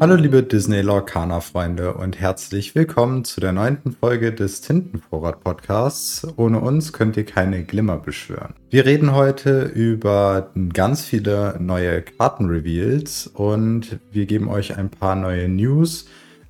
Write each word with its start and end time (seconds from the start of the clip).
Hallo 0.00 0.14
liebe 0.14 0.42
Disney 0.42 0.80
Lorcaner 0.80 1.42
Freunde 1.42 1.92
und 1.92 2.18
herzlich 2.18 2.74
willkommen 2.74 3.26
zu 3.26 3.42
der 3.42 3.52
neunten 3.52 3.92
Folge 3.92 4.32
des 4.32 4.62
Tintenvorrat 4.62 5.44
Podcasts. 5.44 6.26
Ohne 6.36 6.60
uns 6.60 6.94
könnt 6.94 7.18
ihr 7.18 7.26
keine 7.26 7.62
Glimmer 7.64 7.98
beschwören. 7.98 8.54
Wir 8.70 8.86
reden 8.86 9.12
heute 9.12 9.64
über 9.64 10.50
ganz 10.72 11.04
viele 11.04 11.56
neue 11.60 12.00
Kartenreveals 12.00 13.26
und 13.26 13.98
wir 14.10 14.24
geben 14.24 14.48
euch 14.48 14.78
ein 14.78 14.88
paar 14.88 15.16
neue 15.16 15.46
News 15.46 16.06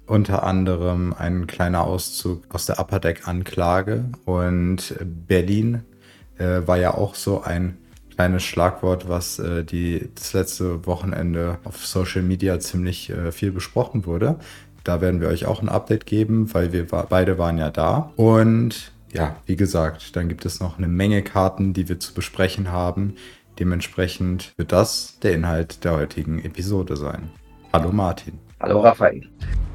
unter 0.06 0.44
anderem 0.44 1.14
ein 1.18 1.48
kleiner 1.48 1.82
Auszug 1.82 2.44
aus 2.54 2.66
der 2.66 2.78
Upper 2.78 3.00
Deck 3.00 3.26
Anklage 3.26 4.04
und 4.24 4.94
Berlin 5.26 5.82
äh, 6.38 6.60
war 6.64 6.78
ja 6.78 6.94
auch 6.94 7.16
so 7.16 7.42
ein 7.42 7.76
kleines 8.20 8.44
Schlagwort, 8.44 9.08
was 9.08 9.38
äh, 9.38 9.64
die, 9.64 10.10
das 10.14 10.34
letzte 10.34 10.84
Wochenende 10.84 11.56
auf 11.64 11.86
Social 11.86 12.20
Media 12.20 12.60
ziemlich 12.60 13.08
äh, 13.08 13.32
viel 13.32 13.50
besprochen 13.50 14.04
wurde. 14.04 14.36
Da 14.84 15.00
werden 15.00 15.22
wir 15.22 15.28
euch 15.28 15.46
auch 15.46 15.62
ein 15.62 15.70
Update 15.70 16.04
geben, 16.04 16.52
weil 16.52 16.70
wir 16.70 16.92
war, 16.92 17.06
beide 17.08 17.38
waren 17.38 17.56
ja 17.56 17.70
da. 17.70 18.12
Und 18.16 18.92
ja, 19.10 19.36
wie 19.46 19.56
gesagt, 19.56 20.16
dann 20.16 20.28
gibt 20.28 20.44
es 20.44 20.60
noch 20.60 20.76
eine 20.76 20.86
Menge 20.86 21.22
Karten, 21.22 21.72
die 21.72 21.88
wir 21.88 21.98
zu 21.98 22.12
besprechen 22.12 22.70
haben. 22.70 23.14
Dementsprechend 23.58 24.52
wird 24.58 24.70
das 24.72 25.18
der 25.20 25.32
Inhalt 25.32 25.82
der 25.84 25.92
heutigen 25.92 26.44
Episode 26.44 26.98
sein. 26.98 27.30
Hallo 27.72 27.90
Martin. 27.90 28.38
Hallo 28.60 28.80
Raphael. 28.80 29.26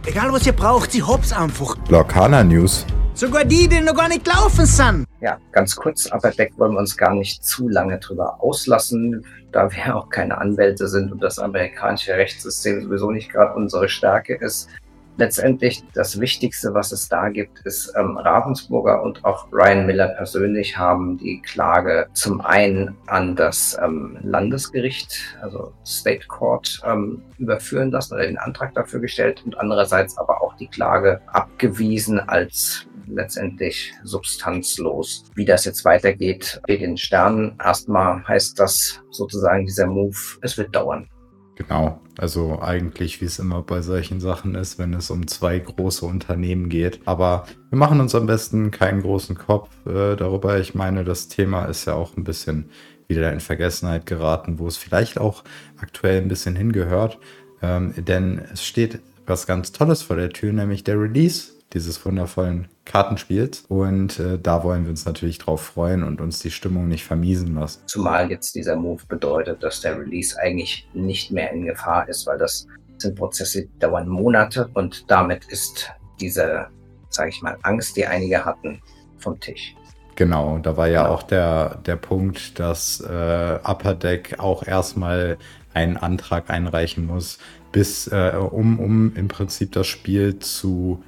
Egal 0.06 0.32
was 0.32 0.46
ihr 0.46 0.54
braucht, 0.54 0.92
sie 0.92 1.02
hops 1.02 1.34
einfach. 1.34 1.76
Lorcaner 1.90 2.44
News. 2.44 2.86
Sogar 3.16 3.44
die, 3.44 3.68
die 3.68 3.82
noch 3.82 3.96
gar 3.96 4.08
nicht 4.08 4.28
laufen 4.28 4.68
sind. 4.68 5.08
Ja, 5.26 5.40
ganz 5.52 5.76
kurz, 5.76 6.06
Upper 6.12 6.30
Deck 6.30 6.54
wollen 6.58 6.74
wir 6.74 6.78
uns 6.78 6.96
gar 6.96 7.16
nicht 7.16 7.44
zu 7.44 7.68
lange 7.68 7.98
drüber 7.98 8.44
auslassen, 8.44 9.26
da 9.52 9.72
wir 9.72 9.96
auch 9.98 10.10
keine 10.10 10.38
Anwälte 10.38 10.88
sind 10.88 11.12
und 11.12 11.24
das 11.24 11.40
amerikanische 11.40 12.14
Rechtssystem 12.14 12.84
sowieso 12.84 13.10
nicht 13.10 13.32
gerade 13.32 13.56
unsere 13.56 13.90
Stärke 13.90 14.36
ist. 14.36 14.70
Letztendlich 15.18 15.84
das 15.96 16.20
Wichtigste, 16.20 16.76
was 16.76 16.92
es 16.92 17.10
da 17.10 17.30
gibt, 17.30 17.62
ist 17.62 17.92
ähm, 17.98 18.18
Ravensburger 18.18 19.02
und 19.02 19.26
auch 19.26 19.48
Ryan 19.52 19.88
Miller 19.88 20.10
persönlich 20.10 20.78
haben 20.78 21.18
die 21.18 21.42
Klage 21.42 22.06
zum 22.14 22.42
einen 22.42 22.96
an 23.08 23.36
das 23.36 23.76
ähm, 23.82 24.20
Landesgericht, 24.22 25.40
also 25.42 25.74
State 25.84 26.28
Court, 26.28 26.84
ähm, 26.86 27.24
überführen 27.40 27.90
lassen 27.90 28.14
oder 28.14 28.28
den 28.28 28.38
Antrag 28.38 28.76
dafür 28.76 29.00
gestellt 29.00 29.42
und 29.44 29.58
andererseits 29.58 30.20
aber 30.20 30.44
auch 30.44 30.56
die 30.58 30.68
Klage 30.68 31.20
abgewiesen 31.34 32.20
als 32.20 32.86
letztendlich 33.08 33.94
substanzlos. 34.04 35.26
Wie 35.36 35.46
das 35.46 35.66
jetzt 35.66 35.86
weitergeht, 35.86 36.62
steht 36.64 36.82
den 36.82 36.98
Sternen. 36.98 37.58
Erstmal 37.64 38.28
heißt 38.28 38.60
das 38.60 39.02
sozusagen 39.12 39.66
dieser 39.66 39.88
Move, 39.88 40.18
es 40.42 40.58
wird 40.58 40.76
dauern. 40.76 41.08
Genau, 41.56 42.02
also 42.18 42.60
eigentlich 42.62 43.22
wie 43.22 43.26
es 43.26 43.40
immer 43.40 43.62
bei 43.62 43.82
solchen 43.82 44.20
Sachen 44.20 44.56
ist, 44.56 44.78
wenn 44.78 44.94
es 44.94 45.10
um 45.10 45.26
zwei 45.26 45.58
große 45.58 46.06
Unternehmen 46.06 46.68
geht. 46.68 47.00
Aber 47.06 47.46
wir 47.70 47.78
machen 47.78 48.02
uns 48.02 48.14
am 48.14 48.26
besten 48.26 48.72
keinen 48.72 49.02
großen 49.02 49.38
Kopf 49.38 49.70
äh, 49.86 50.18
darüber. 50.18 50.60
Ich 50.60 50.76
meine, 50.76 51.06
das 51.06 51.30
Thema 51.30 51.66
ist 51.66 51.86
ja 51.86 51.94
auch 51.94 52.18
ein 52.18 52.26
bisschen 52.26 52.70
wieder 53.08 53.32
in 53.32 53.40
Vergessenheit 53.40 54.06
geraten, 54.06 54.60
wo 54.60 54.68
es 54.68 54.76
vielleicht 54.76 55.18
auch 55.18 55.44
aktuell 55.78 56.22
ein 56.22 56.28
bisschen 56.28 56.58
hingehört. 56.58 57.20
Ähm, 57.62 57.94
denn 57.98 58.40
es 58.52 58.66
steht 58.66 59.00
was 59.26 59.48
ganz 59.48 59.72
Tolles 59.72 60.02
vor 60.02 60.18
der 60.18 60.32
Tür, 60.32 60.52
nämlich 60.52 60.84
der 60.84 61.00
Release 61.00 61.55
dieses 61.74 62.06
wundervollen 62.06 62.68
Kartenspiels. 62.86 63.66
Und 63.68 64.20
äh, 64.20 64.40
da 64.40 64.64
wollen 64.64 64.84
wir 64.84 64.92
uns 64.92 65.06
natürlich 65.06 65.38
drauf 65.38 65.62
freuen 65.62 66.04
und 66.04 66.22
uns 66.22 66.40
die 66.40 66.52
Stimmung 66.52 66.88
nicht 66.88 67.04
vermiesen 67.04 67.56
lassen. 67.56 67.82
Zumal 67.88 68.30
jetzt 68.30 68.56
dieser 68.56 68.76
Move 68.76 69.04
bedeutet, 69.08 69.62
dass 69.64 69.82
der 69.82 70.00
Release 70.00 70.38
eigentlich 70.40 70.88
nicht 70.94 71.32
mehr 71.32 71.52
in 71.52 71.66
Gefahr 71.66 72.08
ist, 72.08 72.26
weil 72.28 72.38
das 72.38 72.68
sind 72.98 73.16
Prozesse, 73.16 73.64
die 73.64 73.80
dauern 73.80 74.08
Monate 74.08 74.70
und 74.74 75.06
damit 75.10 75.46
ist 75.46 75.92
diese, 76.22 76.68
sage 77.10 77.30
ich 77.30 77.42
mal, 77.42 77.58
Angst, 77.64 77.98
die 77.98 78.06
einige 78.06 78.46
hatten, 78.46 78.82
vom 79.18 79.40
Tisch. 79.40 79.76
Genau, 80.16 80.60
da 80.60 80.78
war 80.78 80.88
ja 80.88 81.04
genau. 81.04 81.16
auch 81.16 81.24
der, 81.24 81.76
der 81.86 81.98
Punkt, 81.98 82.58
dass 82.58 83.02
äh, 83.02 83.60
Upper 83.64 83.96
Deck 83.96 84.40
auch 84.40 84.66
erstmal 84.66 85.38
einen 85.74 85.98
Antrag 85.98 86.50
einreichen 86.50 87.06
muss, 87.06 87.38
bis 87.74 88.08
äh, 88.08 88.32
um, 88.38 88.80
um 88.80 89.14
im 89.16 89.28
Prinzip 89.28 89.74
das 89.74 89.88
Spiel 89.88 90.40
zu 90.40 91.04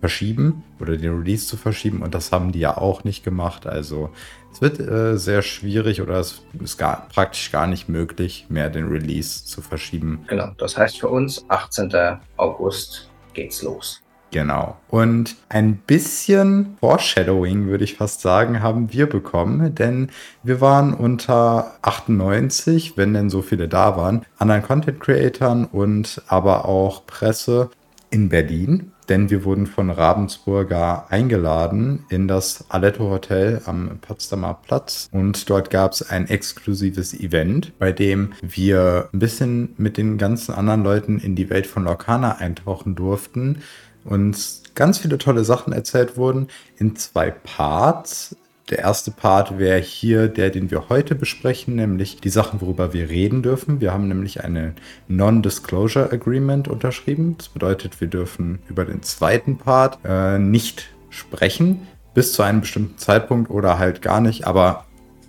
verschieben 0.00 0.64
oder 0.80 0.96
den 0.96 1.18
Release 1.18 1.46
zu 1.46 1.56
verschieben 1.56 2.02
und 2.02 2.14
das 2.14 2.32
haben 2.32 2.52
die 2.52 2.60
ja 2.60 2.76
auch 2.76 3.04
nicht 3.04 3.24
gemacht. 3.24 3.66
Also 3.66 4.10
es 4.52 4.60
wird 4.60 4.80
äh, 4.80 5.18
sehr 5.18 5.42
schwierig 5.42 6.02
oder 6.02 6.18
es 6.18 6.42
ist 6.62 6.78
gar, 6.78 7.08
praktisch 7.08 7.52
gar 7.52 7.66
nicht 7.66 7.88
möglich, 7.88 8.46
mehr 8.48 8.70
den 8.70 8.88
Release 8.88 9.44
zu 9.44 9.60
verschieben. 9.62 10.24
Genau, 10.28 10.50
das 10.58 10.76
heißt 10.76 11.00
für 11.00 11.08
uns 11.08 11.44
18. 11.48 12.18
August 12.36 13.10
geht's 13.34 13.62
los. 13.62 14.02
Genau. 14.30 14.76
Und 14.88 15.36
ein 15.48 15.76
bisschen 15.76 16.76
Foreshadowing, 16.80 17.66
würde 17.66 17.84
ich 17.84 17.96
fast 17.96 18.20
sagen, 18.20 18.62
haben 18.62 18.92
wir 18.92 19.08
bekommen, 19.08 19.74
denn 19.74 20.10
wir 20.42 20.60
waren 20.60 20.92
unter 20.92 21.78
98, 21.82 22.96
wenn 22.96 23.14
denn 23.14 23.30
so 23.30 23.40
viele 23.40 23.68
da 23.68 23.96
waren, 23.96 24.26
anderen 24.36 24.62
Content 24.62 25.00
Creatoren 25.00 25.64
und 25.64 26.22
aber 26.26 26.66
auch 26.66 27.06
Presse 27.06 27.70
in 28.10 28.28
Berlin 28.28 28.92
denn 29.08 29.30
wir 29.30 29.44
wurden 29.44 29.66
von 29.66 29.90
Ravensburger 29.90 31.06
eingeladen 31.10 32.04
in 32.08 32.28
das 32.28 32.64
Aletto 32.68 33.10
Hotel 33.10 33.62
am 33.64 33.98
Potsdamer 34.00 34.58
Platz 34.64 35.08
und 35.12 35.48
dort 35.48 35.70
gab 35.70 35.92
es 35.92 36.08
ein 36.08 36.28
exklusives 36.28 37.14
Event, 37.14 37.78
bei 37.78 37.92
dem 37.92 38.32
wir 38.42 39.08
ein 39.12 39.18
bisschen 39.18 39.74
mit 39.76 39.96
den 39.96 40.18
ganzen 40.18 40.54
anderen 40.54 40.84
Leuten 40.84 41.18
in 41.18 41.34
die 41.34 41.50
Welt 41.50 41.66
von 41.66 41.84
Lorcana 41.84 42.36
eintauchen 42.36 42.94
durften 42.94 43.62
und 44.04 44.62
ganz 44.74 44.98
viele 44.98 45.18
tolle 45.18 45.44
Sachen 45.44 45.72
erzählt 45.72 46.16
wurden 46.16 46.48
in 46.76 46.96
zwei 46.96 47.30
Parts. 47.30 48.36
Der 48.70 48.80
erste 48.80 49.10
Part 49.10 49.58
wäre 49.58 49.80
hier 49.80 50.28
der, 50.28 50.50
den 50.50 50.70
wir 50.70 50.90
heute 50.90 51.14
besprechen, 51.14 51.76
nämlich 51.76 52.20
die 52.20 52.28
Sachen, 52.28 52.60
worüber 52.60 52.92
wir 52.92 53.08
reden 53.08 53.42
dürfen. 53.42 53.80
Wir 53.80 53.94
haben 53.94 54.08
nämlich 54.08 54.44
eine 54.44 54.74
Non-Disclosure 55.08 56.12
Agreement 56.12 56.68
unterschrieben. 56.68 57.36
Das 57.38 57.48
bedeutet, 57.48 57.98
wir 58.00 58.08
dürfen 58.08 58.58
über 58.68 58.84
den 58.84 59.02
zweiten 59.02 59.56
Part 59.56 59.98
äh, 60.04 60.38
nicht 60.38 60.90
sprechen 61.08 61.86
bis 62.12 62.34
zu 62.34 62.42
einem 62.42 62.60
bestimmten 62.60 62.98
Zeitpunkt 62.98 63.50
oder 63.50 63.78
halt 63.78 64.02
gar 64.02 64.20
nicht. 64.20 64.46
Aber 64.46 64.84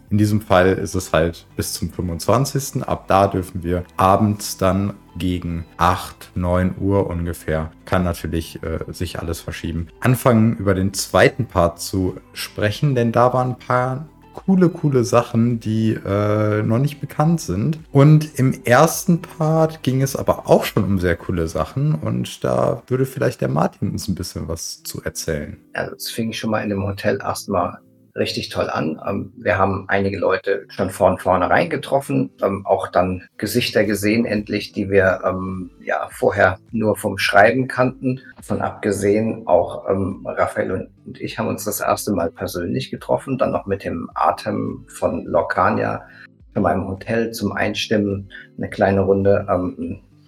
in 0.09 0.17
diesem 0.17 0.41
Fall 0.41 0.73
ist 0.73 0.95
es 0.95 1.13
halt 1.13 1.45
bis 1.55 1.73
zum 1.73 1.91
25. 1.91 2.83
Ab 2.83 3.05
da 3.07 3.27
dürfen 3.27 3.63
wir 3.63 3.85
abends 3.95 4.57
dann 4.57 4.95
gegen 5.19 5.65
8, 5.77 6.31
9 6.35 6.75
Uhr 6.79 7.07
ungefähr. 7.07 7.71
Kann 7.85 8.03
natürlich 8.03 8.63
äh, 8.63 8.79
sich 8.91 9.19
alles 9.19 9.41
verschieben. 9.41 9.87
Anfangen 9.99 10.57
über 10.57 10.73
den 10.73 10.93
zweiten 10.93 11.45
Part 11.45 11.79
zu 11.79 12.15
sprechen, 12.33 12.95
denn 12.95 13.11
da 13.11 13.33
waren 13.33 13.51
ein 13.51 13.59
paar 13.59 14.07
coole, 14.33 14.69
coole 14.69 15.03
Sachen, 15.03 15.59
die 15.59 15.93
äh, 15.93 16.63
noch 16.63 16.79
nicht 16.79 17.01
bekannt 17.01 17.41
sind. 17.41 17.79
Und 17.91 18.39
im 18.39 18.63
ersten 18.63 19.21
Part 19.21 19.83
ging 19.83 20.01
es 20.01 20.15
aber 20.15 20.49
auch 20.49 20.63
schon 20.63 20.83
um 20.83 20.99
sehr 20.99 21.15
coole 21.15 21.47
Sachen 21.47 21.95
und 21.95 22.43
da 22.43 22.81
würde 22.87 23.05
vielleicht 23.05 23.41
der 23.41 23.49
Martin 23.49 23.91
uns 23.91 24.07
ein 24.07 24.15
bisschen 24.15 24.47
was 24.47 24.83
zu 24.83 25.03
erzählen. 25.03 25.57
Also 25.73 25.95
es 25.95 26.09
fing 26.09 26.33
schon 26.33 26.51
mal 26.51 26.63
in 26.63 26.69
dem 26.69 26.83
Hotel 26.83 27.19
erstmal 27.21 27.79
richtig 28.15 28.49
toll 28.49 28.69
an. 28.69 28.99
Ähm, 29.07 29.33
wir 29.37 29.57
haben 29.57 29.85
einige 29.87 30.17
Leute 30.17 30.65
schon 30.69 30.89
von 30.89 31.17
vornherein 31.17 31.69
getroffen, 31.69 32.31
ähm, 32.41 32.65
auch 32.65 32.87
dann 32.87 33.23
Gesichter 33.37 33.83
gesehen, 33.83 34.25
endlich, 34.25 34.71
die 34.71 34.89
wir 34.89 35.21
ähm, 35.25 35.71
ja 35.81 36.07
vorher 36.11 36.59
nur 36.71 36.95
vom 36.95 37.17
Schreiben 37.17 37.67
kannten. 37.67 38.21
Von 38.41 38.61
abgesehen, 38.61 39.47
auch 39.47 39.85
Raphael 40.25 40.71
und 40.71 41.19
ich 41.19 41.37
haben 41.37 41.47
uns 41.47 41.65
das 41.65 41.81
erste 41.81 42.11
Mal 42.13 42.31
persönlich 42.31 42.89
getroffen, 42.89 43.37
dann 43.37 43.51
noch 43.51 43.65
mit 43.65 43.83
dem 43.83 44.09
Atem 44.13 44.85
von 44.87 45.25
Lorcania 45.25 46.07
in 46.55 46.61
meinem 46.61 46.87
Hotel 46.87 47.31
zum 47.31 47.51
Einstimmen, 47.51 48.31
eine 48.57 48.69
kleine 48.69 49.01
Runde 49.01 49.45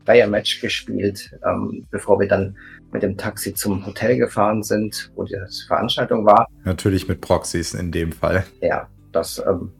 Player-Match 0.05 0.61
gespielt, 0.61 1.31
ähm, 1.45 1.85
bevor 1.91 2.19
wir 2.19 2.27
dann 2.27 2.55
mit 2.91 3.03
dem 3.03 3.17
Taxi 3.17 3.53
zum 3.53 3.85
Hotel 3.85 4.17
gefahren 4.17 4.63
sind, 4.63 5.11
wo 5.15 5.23
die 5.23 5.37
Veranstaltung 5.67 6.25
war. 6.25 6.47
Natürlich 6.63 7.07
mit 7.07 7.21
Proxys 7.21 7.73
in 7.73 7.91
dem 7.91 8.11
Fall. 8.11 8.45
Ja, 8.61 8.87
das 9.11 9.41
ähm, 9.47 9.71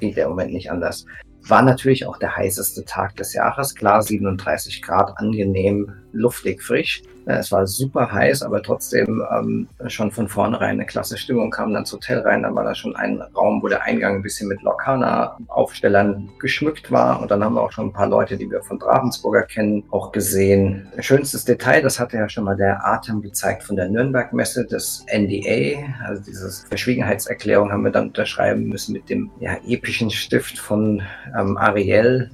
ja 0.00 0.24
im 0.24 0.30
Moment 0.30 0.52
nicht 0.52 0.70
anders. 0.70 1.04
War 1.48 1.62
natürlich 1.62 2.06
auch 2.06 2.18
der 2.18 2.36
heißeste 2.36 2.84
Tag 2.84 3.16
des 3.16 3.32
Jahres. 3.32 3.74
Klar, 3.74 4.02
37 4.02 4.82
Grad, 4.82 5.16
angenehm, 5.16 5.92
luftig 6.12 6.62
frisch. 6.62 7.02
Es 7.26 7.52
war 7.52 7.66
super 7.66 8.10
heiß, 8.10 8.42
aber 8.42 8.62
trotzdem 8.62 9.22
ähm, 9.30 9.68
schon 9.86 10.10
von 10.10 10.28
vornherein 10.28 10.70
eine 10.70 10.86
klasse 10.86 11.18
Stimmung. 11.18 11.50
Kam 11.50 11.72
dann 11.72 11.82
ins 11.82 11.92
Hotel 11.92 12.20
rein, 12.20 12.42
dann 12.42 12.54
war 12.54 12.64
da 12.64 12.74
schon 12.74 12.96
ein 12.96 13.20
Raum, 13.36 13.62
wo 13.62 13.68
der 13.68 13.82
Eingang 13.82 14.16
ein 14.16 14.22
bisschen 14.22 14.48
mit 14.48 14.62
Lorcaner-Aufstellern 14.62 16.30
geschmückt 16.38 16.90
war. 16.90 17.20
Und 17.20 17.30
dann 17.30 17.44
haben 17.44 17.54
wir 17.54 17.62
auch 17.62 17.72
schon 17.72 17.88
ein 17.88 17.92
paar 17.92 18.08
Leute, 18.08 18.36
die 18.36 18.50
wir 18.50 18.62
von 18.62 18.80
Ravensburger 18.80 19.42
kennen, 19.42 19.84
auch 19.90 20.12
gesehen. 20.12 20.88
Schönstes 20.98 21.44
Detail, 21.44 21.82
das 21.82 22.00
hatte 22.00 22.16
ja 22.16 22.28
schon 22.28 22.44
mal 22.44 22.56
der 22.56 22.84
Atem 22.86 23.22
gezeigt 23.22 23.62
von 23.62 23.76
der 23.76 23.88
Nürnberg-Messe, 23.88 24.66
das 24.68 25.04
NDA, 25.12 25.84
also 26.06 26.22
diese 26.22 26.50
Verschwiegenheitserklärung 26.68 27.70
haben 27.70 27.84
wir 27.84 27.92
dann 27.92 28.08
unterschreiben 28.08 28.68
müssen 28.68 28.92
mit 28.92 29.08
dem 29.08 29.30
ja, 29.40 29.56
epischen 29.66 30.10
Stift 30.10 30.58
von 30.58 31.02
ähm, 31.38 31.56
Ariel, 31.56 32.30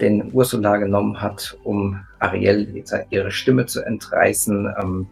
den 0.00 0.32
Ursula 0.32 0.76
genommen 0.76 1.20
hat, 1.20 1.56
um 1.64 2.00
Ariel 2.18 2.84
ihre 3.10 3.30
Stimme 3.30 3.66
zu 3.66 3.82
entreißen. 3.82 4.74
Ähm, 4.80 5.06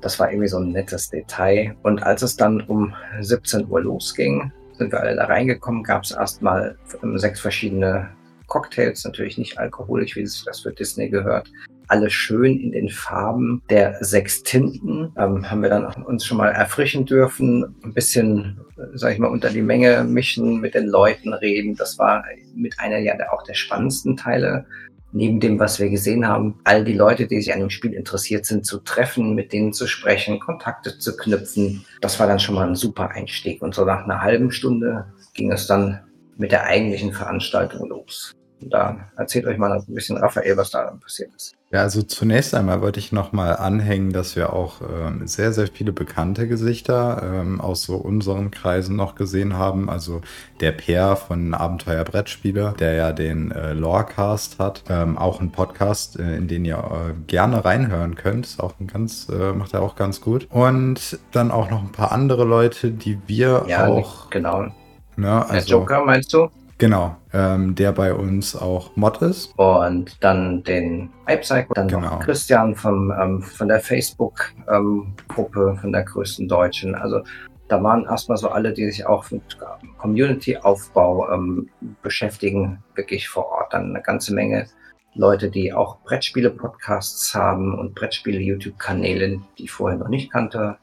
das 0.00 0.18
war 0.18 0.30
irgendwie 0.30 0.48
so 0.48 0.58
ein 0.58 0.72
nettes 0.72 1.10
Detail. 1.10 1.74
Und 1.82 2.02
als 2.02 2.22
es 2.22 2.36
dann 2.36 2.60
um 2.62 2.94
17 3.20 3.68
Uhr 3.68 3.82
losging, 3.82 4.52
sind 4.78 4.92
wir 4.92 5.00
alle 5.00 5.16
da 5.16 5.24
reingekommen, 5.24 5.82
gab 5.82 6.04
es 6.04 6.10
erstmal 6.10 6.76
sechs 7.14 7.40
verschiedene 7.40 8.10
Cocktails, 8.46 9.04
natürlich 9.04 9.38
nicht 9.38 9.58
alkoholisch, 9.58 10.16
wie 10.16 10.22
es 10.22 10.44
das 10.44 10.60
für 10.60 10.72
Disney 10.72 11.08
gehört. 11.08 11.50
Alle 11.88 12.10
schön 12.10 12.58
in 12.58 12.72
den 12.72 12.88
Farben 12.88 13.62
der 13.70 13.96
sechs 14.02 14.42
Tinten. 14.42 15.12
Ähm, 15.16 15.50
haben 15.50 15.62
wir 15.62 15.70
dann 15.70 15.86
uns 16.04 16.24
schon 16.24 16.38
mal 16.38 16.50
erfrischen 16.50 17.06
dürfen, 17.06 17.76
ein 17.84 17.94
bisschen, 17.94 18.60
sag 18.94 19.12
ich 19.12 19.18
mal, 19.18 19.28
unter 19.28 19.50
die 19.50 19.62
Menge 19.62 20.04
mischen, 20.04 20.60
mit 20.60 20.74
den 20.74 20.86
Leuten 20.86 21.32
reden. 21.32 21.76
Das 21.76 21.98
war 21.98 22.24
mit 22.54 22.78
einer 22.78 22.98
ja 22.98 23.14
auch 23.30 23.42
der 23.44 23.54
spannendsten 23.54 24.16
Teile 24.16 24.66
neben 25.12 25.40
dem, 25.40 25.58
was 25.58 25.80
wir 25.80 25.88
gesehen 25.88 26.28
haben, 26.28 26.60
all 26.64 26.84
die 26.84 26.92
Leute, 26.92 27.26
die 27.26 27.40
sich 27.40 27.52
an 27.52 27.60
dem 27.60 27.70
Spiel 27.70 27.94
interessiert 27.94 28.44
sind, 28.44 28.66
zu 28.66 28.78
treffen, 28.78 29.34
mit 29.34 29.52
denen 29.52 29.72
zu 29.72 29.86
sprechen, 29.86 30.38
Kontakte 30.38 30.98
zu 30.98 31.16
knüpfen. 31.16 31.84
Das 32.00 32.20
war 32.20 32.26
dann 32.26 32.38
schon 32.38 32.54
mal 32.54 32.68
ein 32.68 32.74
super 32.74 33.10
Einstieg. 33.10 33.62
Und 33.62 33.74
so 33.74 33.84
nach 33.84 34.04
einer 34.04 34.20
halben 34.20 34.52
Stunde 34.52 35.06
ging 35.34 35.50
es 35.50 35.66
dann 35.66 36.00
mit 36.36 36.52
der 36.52 36.64
eigentlichen 36.64 37.12
Veranstaltung 37.12 37.88
los. 37.88 38.32
Und 38.60 38.72
da 38.72 39.10
erzählt 39.16 39.46
euch 39.46 39.58
mal 39.58 39.72
ein 39.72 39.84
bisschen 39.94 40.18
Raphael, 40.18 40.56
was 40.56 40.70
da 40.70 40.96
passiert 41.00 41.34
ist. 41.34 41.55
Ja, 41.72 41.80
also 41.80 42.02
zunächst 42.02 42.54
einmal 42.54 42.80
wollte 42.80 43.00
ich 43.00 43.10
nochmal 43.10 43.56
anhängen, 43.56 44.12
dass 44.12 44.36
wir 44.36 44.52
auch 44.52 44.80
ähm, 44.82 45.26
sehr, 45.26 45.52
sehr 45.52 45.66
viele 45.66 45.92
bekannte 45.92 46.46
Gesichter 46.46 47.22
ähm, 47.24 47.60
aus 47.60 47.82
so 47.82 47.96
unseren 47.96 48.52
Kreisen 48.52 48.94
noch 48.94 49.16
gesehen 49.16 49.58
haben. 49.58 49.90
Also 49.90 50.20
der 50.60 50.70
Peer 50.70 51.16
von 51.16 51.54
Abenteuer 51.54 52.04
Brettspiele, 52.04 52.74
der 52.78 52.92
ja 52.92 53.12
den 53.12 53.50
äh, 53.50 53.72
Lorecast 53.72 54.60
hat, 54.60 54.84
ähm, 54.88 55.18
auch 55.18 55.40
ein 55.40 55.50
Podcast, 55.50 56.20
äh, 56.20 56.36
in 56.36 56.46
den 56.46 56.64
ihr 56.64 56.78
äh, 56.78 57.14
gerne 57.26 57.64
reinhören 57.64 58.14
könnt. 58.14 58.46
Ist 58.46 58.60
auch 58.60 58.74
ein 58.78 58.86
ganz, 58.86 59.28
äh, 59.28 59.52
macht 59.52 59.74
er 59.74 59.82
auch 59.82 59.96
ganz 59.96 60.20
gut. 60.20 60.46
Und 60.50 61.18
dann 61.32 61.50
auch 61.50 61.68
noch 61.68 61.82
ein 61.82 61.90
paar 61.90 62.12
andere 62.12 62.44
Leute, 62.44 62.92
die 62.92 63.18
wir 63.26 63.64
ja, 63.66 63.88
auch. 63.88 64.30
Genau. 64.30 64.68
Ne, 65.16 65.44
also, 65.48 65.52
der 65.52 65.64
Joker 65.64 66.04
meinst 66.04 66.32
du? 66.32 66.48
Genau, 66.78 67.16
ähm, 67.32 67.74
der 67.74 67.92
bei 67.92 68.12
uns 68.12 68.54
auch 68.54 68.94
Mod 68.96 69.22
ist. 69.22 69.58
Und 69.58 70.22
dann 70.22 70.62
den 70.62 71.10
iPsycho, 71.26 71.72
dann 71.72 71.88
genau. 71.88 72.18
Christian 72.18 72.74
vom, 72.74 73.10
ähm, 73.10 73.40
von 73.40 73.68
der 73.68 73.80
Facebook-Gruppe, 73.80 75.68
ähm, 75.70 75.76
von 75.78 75.92
der 75.92 76.02
größten 76.02 76.48
Deutschen. 76.48 76.94
Also 76.94 77.22
da 77.68 77.82
waren 77.82 78.04
erstmal 78.04 78.36
so 78.36 78.48
alle, 78.48 78.72
die 78.72 78.90
sich 78.90 79.06
auch 79.06 79.30
mit 79.30 79.58
Community-Aufbau 79.98 81.32
ähm, 81.32 81.70
beschäftigen, 82.02 82.82
wirklich 82.94 83.28
vor 83.28 83.46
Ort. 83.50 83.72
Dann 83.72 83.90
eine 83.90 84.02
ganze 84.02 84.34
Menge 84.34 84.66
Leute, 85.14 85.50
die 85.50 85.72
auch 85.72 85.98
Brettspiele-Podcasts 86.04 87.34
haben 87.34 87.78
und 87.78 87.94
Brettspiele-YouTube-Kanäle, 87.94 89.40
die 89.58 89.64
ich 89.64 89.72
vorher 89.72 89.98
noch 89.98 90.08
nicht 90.08 90.30
kannte. 90.30 90.76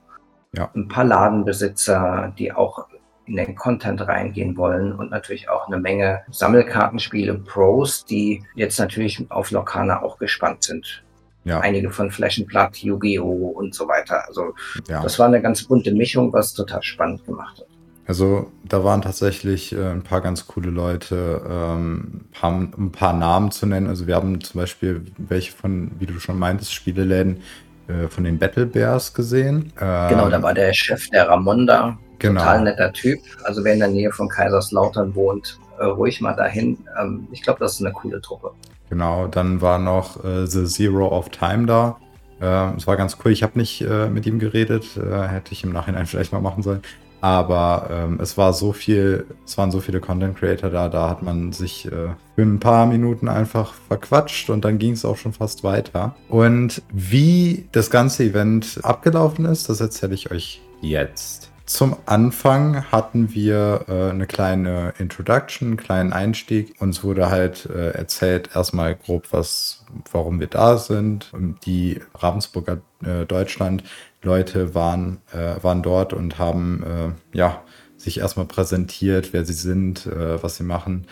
Ja. 0.55 0.71
Ein 0.75 0.87
paar 0.87 1.03
Ladenbesitzer, 1.03 2.33
die 2.37 2.51
auch 2.51 2.87
in 3.25 3.35
den 3.37 3.55
Content 3.55 4.01
reingehen 4.01 4.57
wollen 4.57 4.93
und 4.93 5.11
natürlich 5.11 5.49
auch 5.49 5.67
eine 5.67 5.79
Menge 5.79 6.21
Sammelkartenspiele, 6.31 7.35
Pros, 7.35 8.05
die 8.05 8.43
jetzt 8.55 8.79
natürlich 8.79 9.25
auf 9.29 9.51
Lokana 9.51 10.01
auch 10.01 10.17
gespannt 10.17 10.63
sind. 10.63 11.03
Ja. 11.45 11.59
Einige 11.59 11.89
von 11.89 12.09
Blood, 12.09 12.77
Yu-Gi-Oh! 12.77 13.53
und 13.55 13.75
so 13.75 13.87
weiter. 13.87 14.25
Also 14.27 14.53
ja. 14.87 15.01
das 15.01 15.19
war 15.19 15.27
eine 15.27 15.41
ganz 15.41 15.63
bunte 15.63 15.93
Mischung, 15.93 16.31
was 16.31 16.53
total 16.53 16.81
spannend 16.83 17.25
gemacht 17.25 17.59
hat. 17.59 17.67
Also 18.05 18.51
da 18.65 18.83
waren 18.83 19.01
tatsächlich 19.01 19.73
äh, 19.73 19.91
ein 19.91 20.03
paar 20.03 20.21
ganz 20.21 20.47
coole 20.47 20.69
Leute, 20.69 21.41
ähm, 21.49 22.25
haben 22.41 22.73
ein 22.77 22.91
paar 22.91 23.13
Namen 23.13 23.51
zu 23.51 23.65
nennen. 23.65 23.87
Also 23.87 24.07
wir 24.07 24.15
haben 24.15 24.41
zum 24.41 24.59
Beispiel 24.59 25.05
welche 25.17 25.53
von, 25.53 25.91
wie 25.99 26.05
du 26.05 26.19
schon 26.19 26.37
meintest, 26.37 26.73
Spieleläden 26.73 27.41
äh, 27.87 28.07
von 28.07 28.25
den 28.25 28.37
Battle 28.39 28.65
Bears 28.65 29.13
gesehen. 29.13 29.71
Ähm, 29.79 30.09
genau, 30.09 30.29
da 30.29 30.41
war 30.41 30.53
der 30.53 30.73
Chef 30.73 31.07
der 31.09 31.29
Ramonda, 31.29 31.97
Genau. 32.23 32.39
Total 32.39 32.63
netter 32.63 32.93
Typ. 32.93 33.19
Also 33.43 33.65
wer 33.65 33.73
in 33.73 33.79
der 33.79 33.89
Nähe 33.89 34.09
von 34.13 34.29
Kaiserslautern 34.29 35.13
wohnt, 35.13 35.59
äh, 35.77 35.83
ruhig 35.83 36.21
mal 36.21 36.33
dahin. 36.33 36.77
Ähm, 36.97 37.27
ich 37.33 37.41
glaube, 37.41 37.59
das 37.59 37.73
ist 37.73 37.81
eine 37.81 37.91
coole 37.91 38.21
Truppe. 38.21 38.51
Genau, 38.89 39.27
dann 39.27 39.59
war 39.59 39.77
noch 39.77 40.23
äh, 40.23 40.47
The 40.47 40.63
Zero 40.65 41.09
of 41.09 41.29
Time 41.29 41.65
da. 41.65 41.97
Äh, 42.39 42.77
es 42.77 42.87
war 42.87 42.95
ganz 42.95 43.17
cool. 43.23 43.33
Ich 43.33 43.43
habe 43.43 43.59
nicht 43.59 43.81
äh, 43.81 44.07
mit 44.07 44.25
ihm 44.25 44.39
geredet. 44.39 44.95
Äh, 44.95 45.27
hätte 45.27 45.51
ich 45.51 45.65
im 45.65 45.73
Nachhinein 45.73 46.05
vielleicht 46.05 46.31
mal 46.31 46.39
machen 46.39 46.63
sollen. 46.63 46.81
Aber 47.19 47.89
ähm, 47.91 48.19
es 48.21 48.37
war 48.37 48.53
so 48.53 48.71
viel, 48.71 49.25
es 49.45 49.57
waren 49.57 49.71
so 49.71 49.81
viele 49.81 49.99
Content 49.99 50.37
Creator 50.37 50.69
da, 50.69 50.87
da 50.87 51.09
hat 51.09 51.23
man 51.23 51.51
sich 51.51 51.85
äh, 51.85 52.09
für 52.35 52.41
ein 52.41 52.59
paar 52.59 52.85
Minuten 52.85 53.27
einfach 53.27 53.73
verquatscht 53.73 54.49
und 54.49 54.63
dann 54.63 54.77
ging 54.77 54.93
es 54.93 55.03
auch 55.03 55.15
schon 55.17 55.31
fast 55.31 55.63
weiter. 55.63 56.15
Und 56.27 56.81
wie 56.91 57.67
das 57.73 57.89
ganze 57.89 58.23
Event 58.23 58.79
abgelaufen 58.83 59.45
ist, 59.45 59.69
das 59.69 59.79
erzähle 59.79 60.15
ich 60.15 60.31
euch 60.31 60.61
jetzt. 60.81 61.52
Zum 61.73 61.95
Anfang 62.05 62.91
hatten 62.91 63.33
wir 63.33 63.85
äh, 63.87 64.11
eine 64.11 64.27
kleine 64.27 64.93
Introduction, 64.99 65.69
einen 65.69 65.77
kleinen 65.77 66.13
Einstieg. 66.13 66.75
Uns 66.79 67.03
wurde 67.03 67.31
halt 67.31 67.65
äh, 67.65 67.93
erzählt, 67.93 68.51
erstmal 68.53 68.93
grob, 68.93 69.29
was, 69.31 69.83
warum 70.11 70.39
wir 70.39 70.45
da 70.45 70.77
sind. 70.77 71.31
Die 71.65 71.99
Ravensburger 72.13 72.81
äh, 73.03 73.25
Deutschland-Leute 73.25 74.75
waren, 74.75 75.17
äh, 75.31 75.63
waren 75.63 75.81
dort 75.81 76.13
und 76.13 76.37
haben 76.37 76.83
äh, 76.83 77.35
ja, 77.35 77.63
sich 77.97 78.19
erstmal 78.19 78.45
präsentiert, 78.45 79.33
wer 79.33 79.43
sie 79.43 79.53
sind, 79.53 80.05
äh, 80.05 80.43
was 80.43 80.57
sie 80.57 80.63
machen. 80.63 81.07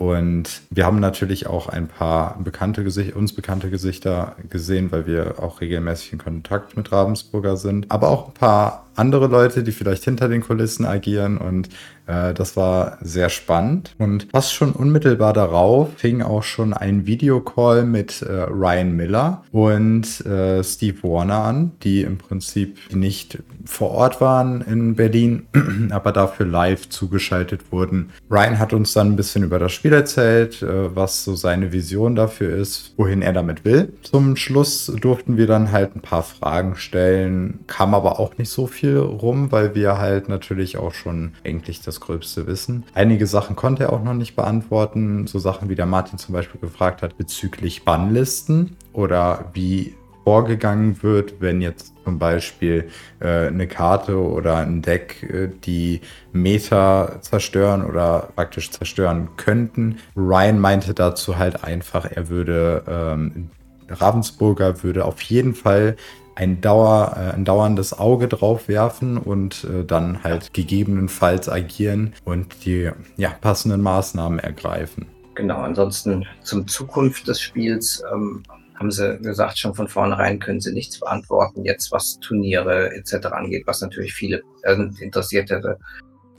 Und 0.00 0.62
wir 0.70 0.86
haben 0.86 0.98
natürlich 0.98 1.46
auch 1.46 1.68
ein 1.68 1.86
paar 1.86 2.36
bekannte 2.42 2.82
Gesichter, 2.82 3.16
uns 3.16 3.34
bekannte 3.34 3.68
Gesichter 3.68 4.34
gesehen, 4.48 4.90
weil 4.90 5.06
wir 5.06 5.38
auch 5.38 5.60
regelmäßig 5.60 6.14
in 6.14 6.18
Kontakt 6.18 6.74
mit 6.74 6.90
Ravensburger 6.90 7.58
sind. 7.58 7.90
Aber 7.90 8.08
auch 8.08 8.28
ein 8.28 8.34
paar 8.34 8.86
andere 9.00 9.26
Leute, 9.26 9.62
die 9.62 9.72
vielleicht 9.72 10.04
hinter 10.04 10.28
den 10.28 10.42
Kulissen 10.42 10.84
agieren 10.84 11.38
und 11.38 11.70
äh, 12.10 12.34
das 12.34 12.56
war 12.56 12.98
sehr 13.00 13.28
spannend. 13.28 13.94
Und 13.98 14.28
fast 14.30 14.52
schon 14.52 14.72
unmittelbar 14.72 15.32
darauf 15.32 15.88
fing 15.96 16.22
auch 16.22 16.42
schon 16.42 16.72
ein 16.74 17.06
Videocall 17.06 17.84
mit 17.84 18.22
äh, 18.22 18.42
Ryan 18.42 18.94
Miller 18.96 19.42
und 19.52 20.24
äh, 20.26 20.62
Steve 20.62 21.02
Warner 21.02 21.44
an, 21.44 21.72
die 21.82 22.02
im 22.02 22.18
Prinzip 22.18 22.78
nicht 22.92 23.38
vor 23.64 23.90
Ort 23.90 24.20
waren 24.20 24.62
in 24.62 24.96
Berlin, 24.96 25.46
aber 25.90 26.12
dafür 26.12 26.46
live 26.46 26.88
zugeschaltet 26.88 27.72
wurden. 27.72 28.10
Ryan 28.30 28.58
hat 28.58 28.72
uns 28.72 28.92
dann 28.92 29.12
ein 29.12 29.16
bisschen 29.16 29.44
über 29.44 29.58
das 29.58 29.72
Spiel 29.72 29.92
erzählt, 29.92 30.62
äh, 30.62 30.94
was 30.94 31.24
so 31.24 31.34
seine 31.36 31.72
Vision 31.72 32.16
dafür 32.16 32.56
ist, 32.56 32.94
wohin 32.96 33.22
er 33.22 33.32
damit 33.32 33.64
will. 33.64 33.92
Zum 34.02 34.36
Schluss 34.36 34.86
durften 35.00 35.36
wir 35.36 35.46
dann 35.46 35.72
halt 35.72 35.94
ein 35.94 36.00
paar 36.00 36.22
Fragen 36.22 36.76
stellen, 36.76 37.60
kam 37.66 37.94
aber 37.94 38.18
auch 38.18 38.36
nicht 38.38 38.50
so 38.50 38.66
viel 38.66 38.89
rum, 38.98 39.52
weil 39.52 39.74
wir 39.74 39.98
halt 39.98 40.28
natürlich 40.28 40.76
auch 40.76 40.94
schon 40.94 41.32
eigentlich 41.44 41.82
das 41.82 42.00
gröbste 42.00 42.46
wissen. 42.46 42.84
Einige 42.94 43.26
Sachen 43.26 43.56
konnte 43.56 43.84
er 43.84 43.92
auch 43.92 44.02
noch 44.02 44.14
nicht 44.14 44.36
beantworten. 44.36 45.26
So 45.26 45.38
Sachen 45.38 45.68
wie 45.68 45.74
der 45.74 45.86
Martin 45.86 46.18
zum 46.18 46.32
Beispiel 46.32 46.60
gefragt 46.60 47.02
hat 47.02 47.16
bezüglich 47.16 47.84
Bannlisten 47.84 48.76
oder 48.92 49.50
wie 49.54 49.94
vorgegangen 50.24 51.02
wird, 51.02 51.40
wenn 51.40 51.60
jetzt 51.60 51.94
zum 52.04 52.18
Beispiel 52.18 52.88
äh, 53.20 53.48
eine 53.48 53.66
Karte 53.66 54.18
oder 54.18 54.58
ein 54.58 54.82
Deck 54.82 55.22
äh, 55.22 55.48
die 55.64 56.02
Meta 56.32 57.20
zerstören 57.20 57.84
oder 57.84 58.28
praktisch 58.36 58.70
zerstören 58.70 59.30
könnten. 59.36 59.98
Ryan 60.16 60.58
meinte 60.58 60.94
dazu 60.94 61.38
halt 61.38 61.64
einfach, 61.64 62.04
er 62.04 62.28
würde 62.28 62.84
ähm, 62.86 63.50
Ravensburger 63.88 64.82
würde 64.82 65.04
auf 65.04 65.20
jeden 65.22 65.54
Fall 65.54 65.96
ein, 66.40 66.60
Dauer, 66.62 67.16
äh, 67.16 67.34
ein 67.34 67.44
dauerndes 67.44 67.98
Auge 67.98 68.26
drauf 68.26 68.66
werfen 68.66 69.18
und 69.18 69.64
äh, 69.64 69.84
dann 69.84 70.24
halt 70.24 70.54
gegebenenfalls 70.54 71.50
agieren 71.50 72.14
und 72.24 72.64
die 72.64 72.90
ja, 73.18 73.30
passenden 73.40 73.82
Maßnahmen 73.82 74.38
ergreifen. 74.38 75.06
Genau, 75.34 75.58
ansonsten 75.58 76.26
zum 76.42 76.66
Zukunft 76.66 77.28
des 77.28 77.40
Spiels 77.40 78.02
ähm, 78.10 78.42
haben 78.74 78.90
sie 78.90 79.18
gesagt, 79.18 79.58
schon 79.58 79.74
von 79.74 79.88
vornherein 79.88 80.38
können 80.38 80.60
sie 80.60 80.72
nichts 80.72 80.98
beantworten, 80.98 81.64
jetzt 81.64 81.92
was 81.92 82.18
Turniere 82.20 82.90
etc. 82.94 83.26
angeht, 83.26 83.66
was 83.66 83.82
natürlich 83.82 84.14
viele 84.14 84.42
äh, 84.62 84.76
interessiert 85.00 85.50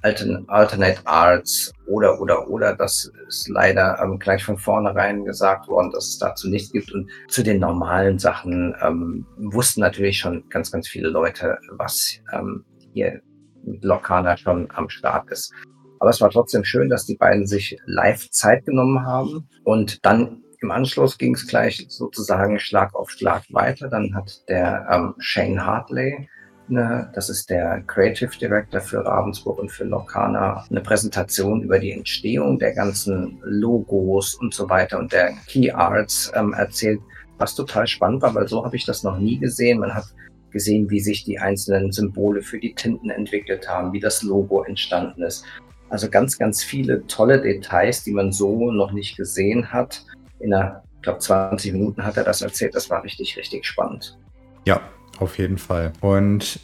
Alternate 0.02 1.02
Arts 1.06 1.72
oder, 1.88 2.20
oder, 2.20 2.50
oder. 2.50 2.76
Das 2.76 3.12
ist 3.28 3.48
leider 3.50 4.00
ähm, 4.02 4.20
gleich 4.20 4.44
von 4.44 4.58
vornherein 4.58 5.26
gesagt 5.26 5.68
worden, 5.68 5.92
dass 5.92 6.08
es 6.08 6.18
dazu 6.18 6.50
nichts 6.50 6.72
gibt. 6.72 6.92
Und 6.92 7.10
zu 7.28 7.44
den 7.44 7.60
normalen 7.60 8.18
Sachen 8.20 8.76
ähm, 8.82 9.26
wussten 9.38 9.82
natürlich 9.82 10.18
schon 10.20 10.48
ganz, 10.50 10.72
ganz 10.72 10.88
viele 10.88 11.10
Leute, 11.10 11.58
was 11.72 12.20
ähm, 12.34 12.66
hier 12.94 13.22
mit 13.64 13.84
Lokana 13.84 14.38
schon 14.38 14.68
am 14.74 14.90
Start 14.90 15.30
ist. 15.30 15.54
Aber 16.00 16.10
es 16.10 16.20
war 16.20 16.32
trotzdem 16.32 16.64
schön, 16.64 16.90
dass 16.90 17.06
die 17.06 17.16
beiden 17.16 17.46
sich 17.46 17.78
live 17.86 18.28
Zeit 18.32 18.66
genommen 18.66 19.06
haben. 19.06 19.48
Und 19.64 20.04
dann 20.04 20.42
im 20.62 20.72
Anschluss 20.72 21.18
ging 21.18 21.36
es 21.36 21.48
gleich 21.48 21.86
sozusagen 21.90 22.60
Schlag 22.60 22.96
auf 22.96 23.12
Schlag 23.12 23.44
weiter. 23.52 23.88
Dann 23.88 24.16
hat 24.16 24.48
der 24.50 24.88
ähm, 24.92 25.14
Shane 25.20 25.64
Hartley 25.64 26.28
das 26.70 27.30
ist 27.30 27.50
der 27.50 27.82
Creative 27.88 28.32
Director 28.38 28.80
für 28.80 29.06
Ravensburg 29.06 29.60
und 29.60 29.70
für 29.70 29.84
Locana, 29.84 30.66
eine 30.70 30.82
Präsentation 30.82 31.62
über 31.64 31.80
die 31.80 31.92
Entstehung 31.92 32.60
der 32.60 32.74
ganzen 32.74 33.40
Logos 33.44 34.36
und 34.36 34.54
so 34.54 34.70
weiter 34.70 34.98
und 35.00 35.12
der 35.12 35.34
Key 35.48 35.70
Arts 35.72 36.32
ähm, 36.36 36.54
erzählt, 36.54 37.02
was 37.38 37.56
total 37.56 37.88
spannend 37.88 38.22
war, 38.22 38.34
weil 38.36 38.48
so 38.48 38.64
habe 38.64 38.76
ich 38.76 38.86
das 38.86 39.04
noch 39.04 39.18
nie 39.18 39.38
gesehen. 39.38 39.80
Man 39.80 39.94
hat 39.94 40.06
gesehen, 40.52 40.90
wie 40.90 41.00
sich 41.00 41.24
die 41.24 41.40
einzelnen 41.40 41.92
Symbole 41.92 42.42
für 42.42 42.60
die 42.60 42.74
Tinten 42.74 43.10
entwickelt 43.10 43.68
haben, 43.68 43.92
wie 43.94 44.00
das 44.00 44.22
Logo 44.22 44.64
entstanden 44.64 45.24
ist. 45.24 45.46
Also 45.90 46.10
ganz, 46.10 46.38
ganz 46.38 46.64
viele 46.64 47.06
tolle 47.08 47.42
Details, 47.42 48.04
die 48.04 48.14
man 48.14 48.32
so 48.32 48.72
noch 48.72 48.92
nicht 48.92 49.18
gesehen 49.18 49.74
hat. 49.74 50.06
In 50.40 50.54
einer, 50.54 50.84
ich 50.98 51.02
glaube, 51.02 51.20
20 51.20 51.74
Minuten 51.74 52.06
hat 52.06 52.16
er 52.18 52.24
das 52.24 52.42
erzählt. 52.42 52.76
Das 52.76 52.90
war 52.90 53.04
richtig, 53.04 53.36
richtig 53.38 53.66
spannend. 53.66 54.18
Ja, 54.66 54.82
auf 55.22 55.38
jeden 55.38 55.58
Fall. 55.58 55.94
Und 56.02 56.60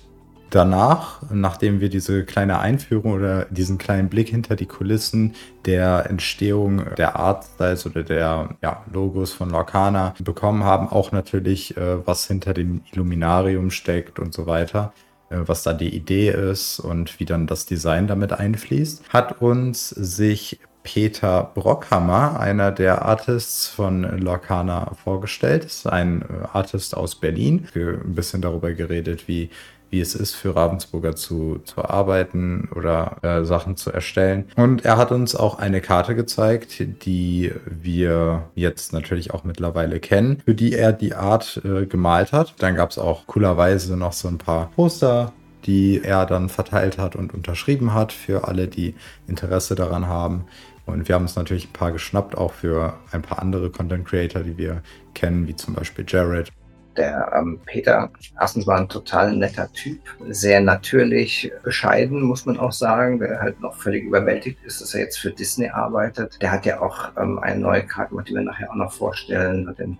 danach, 0.49 1.21
nachdem 1.31 1.81
wir 1.81 1.89
diese 1.89 2.25
kleine 2.25 2.59
Einführung 2.59 3.13
oder 3.13 3.45
diesen 3.45 3.77
kleinen 3.77 4.09
Blick 4.09 4.29
hinter 4.29 4.55
die 4.55 4.65
Kulissen 4.65 5.35
der 5.65 6.09
Entstehung 6.09 6.83
der 6.97 7.17
Artstyles 7.17 7.85
oder 7.85 8.03
der 8.03 8.57
ja, 8.61 8.83
Logos 8.91 9.33
von 9.33 9.49
Lorcana 9.49 10.15
bekommen 10.23 10.63
haben, 10.63 10.87
auch 10.87 11.11
natürlich, 11.11 11.75
äh, 11.77 12.05
was 12.05 12.27
hinter 12.27 12.53
dem 12.53 12.81
Illuminarium 12.91 13.71
steckt 13.71 14.19
und 14.19 14.33
so 14.33 14.45
weiter, 14.45 14.93
äh, 15.29 15.37
was 15.45 15.63
da 15.63 15.73
die 15.73 15.93
Idee 15.95 16.29
ist 16.29 16.79
und 16.79 17.19
wie 17.19 17.25
dann 17.25 17.47
das 17.47 17.65
Design 17.65 18.07
damit 18.07 18.33
einfließt, 18.33 19.09
hat 19.09 19.41
uns 19.41 19.89
sich 19.89 20.59
Peter 20.87 21.51
Brockhammer, 21.53 22.39
einer 22.39 22.71
der 22.71 23.01
Artists 23.01 23.67
von 23.67 24.03
Lorcana, 24.03 24.93
vorgestellt. 25.03 25.65
Das 25.65 25.75
ist 25.75 25.87
ein 25.87 26.21
äh, 26.21 26.47
Artist 26.53 26.95
aus 26.95 27.15
Berlin. 27.15 27.67
Ein 27.75 28.15
bisschen 28.15 28.41
darüber 28.41 28.71
geredet, 28.71 29.27
wie, 29.27 29.49
wie 29.89 29.99
es 29.99 30.15
ist, 30.15 30.35
für 30.35 30.55
Ravensburger 30.55 31.13
zu, 31.13 31.59
zu 31.65 31.83
arbeiten 31.83 32.69
oder 32.73 33.17
äh, 33.21 33.43
Sachen 33.43 33.75
zu 33.75 33.91
erstellen. 33.91 34.45
Und 34.55 34.85
er 34.85 34.95
hat 34.95 35.11
uns 35.11 35.35
auch 35.35 35.59
eine 35.59 35.81
Karte 35.81 36.15
gezeigt, 36.15 36.81
die 37.03 37.51
wir 37.65 38.45
jetzt 38.55 38.93
natürlich 38.93 39.33
auch 39.33 39.43
mittlerweile 39.43 39.99
kennen, 39.99 40.41
für 40.45 40.55
die 40.55 40.71
er 40.71 40.93
die 40.93 41.15
Art 41.15 41.61
äh, 41.65 41.85
gemalt 41.85 42.31
hat. 42.31 42.55
Dann 42.59 42.75
gab 42.75 42.91
es 42.91 42.97
auch 42.97 43.27
coolerweise 43.27 43.97
noch 43.97 44.13
so 44.13 44.29
ein 44.29 44.37
paar 44.37 44.71
Poster 44.71 45.33
die 45.65 46.01
er 46.01 46.25
dann 46.25 46.47
verteilt 46.47 46.97
hat 46.97 47.17
und 47.17 47.33
unterschrieben 47.33 47.93
hat 47.93 48.13
für 48.13 48.47
alle, 48.47 48.69
die 48.69 48.95
Interesse 49.27 49.75
daran 49.75 50.07
haben. 50.07 50.45
Und 50.87 51.07
wir 51.07 51.15
haben 51.15 51.23
uns 51.23 51.35
natürlich 51.35 51.69
ein 51.69 51.73
paar 51.73 51.91
geschnappt, 51.91 52.37
auch 52.37 52.53
für 52.53 52.93
ein 53.11 53.21
paar 53.21 53.39
andere 53.39 53.69
Content 53.69 54.07
Creator, 54.07 54.41
die 54.41 54.57
wir 54.57 54.81
kennen, 55.13 55.47
wie 55.47 55.55
zum 55.55 55.75
Beispiel 55.75 56.05
Jared. 56.07 56.51
Der 56.95 57.31
ähm, 57.37 57.59
Peter 57.65 58.09
erstens 58.39 58.65
war 58.65 58.79
ein 58.79 58.89
total 58.89 59.35
netter 59.35 59.71
Typ, 59.71 59.99
sehr 60.29 60.61
natürlich, 60.61 61.51
bescheiden, 61.63 62.23
muss 62.23 62.47
man 62.47 62.57
auch 62.57 62.71
sagen, 62.71 63.19
der 63.19 63.39
halt 63.39 63.61
noch 63.61 63.75
völlig 63.75 64.05
überwältigt 64.05 64.57
ist, 64.65 64.81
dass 64.81 64.95
er 64.95 65.01
jetzt 65.01 65.19
für 65.19 65.29
Disney 65.29 65.69
arbeitet. 65.69 66.41
Der 66.41 66.51
hat 66.51 66.65
ja 66.65 66.81
auch 66.81 67.11
ähm, 67.17 67.37
eine 67.37 67.59
neue 67.59 67.83
Karte, 67.83 68.15
die 68.27 68.33
wir 68.33 68.41
nachher 68.41 68.71
auch 68.71 68.75
noch 68.75 68.91
vorstellen, 68.91 69.75
den 69.77 69.99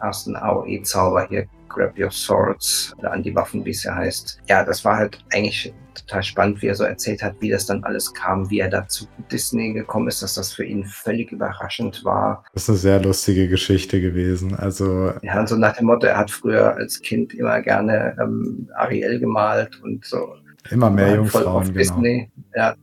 ersten 0.00 0.36
AOE-Zauber 0.36 1.28
hier, 1.28 1.46
Grab 1.68 1.98
Your 1.98 2.10
Swords, 2.10 2.94
oder 2.98 3.12
an 3.12 3.22
die 3.22 3.34
Waffen, 3.34 3.64
wie 3.64 3.70
es 3.70 3.82
ja 3.82 3.94
heißt. 3.94 4.40
Ja, 4.48 4.64
das 4.64 4.84
war 4.84 4.96
halt 4.96 5.18
eigentlich 5.32 5.74
total 5.94 6.22
spannend, 6.22 6.62
wie 6.62 6.66
er 6.66 6.74
so 6.74 6.84
erzählt 6.84 7.22
hat, 7.22 7.34
wie 7.40 7.50
das 7.50 7.66
dann 7.66 7.82
alles 7.84 8.12
kam, 8.12 8.48
wie 8.50 8.60
er 8.60 8.68
da 8.68 8.86
zu 8.86 9.06
Disney 9.30 9.72
gekommen 9.72 10.08
ist, 10.08 10.22
dass 10.22 10.34
das 10.34 10.52
für 10.52 10.64
ihn 10.64 10.84
völlig 10.84 11.32
überraschend 11.32 12.04
war. 12.04 12.44
Das 12.52 12.64
ist 12.64 12.68
eine 12.68 12.78
sehr 12.78 13.02
lustige 13.02 13.48
Geschichte 13.48 14.00
gewesen. 14.00 14.54
Also 14.54 15.12
ja, 15.22 15.46
so 15.46 15.56
nach 15.56 15.76
dem 15.76 15.86
Motto, 15.86 16.06
er 16.06 16.18
hat 16.18 16.30
früher 16.30 16.74
als 16.76 17.00
Kind 17.00 17.34
immer 17.34 17.60
gerne 17.62 18.16
ähm, 18.20 18.68
Ariel 18.74 19.18
gemalt 19.18 19.80
und 19.82 20.04
so. 20.04 20.34
Immer 20.70 20.90
mehr 20.90 21.16
Jungfrauen, 21.16 21.64
genau. 21.64 21.78
Disney. 21.78 22.30
Ja. 22.54 22.74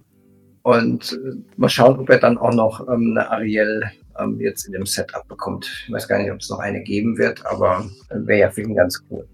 Und 0.63 1.13
äh, 1.13 1.35
mal 1.57 1.69
schauen, 1.69 1.99
ob 1.99 2.09
er 2.09 2.19
dann 2.19 2.37
auch 2.37 2.53
noch 2.53 2.87
ähm, 2.87 3.15
eine 3.17 3.29
Ariel 3.29 3.83
ähm, 4.19 4.39
jetzt 4.39 4.65
in 4.65 4.73
dem 4.73 4.85
Setup 4.85 5.27
bekommt. 5.27 5.85
Ich 5.85 5.93
weiß 5.93 6.07
gar 6.07 6.19
nicht, 6.19 6.31
ob 6.31 6.39
es 6.39 6.49
noch 6.49 6.59
eine 6.59 6.81
geben 6.81 7.17
wird, 7.17 7.45
aber 7.45 7.85
wäre 8.09 8.39
ja 8.39 8.49
für 8.49 8.61
ihn 8.61 8.75
ganz 8.75 9.03
cool. 9.09 9.27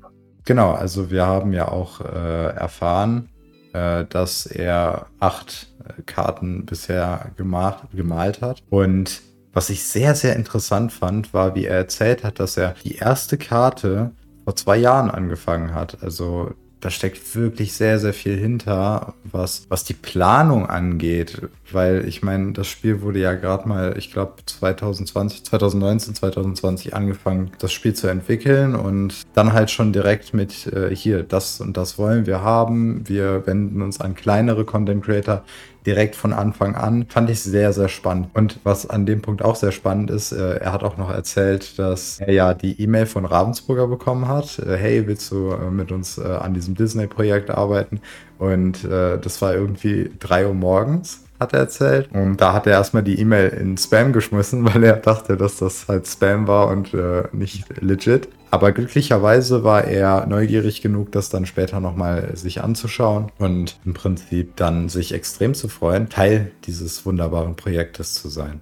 Genau, 0.46 0.72
also 0.72 1.12
wir 1.12 1.28
haben 1.28 1.54
ja 1.54 1.68
auch 1.68 2.02
äh, 2.02 2.56
erfahren, 2.56 3.30
äh, 3.74 4.06
dass 4.06 4.48
er 4.48 5.08
acht 5.20 5.72
äh, 5.86 6.02
Karten 6.04 6.66
bisher 6.66 7.32
gemacht, 7.38 7.88
gemalt 7.94 8.42
hat. 8.42 8.64
Und 8.70 9.22
was 9.54 9.70
ich 9.70 9.84
sehr, 9.84 10.16
sehr 10.16 10.36
interessant 10.36 10.92
fand, 10.92 11.34
war, 11.34 11.54
wie 11.54 11.66
er 11.66 11.78
erzählt 11.78 12.24
hat, 12.24 12.40
dass 12.40 12.58
er 12.58 12.76
die 12.84 12.96
erste 12.96 13.38
Karte 13.38 14.12
vor 14.44 14.56
zwei 14.56 14.78
Jahren 14.78 15.12
angefangen 15.12 15.76
hat. 15.76 16.02
Also 16.02 16.52
da 16.82 16.90
steckt 16.90 17.36
wirklich 17.36 17.74
sehr, 17.74 18.00
sehr 18.00 18.14
viel 18.14 18.38
hinter, 18.38 19.14
was, 19.24 19.66
was 19.70 19.84
die 19.84 19.94
Planung 19.94 20.66
angeht. 20.66 21.42
Weil 21.72 22.08
ich 22.08 22.24
meine, 22.24 22.54
das 22.54 22.68
Spiel 22.68 23.02
wurde 23.02 23.20
ja 23.20 23.34
gerade 23.34 23.68
mal, 23.68 23.96
ich 23.98 24.12
glaube, 24.12 24.36
2020, 24.46 25.44
2019, 25.46 26.16
2020 26.16 26.96
angefangen, 26.96 27.52
das 27.60 27.74
Spiel 27.74 27.94
zu 27.94 28.08
entwickeln 28.08 28.76
und 28.76 29.24
dann 29.34 29.54
halt 29.54 29.72
schon 29.72 29.92
direkt 29.94 30.34
mit 30.34 30.68
äh, 30.68 30.96
hier, 30.96 31.24
das 31.24 31.60
und 31.60 31.76
das 31.76 31.98
wollen 31.98 32.26
wir 32.26 32.42
haben. 32.42 33.08
Wir 33.08 33.46
wenden 33.46 33.82
uns 33.82 34.00
an 34.00 34.16
kleinere 34.16 34.64
Content 34.64 35.04
Creator, 35.04 35.44
direkt 35.86 36.16
von 36.16 36.34
Anfang 36.34 36.76
an. 36.76 37.06
Fand 37.10 37.30
ich 37.30 37.42
sehr, 37.42 37.74
sehr 37.74 37.90
spannend. 37.90 38.30
Und 38.34 38.60
was 38.64 38.90
an 38.90 39.06
dem 39.06 39.22
Punkt 39.22 39.44
auch 39.44 39.56
sehr 39.56 39.72
spannend 39.72 40.12
ist, 40.12 40.32
äh, 40.32 40.58
er 40.58 40.74
hat 40.74 40.84
auch 40.84 40.98
noch 40.98 41.12
erzählt, 41.12 41.80
dass 41.80 42.20
er 42.20 42.34
ja 42.34 42.54
die 42.54 42.82
E-Mail 42.82 43.06
von 43.06 43.26
Ravensburger 43.26 43.88
bekommen 43.88 44.28
hat. 44.28 44.60
Äh, 44.60 44.78
hey, 44.78 45.08
willst 45.08 45.32
du 45.32 45.52
äh, 45.52 45.72
mit 45.72 45.92
uns 45.92 46.20
an 46.20 46.54
diesem 46.54 46.76
Disney-Projekt 46.76 47.50
arbeiten? 47.50 48.02
Und 48.38 48.86
das 48.86 49.42
war 49.42 49.54
irgendwie 49.54 50.12
drei 50.18 50.48
Uhr 50.48 50.54
morgens 50.54 51.24
hat 51.40 51.54
er 51.54 51.60
erzählt. 51.60 52.10
Und 52.14 52.38
da 52.38 52.54
hat 52.54 52.68
er 52.68 52.74
erstmal 52.74 53.04
die 53.04 53.20
E-Mail 53.20 53.50
in 53.50 53.78
Spam 53.78 54.14
geschmissen, 54.14 54.66
weil 54.74 54.84
er 54.84 54.98
dachte, 54.98 55.38
dass 55.38 55.58
das 55.58 55.88
halt 55.88 56.08
Spam 56.08 56.48
war 56.48 56.68
und 56.68 56.94
äh, 56.94 57.24
nicht 57.32 57.66
legit. 57.82 58.28
Aber 58.52 58.72
glücklicherweise 58.72 59.64
war 59.64 59.86
er 59.86 60.26
neugierig 60.26 60.82
genug, 60.82 61.12
das 61.12 61.30
dann 61.30 61.46
später 61.46 61.80
nochmal 61.80 62.36
sich 62.36 62.62
anzuschauen 62.62 63.32
und 63.38 63.80
im 63.86 63.94
Prinzip 63.94 64.56
dann 64.56 64.90
sich 64.90 65.14
extrem 65.14 65.54
zu 65.54 65.68
freuen, 65.68 66.10
Teil 66.10 66.52
dieses 66.66 67.06
wunderbaren 67.06 67.56
Projektes 67.56 68.16
zu 68.16 68.28
sein. 68.30 68.62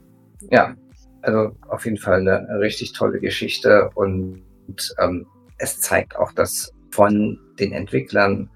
Ja, 0.51 0.75
also 1.21 1.51
auf 1.69 1.85
jeden 1.85 1.97
Fall 1.97 2.19
eine 2.19 2.59
richtig 2.59 2.93
tolle 2.93 3.19
Geschichte 3.19 3.89
und 3.95 4.43
ähm, 4.99 5.25
es 5.57 5.79
zeigt 5.79 6.17
auch, 6.17 6.33
dass 6.33 6.71
von 6.91 7.39
den 7.59 7.71
Entwicklern, 7.71 8.49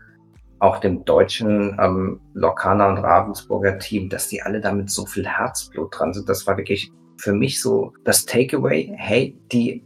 auch 0.59 0.79
dem 0.79 1.03
deutschen 1.05 1.75
ähm, 1.81 2.19
Lokana 2.33 2.89
und 2.89 2.99
Ravensburger 2.99 3.79
Team, 3.79 4.09
dass 4.09 4.27
die 4.27 4.43
alle 4.43 4.61
damit 4.61 4.91
so 4.91 5.07
viel 5.07 5.27
Herzblut 5.27 5.97
dran 5.97 6.13
sind. 6.13 6.29
Das 6.29 6.45
war 6.45 6.55
wirklich 6.55 6.91
für 7.17 7.33
mich 7.33 7.59
so 7.59 7.93
das 8.03 8.25
Takeaway. 8.25 8.93
Hey, 8.95 9.35
die 9.51 9.83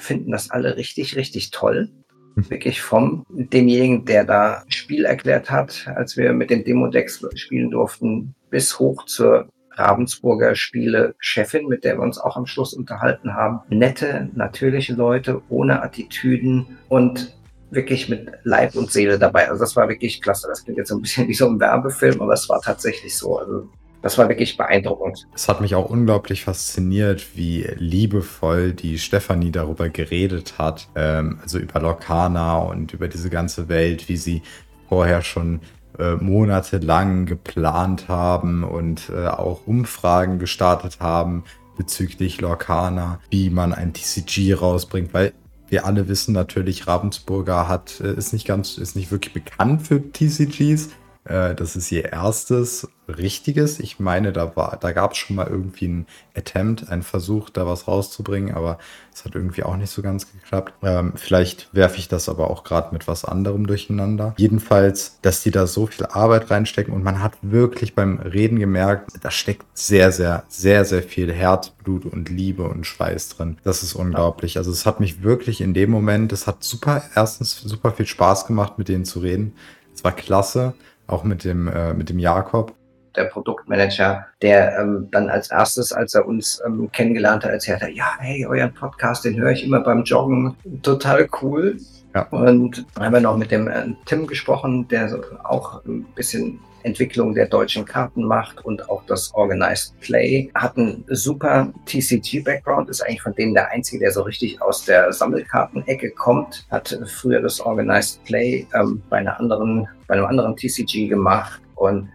finden 0.00 0.32
das 0.32 0.50
alle 0.50 0.76
richtig, 0.76 1.16
richtig 1.16 1.50
toll. 1.50 1.90
Hm. 2.34 2.50
Wirklich 2.50 2.82
vom 2.82 3.26
demjenigen, 3.28 4.04
der 4.04 4.24
da 4.24 4.64
Spiel 4.68 5.04
erklärt 5.04 5.50
hat, 5.50 5.88
als 5.94 6.16
wir 6.16 6.32
mit 6.32 6.50
den 6.50 6.64
Demo-Decks 6.64 7.26
spielen 7.34 7.70
durften, 7.70 8.34
bis 8.50 8.78
hoch 8.78 9.04
zur 9.06 9.48
Ravensburger 9.72 10.54
Spiele-Chefin, 10.54 11.68
mit 11.68 11.84
der 11.84 11.98
wir 11.98 12.02
uns 12.02 12.18
auch 12.18 12.36
am 12.36 12.46
Schluss 12.46 12.74
unterhalten 12.74 13.34
haben. 13.34 13.60
Nette, 13.68 14.28
natürliche 14.34 14.94
Leute, 14.94 15.40
ohne 15.48 15.82
Attitüden 15.82 16.78
und 16.88 17.38
wirklich 17.70 18.08
mit 18.08 18.30
Leib 18.44 18.74
und 18.74 18.90
Seele 18.90 19.18
dabei. 19.18 19.48
Also 19.48 19.60
das 19.60 19.76
war 19.76 19.88
wirklich 19.88 20.20
klasse. 20.20 20.48
Das 20.48 20.64
klingt 20.64 20.78
jetzt 20.78 20.88
so 20.88 20.96
ein 20.96 21.02
bisschen 21.02 21.28
wie 21.28 21.34
so 21.34 21.48
ein 21.48 21.60
Werbefilm, 21.60 22.20
aber 22.20 22.32
es 22.32 22.48
war 22.48 22.60
tatsächlich 22.60 23.16
so. 23.16 23.38
Also 23.38 23.68
das 24.02 24.18
war 24.18 24.28
wirklich 24.28 24.56
beeindruckend. 24.56 25.26
Es 25.34 25.48
hat 25.48 25.60
mich 25.60 25.74
auch 25.74 25.90
unglaublich 25.90 26.44
fasziniert, 26.44 27.36
wie 27.36 27.66
liebevoll 27.76 28.72
die 28.72 28.98
Stefanie 28.98 29.50
darüber 29.50 29.88
geredet 29.88 30.58
hat. 30.58 30.88
Ähm, 30.94 31.38
also 31.42 31.58
über 31.58 31.80
Lokana 31.80 32.58
und 32.58 32.92
über 32.92 33.08
diese 33.08 33.30
ganze 33.30 33.68
Welt, 33.68 34.08
wie 34.08 34.16
sie 34.16 34.42
vorher 34.88 35.22
schon 35.22 35.60
äh, 35.98 36.14
monatelang 36.14 37.26
geplant 37.26 38.08
haben 38.08 38.62
und 38.62 39.10
äh, 39.10 39.26
auch 39.26 39.66
Umfragen 39.66 40.38
gestartet 40.38 41.00
haben 41.00 41.44
bezüglich 41.76 42.40
Lorcana, 42.40 43.20
wie 43.30 43.50
man 43.50 43.72
ein 43.72 43.92
TCG 43.92 44.54
rausbringt, 44.54 45.14
weil 45.14 45.32
wir 45.68 45.86
alle 45.86 46.08
wissen 46.08 46.32
natürlich, 46.32 46.86
Ravensburger 46.86 47.68
hat, 47.68 48.00
äh, 48.00 48.14
ist 48.14 48.32
nicht 48.32 48.46
ganz, 48.46 48.78
ist 48.78 48.96
nicht 48.96 49.10
wirklich 49.10 49.34
bekannt 49.34 49.82
für 49.82 50.00
TCGs, 50.12 50.90
Äh, 51.28 51.54
das 51.54 51.76
ist 51.76 51.92
ihr 51.92 52.12
erstes 52.12 52.88
richtiges. 53.08 53.80
Ich 53.80 53.98
meine, 53.98 54.32
da, 54.32 54.46
da 54.80 54.92
gab 54.92 55.12
es 55.12 55.18
schon 55.18 55.36
mal 55.36 55.46
irgendwie 55.46 55.86
einen 55.86 56.06
Attempt, 56.34 56.88
einen 56.88 57.02
Versuch, 57.02 57.50
da 57.50 57.66
was 57.66 57.88
rauszubringen, 57.88 58.54
aber 58.54 58.78
es 59.14 59.24
hat 59.24 59.34
irgendwie 59.34 59.62
auch 59.62 59.76
nicht 59.76 59.90
so 59.90 60.02
ganz 60.02 60.30
geklappt. 60.30 60.74
Ähm, 60.82 61.12
vielleicht 61.16 61.68
werfe 61.72 61.98
ich 61.98 62.08
das 62.08 62.28
aber 62.28 62.50
auch 62.50 62.64
gerade 62.64 62.92
mit 62.92 63.08
was 63.08 63.24
anderem 63.24 63.66
durcheinander. 63.66 64.34
Jedenfalls, 64.36 65.18
dass 65.22 65.42
die 65.42 65.50
da 65.50 65.66
so 65.66 65.86
viel 65.86 66.06
Arbeit 66.06 66.50
reinstecken 66.50 66.92
und 66.92 67.02
man 67.02 67.22
hat 67.22 67.32
wirklich 67.42 67.94
beim 67.94 68.18
Reden 68.18 68.58
gemerkt, 68.58 69.12
da 69.22 69.30
steckt 69.30 69.66
sehr, 69.74 70.12
sehr, 70.12 70.44
sehr, 70.48 70.84
sehr 70.84 71.02
viel 71.02 71.32
Herzblut 71.32 72.04
und 72.04 72.28
Liebe 72.28 72.64
und 72.64 72.86
Schweiß 72.86 73.30
drin. 73.30 73.58
Das 73.64 73.82
ist 73.82 73.94
unglaublich. 73.94 74.58
Also 74.58 74.70
es 74.70 74.86
hat 74.86 75.00
mich 75.00 75.22
wirklich 75.22 75.60
in 75.60 75.74
dem 75.74 75.90
Moment, 75.90 76.32
es 76.32 76.46
hat 76.46 76.62
super, 76.62 77.02
erstens 77.14 77.58
super 77.60 77.92
viel 77.92 78.06
Spaß 78.06 78.46
gemacht, 78.46 78.78
mit 78.78 78.88
denen 78.88 79.04
zu 79.04 79.20
reden. 79.20 79.54
Es 79.94 80.04
war 80.04 80.12
klasse 80.12 80.74
auch 81.08 81.24
mit 81.24 81.42
dem, 81.44 81.66
äh, 81.68 81.92
mit 81.94 82.08
dem 82.08 82.18
Jakob. 82.18 82.74
Der 83.16 83.24
Produktmanager, 83.24 84.26
der 84.42 84.78
ähm, 84.78 85.08
dann 85.10 85.28
als 85.28 85.50
erstes, 85.50 85.92
als 85.92 86.14
er 86.14 86.26
uns 86.26 86.62
ähm, 86.64 86.88
kennengelernt 86.92 87.44
hat, 87.44 87.50
erzählt 87.50 87.82
hat, 87.82 87.92
ja, 87.92 88.12
hey, 88.18 88.46
euren 88.46 88.72
Podcast, 88.72 89.24
den 89.24 89.40
höre 89.40 89.50
ich 89.50 89.64
immer 89.64 89.80
beim 89.80 90.04
Joggen, 90.04 90.56
total 90.82 91.28
cool. 91.42 91.78
Ja. 92.14 92.22
Und 92.28 92.86
dann 92.94 93.06
haben 93.06 93.12
wir 93.14 93.20
noch 93.20 93.36
mit 93.36 93.50
dem 93.50 93.66
äh, 93.66 93.86
Tim 94.06 94.26
gesprochen, 94.26 94.86
der 94.88 95.08
so 95.08 95.20
auch 95.42 95.84
ein 95.84 96.04
bisschen 96.14 96.60
Entwicklung 96.82 97.34
der 97.34 97.46
deutschen 97.46 97.84
Karten 97.84 98.24
macht 98.24 98.64
und 98.64 98.88
auch 98.88 99.02
das 99.06 99.32
Organized 99.34 99.98
Play. 100.00 100.50
Hat 100.54 100.76
einen 100.76 101.04
super 101.08 101.72
TCG-Background, 101.86 102.88
ist 102.88 103.02
eigentlich 103.02 103.22
von 103.22 103.34
denen 103.34 103.54
der 103.54 103.70
einzige, 103.70 104.00
der 104.00 104.12
so 104.12 104.22
richtig 104.22 104.60
aus 104.62 104.84
der 104.84 105.12
Sammelkartenecke 105.12 106.10
kommt. 106.10 106.66
Hat 106.70 106.98
früher 107.06 107.40
das 107.40 107.60
Organized 107.60 108.22
Play 108.24 108.66
ähm, 108.74 109.02
bei, 109.08 109.18
einer 109.18 109.38
anderen, 109.38 109.88
bei 110.06 110.14
einem 110.14 110.26
anderen 110.26 110.56
TCG 110.56 111.08
gemacht 111.08 111.60
und 111.74 112.08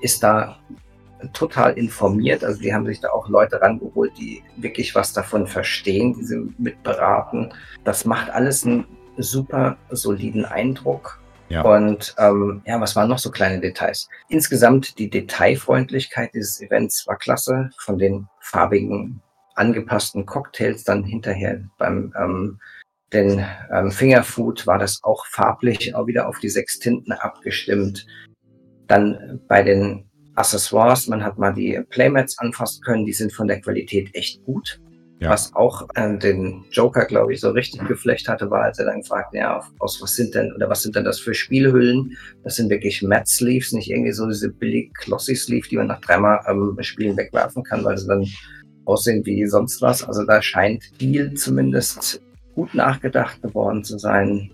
ist 0.00 0.22
da 0.22 0.58
total 1.32 1.72
informiert. 1.72 2.44
Also 2.44 2.60
die 2.60 2.72
haben 2.72 2.86
sich 2.86 3.00
da 3.00 3.10
auch 3.10 3.28
Leute 3.28 3.60
rangeholt, 3.60 4.12
die 4.18 4.42
wirklich 4.56 4.94
was 4.94 5.12
davon 5.12 5.46
verstehen, 5.46 6.14
die 6.14 6.24
sie 6.24 6.48
mitberaten. 6.58 7.52
Das 7.84 8.04
macht 8.04 8.30
alles 8.30 8.64
einen 8.64 8.86
super 9.18 9.76
soliden 9.90 10.44
Eindruck. 10.44 11.19
Ja. 11.50 11.62
Und 11.62 12.14
ähm, 12.18 12.62
ja, 12.64 12.80
was 12.80 12.94
waren 12.94 13.08
noch 13.08 13.18
so 13.18 13.30
kleine 13.30 13.60
Details? 13.60 14.08
Insgesamt 14.28 14.98
die 14.98 15.10
Detailfreundlichkeit 15.10 16.32
dieses 16.32 16.60
Events 16.60 17.06
war 17.08 17.18
klasse. 17.18 17.70
Von 17.78 17.98
den 17.98 18.28
farbigen, 18.40 19.20
angepassten 19.56 20.24
Cocktails 20.26 20.84
dann 20.84 21.02
hinterher 21.04 21.60
beim 21.76 22.14
ähm, 22.16 22.60
den 23.12 23.44
ähm, 23.72 23.90
Fingerfood 23.90 24.68
war 24.68 24.78
das 24.78 25.02
auch 25.02 25.26
farblich 25.26 25.94
auch 25.96 26.06
wieder 26.06 26.28
auf 26.28 26.38
die 26.38 26.48
sechs 26.48 26.78
Tinten 26.78 27.10
abgestimmt. 27.10 28.06
Dann 28.86 29.40
bei 29.48 29.64
den 29.64 30.08
Accessoires, 30.36 31.08
man 31.08 31.24
hat 31.24 31.36
mal 31.36 31.52
die 31.52 31.80
Playmats 31.90 32.38
anfassen 32.38 32.82
können, 32.82 33.04
die 33.04 33.12
sind 33.12 33.32
von 33.32 33.48
der 33.48 33.60
Qualität 33.60 34.14
echt 34.14 34.44
gut. 34.44 34.80
Ja. 35.20 35.28
Was 35.30 35.54
auch 35.54 35.86
äh, 35.96 36.16
den 36.16 36.64
Joker, 36.70 37.04
glaube 37.04 37.34
ich, 37.34 37.40
so 37.40 37.50
richtig 37.50 37.86
geflecht 37.86 38.26
hatte, 38.26 38.50
war, 38.50 38.62
als 38.62 38.78
er 38.78 38.86
dann 38.86 39.02
gefragt, 39.02 39.34
ja, 39.34 39.62
aus 39.78 40.00
was 40.00 40.16
sind 40.16 40.34
denn, 40.34 40.50
oder 40.54 40.70
was 40.70 40.80
sind 40.80 40.96
denn 40.96 41.04
das 41.04 41.20
für 41.20 41.34
Spielhüllen? 41.34 42.16
Das 42.42 42.56
sind 42.56 42.70
wirklich 42.70 43.02
Matte 43.02 43.30
Sleeves, 43.30 43.72
nicht 43.72 43.90
irgendwie 43.90 44.12
so 44.12 44.26
diese 44.26 44.48
billig 44.48 44.94
Glossy 44.94 45.36
Sleeve, 45.36 45.68
die 45.68 45.76
man 45.76 45.88
nach 45.88 46.00
dreimal 46.00 46.40
ähm, 46.48 46.74
Spielen 46.80 47.18
wegwerfen 47.18 47.62
kann, 47.64 47.84
weil 47.84 47.98
sie 47.98 48.06
dann 48.06 48.26
aussehen 48.86 49.24
wie 49.26 49.46
sonst 49.46 49.82
was. 49.82 50.02
Also 50.02 50.24
da 50.24 50.40
scheint 50.40 50.84
viel 50.98 51.34
zumindest 51.34 52.22
gut 52.54 52.74
nachgedacht 52.74 53.42
geworden 53.42 53.84
zu 53.84 53.98
sein, 53.98 54.50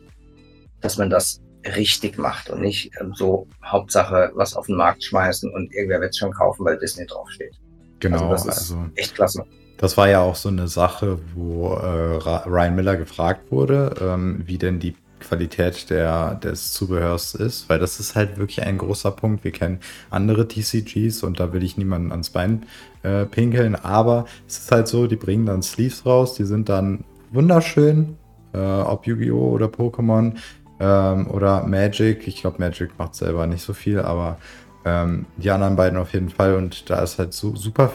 dass 0.81 0.99
man 0.99 1.11
das 1.11 1.41
richtig 1.77 2.19
macht 2.19 2.51
und 2.51 2.61
nicht 2.61 2.91
ähm, 3.01 3.13
so 3.15 3.47
Hauptsache 3.65 4.33
was 4.35 4.57
auf 4.57 4.67
den 4.67 4.77
Markt 4.77 5.05
schmeißen 5.05 5.49
und 5.53 5.73
irgendwer 5.73 6.01
wird 6.01 6.11
es 6.11 6.19
schon 6.19 6.33
kaufen, 6.33 6.65
weil 6.65 6.77
Disney 6.79 7.07
draufsteht. 7.07 7.55
Genau, 8.01 8.31
also 8.31 8.47
das 8.47 8.63
ist 8.63 8.73
also 8.73 8.87
echt 8.97 9.15
klasse. 9.15 9.45
Das 9.77 9.97
war 9.97 10.09
ja 10.09 10.21
auch 10.21 10.37
so 10.37 10.49
eine 10.49 10.69
Sache, 10.69 11.19
wo 11.35 11.75
äh, 11.75 12.17
Ryan 12.49 12.75
Miller 12.75 12.97
gefragt 12.97 13.51
wurde, 13.51 13.95
ähm, 14.01 14.43
wie 14.47 14.59
denn 14.59 14.79
die 14.79 14.95
Qualität 15.21 15.91
der, 15.91 16.35
des 16.35 16.73
Zubehörs 16.73 17.35
ist, 17.35 17.69
weil 17.69 17.79
das 17.79 18.01
ist 18.01 18.15
halt 18.15 18.39
wirklich 18.39 18.63
ein 18.63 18.79
großer 18.79 19.11
Punkt. 19.11 19.45
Wir 19.45 19.51
kennen 19.51 19.81
andere 20.11 20.47
TCGs 20.49 21.23
und 21.23 21.41
da 21.41 21.53
will 21.53 21.63
ich 21.63 21.77
niemanden 21.77 22.11
ans 22.11 22.31
Bein 22.31 22.65
äh, 23.03 23.25
pinkeln, 23.25 23.75
aber 23.75 24.27
es 24.47 24.59
ist 24.59 24.73
halt 24.73 24.89
so, 24.89 25.07
die 25.07 25.17
bringen 25.17 25.47
dann 25.47 25.63
Sleeves 25.63 26.07
raus, 26.07 26.35
die 26.35 26.45
sind 26.45 26.69
dann 26.69 27.05
wunderschön, 27.33 28.17
äh, 28.53 28.59
ob 28.59 29.07
Yu-Gi-Oh! 29.07 29.51
oder 29.51 29.67
Pokémon 29.67 30.35
ähm, 30.81 31.31
oder 31.31 31.67
Magic. 31.67 32.27
Ich 32.29 32.41
glaube, 32.41 32.59
Magic 32.59 32.99
macht 32.99 33.15
selber 33.15 33.47
nicht 33.47 33.63
so 33.63 33.73
viel, 33.73 34.01
aber 34.01 34.39
ähm, 34.85 35.27
die 35.37 35.51
anderen 35.51 35.77
beiden 35.77 35.99
auf 35.99 36.13
jeden 36.13 36.31
Fall 36.31 36.55
und 36.55 36.89
da 36.89 37.01
ist 37.01 37.19
halt 37.19 37.33
so 37.33 37.57
super 37.57 37.93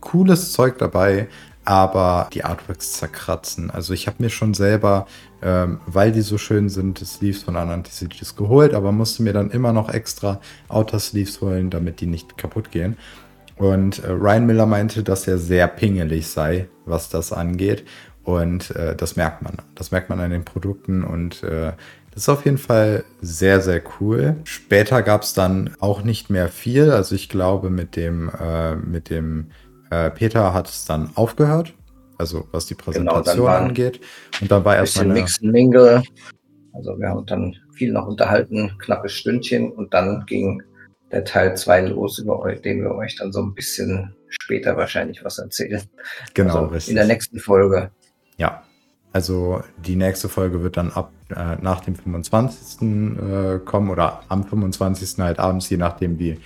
cooles 0.00 0.52
Zeug 0.52 0.78
dabei, 0.78 1.28
aber 1.64 2.28
die 2.32 2.44
Artworks 2.44 2.94
zerkratzen. 2.94 3.70
Also 3.70 3.92
ich 3.92 4.06
habe 4.06 4.22
mir 4.22 4.30
schon 4.30 4.54
selber, 4.54 5.06
ähm, 5.42 5.80
weil 5.86 6.12
die 6.12 6.22
so 6.22 6.38
schön 6.38 6.70
sind, 6.70 6.98
Sleeves 6.98 7.42
von 7.42 7.56
anderen 7.56 7.84
TCGs 7.84 8.36
geholt, 8.36 8.72
aber 8.72 8.90
musste 8.90 9.22
mir 9.22 9.34
dann 9.34 9.50
immer 9.50 9.74
noch 9.74 9.90
extra 9.90 10.40
Outer 10.68 10.98
Sleeves 10.98 11.40
holen, 11.42 11.68
damit 11.68 12.00
die 12.00 12.06
nicht 12.06 12.38
kaputt 12.38 12.70
gehen. 12.70 12.96
Und 13.56 14.02
äh, 14.02 14.10
Ryan 14.10 14.46
Miller 14.46 14.66
meinte, 14.66 15.02
dass 15.02 15.28
er 15.28 15.36
sehr 15.36 15.68
pingelig 15.68 16.28
sei, 16.28 16.68
was 16.86 17.10
das 17.10 17.32
angeht. 17.32 17.84
Und 18.24 18.74
äh, 18.76 18.94
das 18.96 19.16
merkt 19.16 19.42
man. 19.42 19.54
Das 19.74 19.90
merkt 19.90 20.08
man 20.10 20.20
an 20.20 20.30
den 20.30 20.44
Produkten 20.44 21.02
und 21.02 21.42
äh, 21.42 21.72
das 22.12 22.24
ist 22.24 22.28
auf 22.28 22.44
jeden 22.44 22.58
Fall 22.58 23.04
sehr, 23.20 23.60
sehr 23.60 23.82
cool. 24.00 24.36
Später 24.44 25.02
gab 25.02 25.22
es 25.22 25.34
dann 25.34 25.70
auch 25.80 26.02
nicht 26.02 26.30
mehr 26.30 26.48
viel. 26.48 26.90
Also 26.90 27.14
ich 27.14 27.28
glaube, 27.28 27.70
mit 27.70 27.94
dem, 27.94 28.30
äh, 28.40 28.74
mit 28.74 29.08
dem 29.10 29.46
äh, 29.90 30.10
Peter 30.10 30.52
hat 30.54 30.68
es 30.68 30.84
dann 30.84 31.10
aufgehört, 31.14 31.74
also 32.18 32.46
was 32.52 32.66
die 32.66 32.74
genau, 32.74 32.84
Präsentation 32.84 33.46
genau, 33.46 33.56
angeht. 33.56 34.00
Und 34.40 34.50
dann 34.50 34.64
war 34.64 34.76
erstmal 34.76 35.06
eine 35.06 35.14
Mix 35.14 35.40
and 35.42 35.52
Mingle. 35.52 36.02
Also 36.72 36.98
wir 36.98 37.08
haben 37.08 37.26
dann 37.26 37.54
viel 37.72 37.92
noch 37.92 38.06
unterhalten, 38.06 38.72
knappes 38.78 39.12
Stündchen 39.12 39.72
und 39.72 39.94
dann 39.94 40.24
ging 40.26 40.62
der 41.10 41.24
Teil 41.24 41.56
2 41.56 41.86
los, 41.86 42.18
über 42.18 42.40
euch, 42.40 42.60
den 42.60 42.82
wir 42.82 42.94
euch 42.94 43.16
dann 43.16 43.32
so 43.32 43.40
ein 43.42 43.54
bisschen 43.54 44.14
später 44.28 44.76
wahrscheinlich 44.76 45.24
was 45.24 45.38
erzählen. 45.38 45.82
Genau, 46.34 46.54
also 46.54 46.66
richtig. 46.66 46.90
In 46.90 46.96
der 46.96 47.06
nächsten 47.06 47.38
Folge. 47.38 47.90
Ja, 48.36 48.62
also 49.12 49.62
die 49.78 49.96
nächste 49.96 50.28
Folge 50.28 50.62
wird 50.62 50.76
dann 50.76 50.92
ab 50.92 51.12
äh, 51.30 51.56
nach 51.60 51.80
dem 51.80 51.96
25. 51.96 52.82
Äh, 52.82 53.58
kommen 53.64 53.90
oder 53.90 54.22
am 54.28 54.44
25. 54.44 55.18
halt 55.18 55.38
abends, 55.38 55.70
je 55.70 55.78
nachdem, 55.78 56.18
wie 56.18 56.38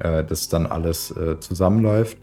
äh, 0.00 0.24
das 0.24 0.48
dann 0.48 0.66
alles 0.66 1.10
äh, 1.16 1.40
zusammenläuft. 1.40 2.18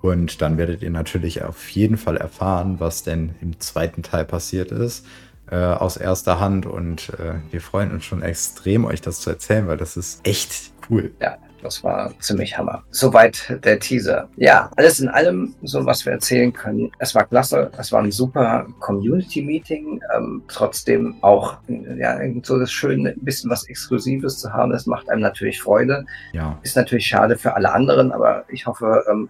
Und 0.00 0.40
dann 0.42 0.58
werdet 0.58 0.82
ihr 0.82 0.90
natürlich 0.90 1.42
auf 1.42 1.68
jeden 1.70 1.96
Fall 1.96 2.16
erfahren, 2.16 2.76
was 2.78 3.02
denn 3.02 3.34
im 3.40 3.58
zweiten 3.60 4.02
Teil 4.02 4.24
passiert 4.24 4.70
ist, 4.70 5.04
äh, 5.50 5.56
aus 5.56 5.96
erster 5.96 6.40
Hand. 6.40 6.66
Und 6.66 7.10
äh, 7.18 7.34
wir 7.50 7.60
freuen 7.60 7.92
uns 7.92 8.04
schon 8.04 8.22
extrem, 8.22 8.84
euch 8.84 9.00
das 9.00 9.20
zu 9.20 9.30
erzählen, 9.30 9.66
weil 9.66 9.76
das 9.76 9.96
ist 9.96 10.20
echt 10.26 10.72
cool. 10.88 11.10
Ja, 11.20 11.36
das 11.62 11.82
war 11.82 12.12
ziemlich 12.20 12.56
Hammer. 12.56 12.84
Soweit 12.90 13.58
der 13.64 13.80
Teaser. 13.80 14.28
Ja, 14.36 14.70
alles 14.76 15.00
in 15.00 15.08
allem, 15.08 15.54
so 15.62 15.84
was 15.84 16.06
wir 16.06 16.12
erzählen 16.12 16.52
können. 16.52 16.92
Es 16.98 17.14
war 17.16 17.24
klasse. 17.24 17.70
Es 17.76 17.90
war 17.90 18.00
ein 18.00 18.12
super 18.12 18.66
Community-Meeting. 18.78 20.00
Ähm, 20.14 20.42
trotzdem 20.46 21.16
auch 21.22 21.56
ja, 21.96 22.18
so 22.44 22.58
das 22.58 22.70
Schöne, 22.70 23.10
ein 23.10 23.24
bisschen 23.24 23.50
was 23.50 23.68
Exklusives 23.68 24.38
zu 24.38 24.52
haben. 24.52 24.70
Das 24.70 24.86
macht 24.86 25.10
einem 25.10 25.22
natürlich 25.22 25.60
Freude. 25.60 26.04
Ja. 26.32 26.56
Ist 26.62 26.76
natürlich 26.76 27.06
schade 27.06 27.36
für 27.36 27.54
alle 27.54 27.72
anderen, 27.72 28.12
aber 28.12 28.44
ich 28.48 28.66
hoffe, 28.66 29.04
ähm, 29.10 29.28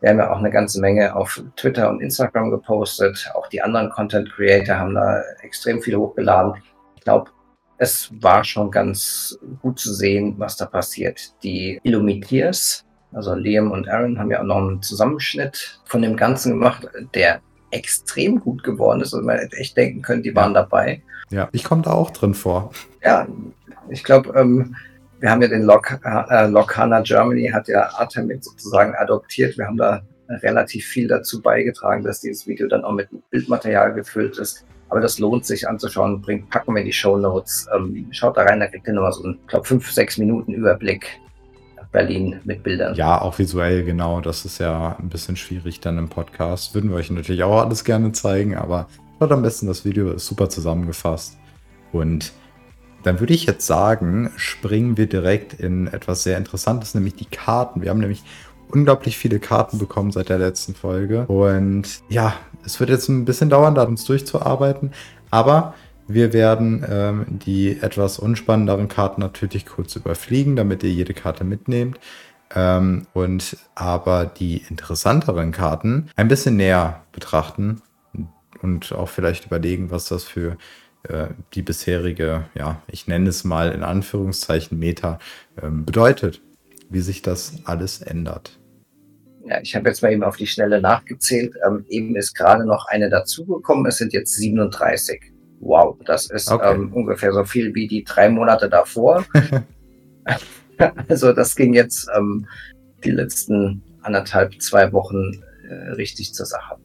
wir 0.00 0.10
haben 0.10 0.18
ja 0.18 0.32
auch 0.32 0.38
eine 0.38 0.50
ganze 0.50 0.80
Menge 0.80 1.14
auf 1.14 1.42
Twitter 1.56 1.90
und 1.90 2.00
Instagram 2.00 2.50
gepostet. 2.50 3.30
Auch 3.34 3.48
die 3.48 3.62
anderen 3.62 3.90
Content 3.90 4.32
Creator 4.32 4.76
haben 4.76 4.94
da 4.94 5.22
extrem 5.42 5.82
viel 5.82 5.96
hochgeladen. 5.96 6.54
Ich 6.96 7.02
glaube, 7.02 7.30
es 7.76 8.10
war 8.20 8.44
schon 8.44 8.70
ganz 8.70 9.38
gut 9.62 9.78
zu 9.78 9.92
sehen, 9.92 10.34
was 10.38 10.56
da 10.56 10.66
passiert. 10.66 11.34
Die 11.42 11.80
Illumitiers, 11.82 12.84
also 13.12 13.34
Liam 13.34 13.70
und 13.70 13.88
Aaron, 13.88 14.18
haben 14.18 14.30
ja 14.30 14.40
auch 14.40 14.44
noch 14.44 14.58
einen 14.58 14.82
Zusammenschnitt 14.82 15.80
von 15.84 16.02
dem 16.02 16.16
Ganzen 16.16 16.52
gemacht, 16.52 16.86
der 17.14 17.40
extrem 17.70 18.40
gut 18.40 18.62
geworden 18.62 19.00
ist. 19.00 19.14
Also 19.14 19.24
man 19.24 19.38
hätte 19.38 19.56
echt 19.56 19.76
denken 19.76 20.02
können, 20.02 20.22
die 20.22 20.34
waren 20.34 20.54
dabei. 20.54 21.02
Ja, 21.30 21.48
ich 21.52 21.64
komme 21.64 21.82
da 21.82 21.92
auch 21.92 22.10
drin 22.10 22.34
vor. 22.34 22.70
Ja, 23.02 23.26
ich 23.88 24.04
glaube, 24.04 24.38
ähm, 24.38 24.76
wir 25.20 25.30
haben 25.30 25.42
ja 25.42 25.48
den 25.48 25.62
Lok, 25.62 26.00
äh, 26.04 26.46
Lokana 26.46 27.00
Germany, 27.02 27.48
hat 27.48 27.68
ja 27.68 27.90
Artemid 27.94 28.42
sozusagen 28.42 28.94
adoptiert. 28.94 29.56
Wir 29.58 29.66
haben 29.66 29.76
da 29.76 30.02
relativ 30.28 30.86
viel 30.86 31.08
dazu 31.08 31.42
beigetragen, 31.42 32.02
dass 32.04 32.20
dieses 32.20 32.46
Video 32.46 32.68
dann 32.68 32.84
auch 32.84 32.92
mit 32.92 33.08
Bildmaterial 33.30 33.92
gefüllt 33.92 34.38
ist. 34.38 34.64
Aber 34.88 35.00
das 35.00 35.18
lohnt 35.18 35.44
sich 35.44 35.68
anzuschauen. 35.68 36.20
Bringt, 36.20 36.50
packen 36.50 36.74
wir 36.74 36.80
in 36.80 36.86
die 36.86 36.92
Show 36.92 37.16
Notes. 37.16 37.68
Ähm, 37.74 38.06
schaut 38.10 38.36
da 38.36 38.42
rein, 38.42 38.60
da 38.60 38.66
kriegt 38.66 38.86
ihr 38.86 38.94
nochmal 38.94 39.12
so 39.12 39.24
einen, 39.24 39.38
glaube, 39.46 39.66
fünf, 39.66 39.90
sechs 39.90 40.18
Minuten 40.18 40.52
Überblick 40.52 41.06
Berlin 41.92 42.40
mit 42.44 42.62
Bildern. 42.62 42.94
Ja, 42.94 43.20
auch 43.20 43.38
visuell, 43.38 43.84
genau. 43.84 44.20
Das 44.20 44.44
ist 44.44 44.58
ja 44.58 44.96
ein 44.98 45.08
bisschen 45.08 45.36
schwierig 45.36 45.80
dann 45.80 45.98
im 45.98 46.08
Podcast. 46.08 46.74
Würden 46.74 46.90
wir 46.90 46.96
euch 46.96 47.10
natürlich 47.10 47.42
auch 47.42 47.62
alles 47.62 47.84
gerne 47.84 48.12
zeigen, 48.12 48.56
aber 48.56 48.88
schaut 49.18 49.32
am 49.32 49.42
besten 49.42 49.66
das 49.66 49.84
Video, 49.84 50.12
ist 50.12 50.26
super 50.26 50.48
zusammengefasst. 50.48 51.36
Und 51.92 52.32
Dann 53.02 53.20
würde 53.20 53.34
ich 53.34 53.46
jetzt 53.46 53.66
sagen, 53.66 54.30
springen 54.36 54.96
wir 54.96 55.06
direkt 55.06 55.54
in 55.54 55.86
etwas 55.86 56.22
sehr 56.22 56.36
Interessantes, 56.36 56.94
nämlich 56.94 57.14
die 57.14 57.24
Karten. 57.24 57.82
Wir 57.82 57.90
haben 57.90 58.00
nämlich 58.00 58.22
unglaublich 58.70 59.16
viele 59.16 59.40
Karten 59.40 59.78
bekommen 59.78 60.12
seit 60.12 60.28
der 60.28 60.38
letzten 60.38 60.74
Folge. 60.74 61.26
Und 61.26 62.02
ja, 62.08 62.34
es 62.64 62.78
wird 62.78 62.90
jetzt 62.90 63.08
ein 63.08 63.24
bisschen 63.24 63.50
dauern, 63.50 63.74
da 63.74 63.84
uns 63.84 64.04
durchzuarbeiten. 64.04 64.92
Aber 65.30 65.74
wir 66.06 66.32
werden 66.32 66.84
ähm, 66.88 67.26
die 67.28 67.80
etwas 67.80 68.18
unspannenderen 68.18 68.88
Karten 68.88 69.20
natürlich 69.20 69.66
kurz 69.66 69.96
überfliegen, 69.96 70.56
damit 70.56 70.82
ihr 70.82 70.90
jede 70.90 71.14
Karte 71.14 71.44
mitnehmt. 71.44 71.98
Ähm, 72.54 73.06
und 73.12 73.56
aber 73.74 74.24
die 74.26 74.64
interessanteren 74.68 75.52
Karten 75.52 76.10
ein 76.16 76.28
bisschen 76.28 76.56
näher 76.56 77.02
betrachten 77.12 77.80
und 78.60 78.92
auch 78.92 79.08
vielleicht 79.08 79.46
überlegen, 79.46 79.90
was 79.90 80.06
das 80.06 80.24
für 80.24 80.56
äh, 81.04 81.28
die 81.54 81.62
bisherige, 81.62 82.44
ja, 82.54 82.82
ich 82.90 83.06
nenne 83.06 83.28
es 83.28 83.44
mal 83.44 83.72
in 83.72 83.82
Anführungszeichen 83.82 84.78
Meta 84.78 85.18
ähm, 85.62 85.84
bedeutet, 85.84 86.42
wie 86.90 87.00
sich 87.00 87.22
das 87.22 87.54
alles 87.64 88.02
ändert. 88.02 88.58
Ja, 89.46 89.60
ich 89.62 89.74
habe 89.74 89.88
jetzt 89.88 90.02
mal 90.02 90.12
eben 90.12 90.22
auf 90.22 90.36
die 90.36 90.46
Schnelle 90.46 90.80
nachgezählt. 90.80 91.54
Ähm, 91.66 91.84
eben 91.88 92.16
ist 92.16 92.34
gerade 92.34 92.66
noch 92.66 92.86
eine 92.86 93.08
dazugekommen. 93.08 93.86
Es 93.86 93.96
sind 93.96 94.12
jetzt 94.12 94.34
37. 94.34 95.32
Wow, 95.60 95.96
das 96.04 96.30
ist 96.30 96.50
okay. 96.50 96.74
ähm, 96.74 96.92
ungefähr 96.92 97.32
so 97.32 97.44
viel 97.44 97.74
wie 97.74 97.88
die 97.88 98.04
drei 98.04 98.28
Monate 98.28 98.68
davor. 98.68 99.24
also 101.08 101.32
das 101.32 101.56
ging 101.56 101.74
jetzt 101.74 102.08
ähm, 102.16 102.46
die 103.04 103.10
letzten 103.10 103.82
anderthalb, 104.02 104.60
zwei 104.60 104.92
Wochen 104.92 105.42
äh, 105.68 105.92
richtig 105.92 106.34
zur 106.34 106.46
Sache. 106.46 106.76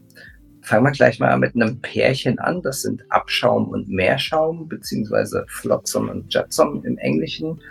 Fangen 0.66 0.84
wir 0.84 0.92
gleich 0.92 1.20
mal 1.20 1.38
mit 1.38 1.54
einem 1.54 1.80
Pärchen 1.80 2.40
an. 2.40 2.60
Das 2.64 2.82
sind 2.82 3.04
Abschaum 3.10 3.68
und 3.68 3.88
Meerschaum, 3.88 4.68
beziehungsweise 4.68 5.46
Flotsam 5.48 6.10
und 6.10 6.34
Jetsam 6.34 6.84
im 6.84 6.98
Englischen. 6.98 7.62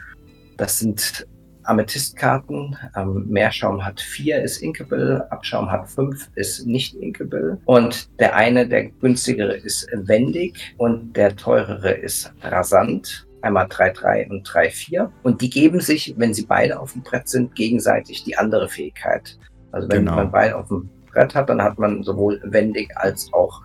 Das 0.59 0.78
sind 0.78 1.26
Amethystkarten. 1.64 2.76
Ähm, 2.94 3.26
Meerschaum 3.28 3.85
hat 3.85 4.00
vier, 4.00 4.40
ist 4.42 4.62
inkable. 4.62 5.26
Abschaum 5.33 5.72
hat 5.72 5.88
fünf, 5.88 6.30
ist 6.37 6.66
nicht 6.66 6.94
inkable. 6.94 7.59
Und 7.64 8.09
der 8.20 8.37
eine, 8.37 8.68
der 8.68 8.85
günstigere, 8.85 9.57
ist 9.57 9.88
wendig 9.92 10.74
und 10.78 11.16
der 11.16 11.35
teurere 11.35 11.90
ist 11.90 12.33
rasant. 12.42 13.26
Einmal 13.42 13.66
3-3 13.66 14.30
und 14.30 14.48
3-4. 14.48 15.11
Und 15.24 15.40
die 15.42 15.50
geben 15.50 15.80
sich, 15.80 16.14
wenn 16.16 16.33
sie 16.33 16.46
beide 16.46 16.78
auf 16.78 16.92
dem 16.92 17.02
Brett 17.02 17.28
sind, 17.28 17.57
gegenseitig 17.57 18.22
die 18.22 18.38
andere 18.38 18.68
Fähigkeit. 18.68 19.37
Also 19.72 19.88
wenn 19.88 20.04
genau. 20.04 20.14
man 20.14 20.30
beide 20.30 20.57
auf 20.57 20.68
dem 20.68 20.88
Brett 21.14 21.35
hat, 21.35 21.48
dann 21.48 21.62
hat 21.62 21.79
man 21.79 22.03
sowohl 22.03 22.40
wendig 22.44 22.94
als 22.96 23.33
auch 23.33 23.62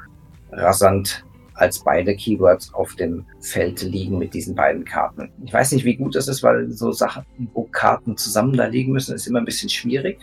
rasant 0.52 1.26
als 1.56 1.80
beide 1.80 2.16
Keywords 2.16 2.74
auf 2.74 2.96
dem 2.96 3.26
Feld 3.42 3.82
liegen 3.82 4.18
mit 4.18 4.34
diesen 4.34 4.56
beiden 4.56 4.86
Karten. 4.86 5.30
Ich 5.44 5.52
weiß 5.52 5.74
nicht, 5.74 5.84
wie 5.84 5.98
gut 5.98 6.16
das 6.16 6.30
ist, 6.30 6.42
weil 6.42 6.72
so 6.72 6.94
Sachen, 6.94 7.26
wo 7.54 7.64
Karten 7.64 8.16
zusammen 8.16 8.56
da 8.56 8.66
liegen 8.66 8.94
müssen, 8.94 9.14
ist 9.14 9.28
immer 9.28 9.40
ein 9.40 9.46
bisschen 9.46 9.70
schwierig. 9.70 10.20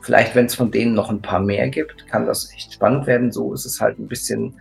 Vielleicht, 0.00 0.34
wenn 0.34 0.46
es 0.46 0.54
von 0.54 0.70
denen 0.70 0.94
noch 0.94 1.10
ein 1.10 1.20
paar 1.20 1.40
mehr 1.40 1.68
gibt, 1.68 2.06
kann 2.06 2.24
das 2.24 2.50
echt 2.54 2.72
spannend 2.72 3.06
werden. 3.06 3.30
So 3.30 3.52
ist 3.52 3.66
es 3.66 3.80
halt 3.80 3.98
ein 3.98 4.08
bisschen 4.08 4.54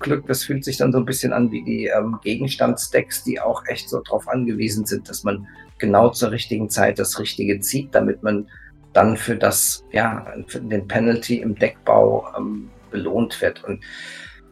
Glück. 0.00 0.26
Das 0.26 0.44
fühlt 0.44 0.64
sich 0.64 0.76
dann 0.76 0.92
so 0.92 0.98
ein 0.98 1.04
bisschen 1.04 1.32
an 1.32 1.50
wie 1.50 1.62
die 1.62 1.86
ähm, 1.86 2.18
Gegenstandsdecks, 2.22 3.24
die 3.24 3.40
auch 3.40 3.64
echt 3.66 3.88
so 3.88 4.00
darauf 4.00 4.28
angewiesen 4.28 4.86
sind, 4.86 5.08
dass 5.08 5.24
man 5.24 5.46
genau 5.78 6.10
zur 6.10 6.30
richtigen 6.30 6.70
Zeit 6.70 6.98
das 6.98 7.18
Richtige 7.18 7.60
zieht, 7.60 7.94
damit 7.94 8.22
man 8.22 8.48
dann 8.92 9.16
für 9.16 9.36
das, 9.36 9.84
ja, 9.92 10.26
für 10.46 10.60
den 10.60 10.86
Penalty 10.86 11.38
im 11.40 11.54
Deckbau 11.54 12.26
ähm, 12.36 12.70
belohnt 12.90 13.40
wird. 13.40 13.64
Und 13.64 13.82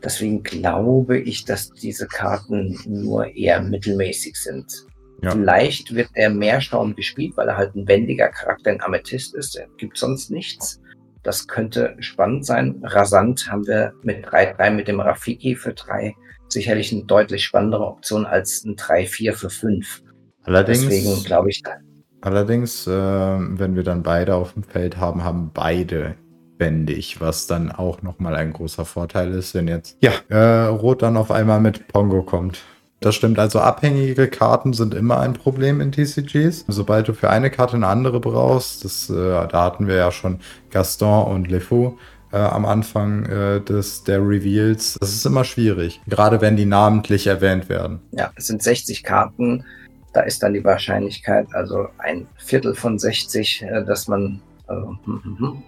Deswegen 0.02 0.42
glaube 0.42 1.18
ich, 1.18 1.44
dass 1.44 1.70
diese 1.72 2.06
Karten 2.06 2.78
nur 2.86 3.34
eher 3.34 3.60
mittelmäßig 3.60 4.36
sind. 4.36 4.86
Ja. 5.22 5.32
Vielleicht 5.32 5.94
wird 5.94 6.08
er 6.14 6.30
mehr 6.30 6.60
Schaum 6.60 6.96
gespielt, 6.96 7.36
weil 7.36 7.48
er 7.48 7.56
halt 7.56 7.74
ein 7.74 7.86
wendiger 7.86 8.28
Charakter 8.28 8.72
in 8.72 8.80
Amethyst 8.80 9.34
ist. 9.34 9.56
Er 9.56 9.66
gibt 9.76 9.98
sonst 9.98 10.30
nichts. 10.30 10.80
Das 11.22 11.46
könnte 11.46 11.96
spannend 12.00 12.46
sein. 12.46 12.80
Rasant 12.82 13.50
haben 13.50 13.66
wir 13.66 13.92
mit 14.02 14.26
3-3 14.26 14.70
mit 14.70 14.88
dem 14.88 15.00
Rafiki 15.00 15.54
für 15.54 15.74
3 15.74 16.14
sicherlich 16.48 16.90
eine 16.92 17.04
deutlich 17.04 17.44
spannendere 17.44 17.86
Option 17.86 18.24
als 18.24 18.64
ein 18.64 18.76
3-4 18.76 19.34
für 19.34 19.50
5. 19.50 20.02
Allerdings, 20.44 20.80
Deswegen 20.80 21.22
glaube 21.24 21.50
ich. 21.50 21.62
Allerdings, 22.22 22.86
äh, 22.86 22.90
wenn 22.90 23.76
wir 23.76 23.82
dann 23.82 24.02
beide 24.02 24.34
auf 24.34 24.52
dem 24.52 24.62
Feld 24.62 24.98
haben, 24.98 25.24
haben 25.24 25.50
beide 25.54 26.16
wendig, 26.58 27.20
was 27.20 27.46
dann 27.46 27.72
auch 27.72 28.02
nochmal 28.02 28.36
ein 28.36 28.52
großer 28.52 28.84
Vorteil 28.84 29.32
ist, 29.32 29.54
wenn 29.54 29.66
jetzt 29.66 29.96
ja, 30.00 30.12
äh, 30.28 30.66
Rot 30.66 31.02
dann 31.02 31.16
auf 31.16 31.30
einmal 31.30 31.60
mit 31.60 31.88
Pongo 31.88 32.22
kommt. 32.22 32.62
Das 33.00 33.14
stimmt, 33.14 33.38
also 33.38 33.60
abhängige 33.60 34.28
Karten 34.28 34.74
sind 34.74 34.92
immer 34.92 35.20
ein 35.20 35.32
Problem 35.32 35.80
in 35.80 35.90
TCGs. 35.90 36.66
Sobald 36.68 37.08
du 37.08 37.14
für 37.14 37.30
eine 37.30 37.50
Karte 37.50 37.76
eine 37.76 37.86
andere 37.86 38.20
brauchst, 38.20 38.84
das, 38.84 39.08
äh, 39.08 39.14
da 39.14 39.64
hatten 39.64 39.86
wir 39.86 39.94
ja 39.94 40.12
schon 40.12 40.40
Gaston 40.70 41.24
und 41.32 41.50
LeFou 41.50 41.96
äh, 42.30 42.36
am 42.36 42.66
Anfang 42.66 43.24
äh, 43.24 43.60
des, 43.62 44.04
der 44.04 44.20
Reveals. 44.20 44.98
Das 45.00 45.14
ist 45.14 45.24
immer 45.24 45.44
schwierig, 45.44 46.02
gerade 46.06 46.42
wenn 46.42 46.56
die 46.56 46.66
namentlich 46.66 47.26
erwähnt 47.26 47.70
werden. 47.70 48.00
Ja, 48.12 48.32
es 48.36 48.46
sind 48.48 48.62
60 48.62 49.02
Karten. 49.02 49.64
Da 50.12 50.22
ist 50.22 50.42
dann 50.42 50.54
die 50.54 50.64
Wahrscheinlichkeit, 50.64 51.46
also 51.52 51.88
ein 51.98 52.26
Viertel 52.36 52.74
von 52.74 52.98
60, 52.98 53.62
äh, 53.62 53.84
dass 53.84 54.08
man 54.08 54.42
also, 54.66 54.96
hm, 55.04 55.24
hm, 55.24 55.38
hm, 55.38 55.62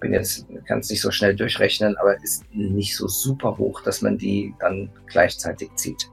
bin 0.00 0.12
jetzt, 0.12 0.46
kann 0.66 0.80
es 0.80 0.90
nicht 0.90 1.00
so 1.00 1.10
schnell 1.10 1.34
durchrechnen, 1.34 1.96
aber 1.96 2.22
ist 2.22 2.44
nicht 2.54 2.96
so 2.96 3.08
super 3.08 3.56
hoch, 3.56 3.80
dass 3.82 4.02
man 4.02 4.18
die 4.18 4.54
dann 4.58 4.90
gleichzeitig 5.06 5.70
zieht. 5.76 6.10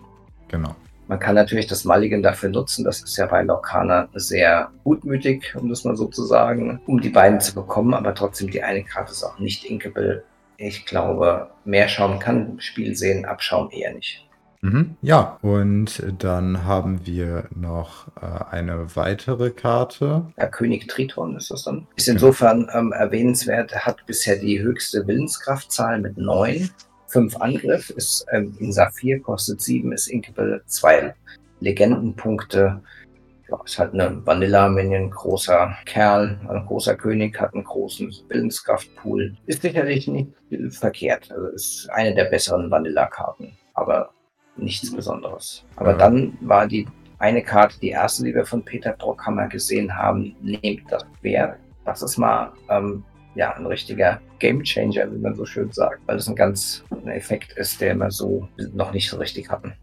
Genau. 0.48 0.76
Man 1.08 1.20
kann 1.20 1.34
natürlich 1.34 1.66
das 1.66 1.86
Mulligan 1.86 2.22
dafür 2.22 2.50
nutzen. 2.50 2.86
Das 2.86 3.02
ist 3.02 3.18
ja 3.18 3.26
bei 3.26 3.42
Lorcana 3.42 4.08
sehr 4.14 4.70
gutmütig, 4.84 5.56
um 5.56 5.68
das 5.68 5.84
mal 5.84 5.96
so 5.96 6.06
zu 6.06 6.24
sagen, 6.24 6.80
um 6.86 7.02
die 7.02 7.10
beiden 7.10 7.42
zu 7.42 7.56
bekommen. 7.56 7.96
Aber 7.96 8.14
trotzdem, 8.14 8.52
die 8.52 8.62
eine 8.62 8.84
Karte 8.84 9.12
ist 9.12 9.24
auch 9.24 9.40
nicht 9.40 9.66
inkable. 9.66 10.24
Ich 10.58 10.86
glaube, 10.86 11.50
Meerschaum 11.66 12.20
kann 12.20 12.60
Spiel 12.60 12.96
sehen, 12.96 13.26
Abschaum 13.26 13.72
eher 13.72 13.94
nicht. 13.96 14.29
Mhm, 14.62 14.98
ja, 15.02 15.38
und 15.42 16.04
dann 16.18 16.66
haben 16.66 17.06
wir 17.06 17.46
noch 17.56 18.08
äh, 18.22 18.52
eine 18.52 18.94
weitere 18.96 19.52
Karte. 19.52 20.26
Ja, 20.38 20.48
König 20.48 20.88
Triton 20.88 21.38
ist 21.38 21.50
das 21.50 21.64
dann. 21.64 21.88
Ist 21.96 22.10
insofern 22.10 22.70
ähm, 22.74 22.92
erwähnenswert, 22.92 23.74
hat 23.74 24.06
bisher 24.06 24.38
die 24.38 24.62
höchste 24.62 25.08
Willenskraftzahl 25.08 26.00
mit 26.02 26.18
9. 26.18 26.70
5 27.08 27.38
Angriff, 27.38 27.90
ist 27.90 28.26
ähm, 28.32 28.56
in 28.60 28.72
Saphir, 28.72 29.20
kostet 29.20 29.62
7, 29.62 29.92
ist 29.92 30.08
Inkable 30.08 30.62
2 30.66 31.16
Legendenpunkte. 31.60 32.82
Ja, 33.50 33.60
ist 33.66 33.80
halt 33.80 33.94
eine 33.94 34.24
Vanilla-Minion, 34.26 35.10
großer 35.10 35.76
Kerl, 35.86 36.40
ein 36.48 36.66
großer 36.68 36.96
König, 36.96 37.40
hat 37.40 37.56
einen 37.56 37.64
großen 37.64 38.14
Willenskraftpool. 38.28 39.36
Ist 39.48 39.64
sicherlich 39.64 40.08
nicht 40.08 40.30
verkehrt. 40.70 41.32
Also 41.32 41.48
ist 41.48 41.90
eine 41.90 42.14
der 42.14 42.26
besseren 42.26 42.70
Vanilla-Karten. 42.70 43.58
Aber 43.74 44.12
nichts 44.64 44.94
Besonderes. 44.94 45.64
Aber 45.76 45.92
ja. 45.92 45.98
dann 45.98 46.38
war 46.42 46.68
die 46.68 46.88
eine 47.20 47.44
Karte, 47.44 47.80
die 47.80 47.90
erste, 47.90 48.24
die 48.24 48.34
wir 48.34 48.46
von 48.46 48.64
Peter 48.64 48.94
Brockhammer 48.94 49.48
gesehen 49.48 49.96
haben, 49.96 50.36
nehmt 50.42 50.90
das 50.90 51.06
Pferd. 51.22 51.58
Das 51.86 52.02
ist 52.02 52.18
mal 52.18 52.54
ähm, 52.70 53.04
ja, 53.36 53.54
ein 53.56 53.66
richtiger 53.66 54.22
Game 54.40 54.64
Changer, 54.64 55.12
wie 55.12 55.18
man 55.18 55.36
so 55.36 55.46
schön 55.46 55.72
sagt, 55.72 56.02
weil 56.06 56.18
es 56.18 56.28
ein 56.28 56.36
ganz 56.36 56.84
ein 56.92 57.10
Effekt 57.10 57.54
ist, 57.54 57.82
der 57.82 57.96
wir 57.96 58.10
so 58.12 58.48
noch 58.74 58.94
nicht 58.94 59.10
so 59.10 59.18
richtig 59.18 59.50
hatten. 59.50 59.74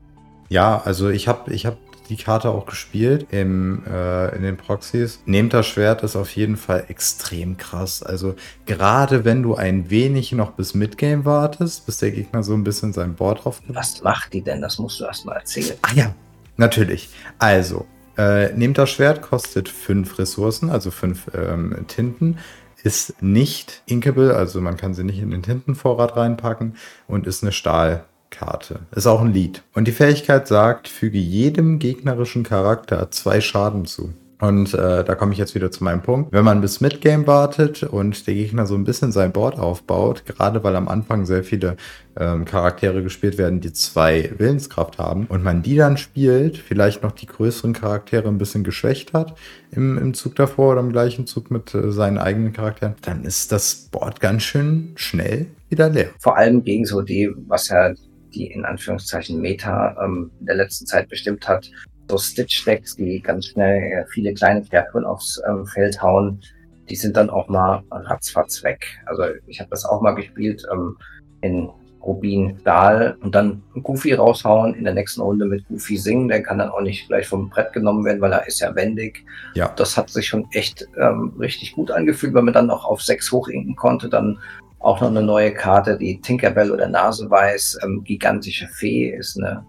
Ja, 0.48 0.80
also 0.84 1.10
ich 1.10 1.28
habe 1.28 1.52
ich 1.52 1.66
hab 1.66 1.76
die 2.06 2.16
Karte 2.16 2.50
auch 2.50 2.66
gespielt 2.66 3.26
im, 3.30 3.82
äh, 3.86 4.34
in 4.36 4.42
den 4.42 4.56
Proxys. 4.56 5.20
Nehmt 5.26 5.52
das 5.52 5.66
Schwert 5.66 6.02
ist 6.02 6.16
auf 6.16 6.30
jeden 6.34 6.56
Fall 6.56 6.84
extrem 6.88 7.56
krass. 7.56 8.02
Also 8.02 8.34
gerade 8.66 9.24
wenn 9.24 9.42
du 9.42 9.54
ein 9.54 9.90
wenig 9.90 10.32
noch 10.32 10.52
bis 10.52 10.74
Midgame 10.74 11.24
wartest, 11.24 11.86
bis 11.86 11.98
der 11.98 12.10
Gegner 12.10 12.42
so 12.42 12.54
ein 12.54 12.64
bisschen 12.64 12.92
sein 12.92 13.14
Board 13.14 13.46
aufgibt. 13.46 13.74
Was 13.74 14.02
macht 14.02 14.32
die 14.32 14.42
denn? 14.42 14.60
Das 14.60 14.78
musst 14.78 15.00
du 15.00 15.04
erst 15.04 15.24
mal 15.26 15.34
erzählen. 15.34 15.76
Ah 15.82 15.92
ja, 15.94 16.14
natürlich. 16.56 17.08
Also, 17.38 17.86
äh, 18.16 18.52
nehmt 18.54 18.78
das 18.78 18.90
Schwert, 18.90 19.22
kostet 19.22 19.68
fünf 19.68 20.18
Ressourcen, 20.18 20.70
also 20.70 20.90
fünf 20.90 21.30
ähm, 21.34 21.84
Tinten 21.86 22.38
ist 22.82 23.20
nicht 23.20 23.82
inkable, 23.86 24.36
also 24.36 24.60
man 24.60 24.76
kann 24.76 24.94
sie 24.94 25.02
nicht 25.02 25.18
in 25.18 25.30
den 25.30 25.42
Tintenvorrat 25.42 26.16
reinpacken 26.16 26.76
und 27.08 27.26
ist 27.26 27.42
eine 27.42 27.50
Stahl 27.50 28.04
Karte. 28.38 28.80
Ist 28.94 29.06
auch 29.06 29.20
ein 29.20 29.32
Lied. 29.32 29.62
Und 29.74 29.88
die 29.88 29.92
Fähigkeit 29.92 30.46
sagt, 30.46 30.88
füge 30.88 31.18
jedem 31.18 31.78
gegnerischen 31.78 32.42
Charakter 32.42 33.10
zwei 33.10 33.40
Schaden 33.40 33.86
zu. 33.86 34.12
Und 34.38 34.74
äh, 34.74 35.02
da 35.02 35.14
komme 35.14 35.32
ich 35.32 35.38
jetzt 35.38 35.54
wieder 35.54 35.70
zu 35.70 35.82
meinem 35.82 36.02
Punkt. 36.02 36.30
Wenn 36.32 36.44
man 36.44 36.60
bis 36.60 36.82
Midgame 36.82 37.26
wartet 37.26 37.82
und 37.82 38.26
der 38.26 38.34
Gegner 38.34 38.66
so 38.66 38.74
ein 38.74 38.84
bisschen 38.84 39.10
sein 39.10 39.32
Board 39.32 39.58
aufbaut, 39.58 40.26
gerade 40.26 40.62
weil 40.62 40.76
am 40.76 40.88
Anfang 40.88 41.24
sehr 41.24 41.42
viele 41.42 41.76
ähm, 42.18 42.44
Charaktere 42.44 43.02
gespielt 43.02 43.38
werden, 43.38 43.60
die 43.60 43.72
zwei 43.72 44.30
Willenskraft 44.36 44.98
haben, 44.98 45.26
und 45.26 45.42
man 45.42 45.62
die 45.62 45.76
dann 45.76 45.96
spielt, 45.96 46.58
vielleicht 46.58 47.02
noch 47.02 47.12
die 47.12 47.26
größeren 47.26 47.72
Charaktere 47.72 48.28
ein 48.28 48.36
bisschen 48.36 48.62
geschwächt 48.62 49.14
hat 49.14 49.34
im, 49.70 49.96
im 49.96 50.12
Zug 50.12 50.34
davor 50.34 50.72
oder 50.72 50.80
im 50.80 50.92
gleichen 50.92 51.26
Zug 51.26 51.50
mit 51.50 51.74
äh, 51.74 51.90
seinen 51.90 52.18
eigenen 52.18 52.52
Charakteren, 52.52 52.94
dann 53.00 53.24
ist 53.24 53.52
das 53.52 53.88
Board 53.90 54.20
ganz 54.20 54.42
schön 54.42 54.92
schnell 54.96 55.46
wieder 55.70 55.88
leer. 55.88 56.10
Vor 56.18 56.36
allem 56.36 56.62
gegen 56.62 56.84
so 56.84 57.00
die, 57.00 57.32
was 57.46 57.68
ja 57.68 57.94
die 58.36 58.46
in 58.46 58.64
Anführungszeichen 58.64 59.40
Meta 59.40 59.96
ähm, 60.02 60.30
in 60.40 60.46
der 60.46 60.56
letzten 60.56 60.86
Zeit 60.86 61.08
bestimmt 61.08 61.48
hat. 61.48 61.70
So 62.08 62.18
Stitch-Decks, 62.18 62.96
die 62.96 63.20
ganz 63.20 63.46
schnell 63.46 63.82
äh, 63.82 64.06
viele 64.12 64.32
kleine 64.34 64.62
Kreaturen 64.62 65.04
aufs 65.04 65.40
ähm, 65.48 65.66
Feld 65.66 66.00
hauen, 66.00 66.40
die 66.88 66.96
sind 66.96 67.16
dann 67.16 67.30
auch 67.30 67.48
mal 67.48 67.82
ratzfatz 67.90 68.62
weg. 68.62 68.86
Also 69.06 69.24
ich 69.46 69.58
habe 69.58 69.70
das 69.70 69.84
auch 69.84 70.00
mal 70.00 70.12
gespielt 70.12 70.64
ähm, 70.72 70.96
in 71.40 71.68
Rubin 72.06 72.58
Dahl 72.62 73.16
und 73.20 73.34
dann 73.34 73.62
Goofy 73.82 74.12
raushauen, 74.12 74.74
in 74.74 74.84
der 74.84 74.94
nächsten 74.94 75.20
Runde 75.20 75.46
mit 75.46 75.66
Goofy 75.66 75.96
singen. 75.96 76.28
Der 76.28 76.42
kann 76.42 76.58
dann 76.58 76.70
auch 76.70 76.80
nicht 76.80 77.08
gleich 77.08 77.26
vom 77.26 77.50
Brett 77.50 77.72
genommen 77.72 78.04
werden, 78.04 78.20
weil 78.20 78.32
er 78.32 78.46
ist 78.46 78.60
ja 78.60 78.74
wendig. 78.76 79.24
Ja. 79.54 79.72
Das 79.76 79.96
hat 79.96 80.10
sich 80.10 80.28
schon 80.28 80.46
echt 80.52 80.86
ähm, 80.96 81.32
richtig 81.40 81.72
gut 81.72 81.90
angefühlt, 81.90 82.34
weil 82.34 82.44
man 82.44 82.54
dann 82.54 82.70
auch 82.70 82.84
auf 82.84 83.02
sechs 83.02 83.32
hochinken 83.32 83.74
konnte. 83.74 84.08
Dann 84.08 84.38
auch 84.78 85.00
noch 85.00 85.08
eine 85.08 85.22
neue 85.22 85.52
Karte, 85.52 85.96
die 85.98 86.20
Tinkerbell 86.20 86.70
oder 86.70 86.88
Naseweiß. 86.88 87.78
Ähm, 87.82 88.04
gigantische 88.04 88.68
Fee 88.68 89.10
ist 89.10 89.38
eine 89.38 89.64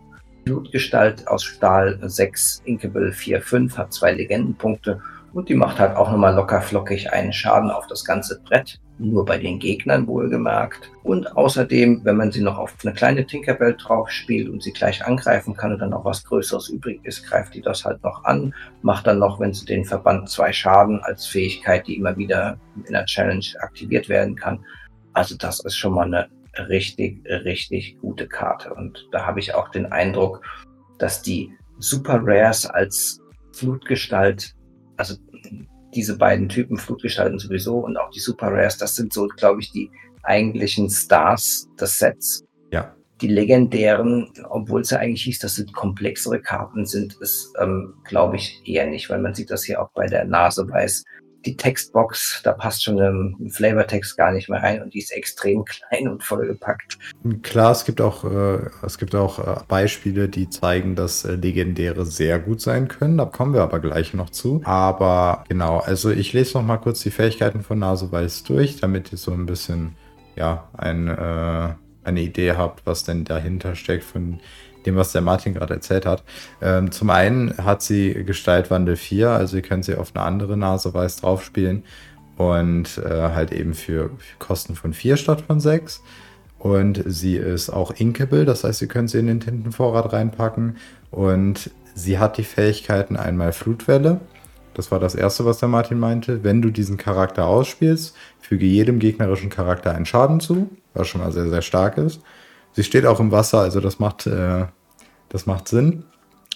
Blutgestalt 0.46 1.28
aus 1.28 1.44
Stahl 1.44 2.00
6, 2.02 2.62
Inkable 2.66 3.12
4, 3.12 3.42
5, 3.42 3.78
hat 3.78 3.94
zwei 3.94 4.14
Legendenpunkte 4.14 5.02
und 5.34 5.50
die 5.50 5.56
macht 5.56 5.80
halt 5.80 5.96
auch 5.96 6.10
nochmal 6.10 6.34
locker 6.34 6.62
flockig 6.62 7.12
einen 7.14 7.32
Schaden 7.32 7.70
auf 7.70 7.86
das 7.86 8.04
ganze 8.04 8.42
Brett. 8.42 8.80
Nur 8.98 9.24
bei 9.24 9.38
den 9.38 9.60
Gegnern 9.60 10.08
wohlgemerkt. 10.08 10.90
Und 11.04 11.38
außerdem, 11.38 12.04
wenn 12.04 12.18
man 12.18 12.32
sie 12.32 12.42
noch 12.42 12.58
auf 12.58 12.74
eine 12.84 12.94
kleine 12.96 13.24
Tinkerbell 13.24 13.76
drauf 13.76 14.10
spielt 14.10 14.50
und 14.50 14.64
sie 14.64 14.72
gleich 14.72 15.06
angreifen 15.06 15.56
kann 15.56 15.74
und 15.74 15.80
dann 15.80 15.92
noch 15.92 16.04
was 16.04 16.24
Größeres 16.24 16.70
übrig 16.70 17.02
ist, 17.04 17.24
greift 17.28 17.54
die 17.54 17.62
das 17.62 17.86
halt 17.86 18.04
noch 18.04 18.24
an. 18.24 18.56
Macht 18.82 19.06
dann 19.06 19.20
noch, 19.20 19.40
wenn 19.40 19.54
sie 19.54 19.68
den 19.68 19.86
Verband 19.86 20.28
zwei 20.28 20.52
Schaden 20.52 21.00
als 21.04 21.28
Fähigkeit, 21.28 21.86
die 21.86 21.98
immer 21.98 22.18
wieder 22.18 22.58
in 22.88 22.94
der 22.94 23.06
Challenge 23.06 23.46
aktiviert 23.60 24.10
werden 24.10 24.36
kann. 24.36 24.66
Also 25.18 25.36
das 25.36 25.64
ist 25.66 25.76
schon 25.76 25.94
mal 25.94 26.06
eine 26.06 26.30
richtig, 26.70 27.24
richtig 27.28 27.98
gute 28.00 28.28
Karte. 28.28 28.74
Und 28.74 29.08
da 29.12 29.26
habe 29.26 29.40
ich 29.40 29.54
auch 29.54 29.70
den 29.70 29.86
Eindruck, 29.88 30.42
dass 31.00 31.22
die 31.22 31.52
Super 31.80 32.20
Rares 32.24 32.66
als 32.66 33.20
Flutgestalt 33.54 34.56
also 34.98 35.16
diese 35.94 36.18
beiden 36.18 36.50
Typen, 36.50 36.78
Flutgestalten 36.78 37.40
sowieso 37.40 37.78
und 37.78 37.98
auch 37.98 38.10
die 38.10 38.20
Super 38.20 38.48
Rares, 38.48 38.78
das 38.78 38.96
sind 38.96 39.14
so, 39.14 39.28
glaube 39.28 39.62
ich, 39.62 39.72
die 39.72 39.90
eigentlichen 40.24 40.90
Stars 40.90 41.68
des 41.80 41.98
Sets. 41.98 42.44
Ja. 42.72 42.94
Die 43.22 43.30
legendären, 43.30 44.32
obwohl 44.50 44.82
es 44.82 44.90
ja 44.90 45.00
eigentlich 45.00 45.24
hieß, 45.24 45.40
dass 45.40 45.58
es 45.58 45.72
komplexere 45.72 46.42
Karten 46.42 46.86
sind, 46.86 47.16
ist, 47.22 47.54
ähm, 47.60 47.94
glaube 48.04 48.36
ich, 48.36 48.62
eher 48.66 48.88
nicht, 48.88 49.10
weil 49.10 49.22
man 49.22 49.34
sieht 49.34 49.50
das 49.50 49.64
hier 49.64 49.82
auch 49.82 49.90
bei 49.92 50.06
der 50.08 50.26
Nase 50.26 50.68
weiß, 50.70 51.04
die 51.48 51.56
Textbox, 51.56 52.42
da 52.44 52.52
passt 52.52 52.84
schon 52.84 53.00
ein 53.00 53.50
Flavortext 53.50 54.18
gar 54.18 54.32
nicht 54.32 54.50
mehr 54.50 54.62
rein 54.62 54.84
und 54.84 54.94
die 54.94 55.00
ist 55.00 55.12
extrem 55.12 55.66
klein 55.66 56.08
und 56.08 56.24
vollgepackt. 56.24 56.98
Klar, 57.42 57.72
es 57.72 57.86
gibt 57.86 58.02
auch, 58.02 58.24
äh, 58.26 58.60
es 58.86 58.98
gibt 58.98 59.16
auch 59.16 59.40
äh, 59.40 59.62
Beispiele, 59.68 60.28
die 60.30 60.50
zeigen, 60.50 60.96
dass 60.96 61.26
äh, 61.26 61.36
Legendäre 61.36 62.06
sehr 62.06 62.40
gut 62.40 62.62
sein 62.62 62.88
können. 62.88 63.18
Da 63.18 63.26
kommen 63.26 63.54
wir 63.54 63.62
aber 63.62 63.80
gleich 63.80 64.14
noch 64.14 64.30
zu. 64.30 64.62
Aber 64.66 65.46
genau, 65.48 65.80
also 65.80 66.12
ich 66.12 66.34
lese 66.34 66.58
noch 66.58 66.64
mal 66.64 66.78
kurz 66.78 67.02
die 67.02 67.12
Fähigkeiten 67.12 67.64
von 67.64 67.80
Naseweiß 67.80 68.44
durch, 68.44 68.80
damit 68.80 69.12
ihr 69.12 69.18
so 69.18 69.32
ein 69.32 69.46
bisschen 69.46 69.96
ja 70.36 70.68
ein, 70.78 71.08
äh, 71.08 71.70
eine 72.04 72.22
Idee 72.22 72.54
habt, 72.54 72.86
was 72.86 73.04
denn 73.04 73.24
dahinter 73.24 73.76
steckt 73.76 74.04
von 74.04 74.40
dem, 74.88 74.96
was 74.96 75.12
der 75.12 75.22
Martin 75.22 75.54
gerade 75.54 75.76
erzählt 75.76 76.06
hat. 76.06 76.24
Ähm, 76.62 76.92
zum 76.92 77.10
einen 77.10 77.58
hat 77.58 77.82
sie 77.82 78.24
Gestaltwandel 78.26 78.96
4, 78.96 79.30
also 79.30 79.58
ihr 79.58 79.62
könnt 79.62 79.86
sie 79.86 79.96
auf 79.96 80.16
eine 80.16 80.26
andere 80.26 80.58
Nase 80.58 80.94
weiß 80.94 81.18
draufspielen 81.18 81.84
und 82.38 82.98
äh, 83.00 83.10
halt 83.10 83.52
eben 83.52 83.74
für, 83.74 84.10
für, 84.18 84.38
Kosten 84.40 84.76
von 84.76 84.94
4 84.94 85.18
statt 85.18 85.44
von 85.46 85.60
6. 85.60 86.02
Und 86.60 87.04
sie 87.06 87.36
ist 87.36 87.70
auch 87.70 87.92
inkable, 87.92 88.46
das 88.46 88.64
heißt, 88.64 88.82
ihr 88.82 88.88
könnt 88.88 89.12
sie 89.12 89.20
in 89.20 89.28
den 89.28 89.40
Tintenvorrat 89.40 90.12
reinpacken. 90.12 90.78
Und 91.12 91.70
sie 91.94 92.18
hat 92.18 92.38
die 92.38 92.44
Fähigkeiten 92.44 93.16
einmal 93.16 93.54
Flutwelle. 93.54 94.22
Das 94.74 94.92
war 94.92 95.00
das 95.00 95.16
erste, 95.16 95.46
was 95.46 95.60
der 95.60 95.70
Martin 95.70 96.00
meinte. 96.00 96.44
Wenn 96.44 96.62
du 96.62 96.72
diesen 96.72 96.98
Charakter 96.98 97.46
ausspielst, 97.46 98.16
füge 98.40 98.66
jedem 98.66 99.00
gegnerischen 99.00 99.50
Charakter 99.50 99.94
einen 99.94 100.06
Schaden 100.06 100.40
zu, 100.40 100.70
was 100.94 101.08
schon 101.08 101.22
mal 101.22 101.32
sehr, 101.32 101.50
sehr 101.50 101.62
stark 101.62 101.98
ist. 101.98 102.22
Sie 102.74 102.84
steht 102.84 103.08
auch 103.08 103.20
im 103.20 103.32
Wasser, 103.32 103.62
also 103.62 103.80
das 103.80 103.98
macht 103.98 104.28
äh, 104.28 104.66
das 105.30 105.46
macht 105.46 105.68
Sinn. 105.68 106.04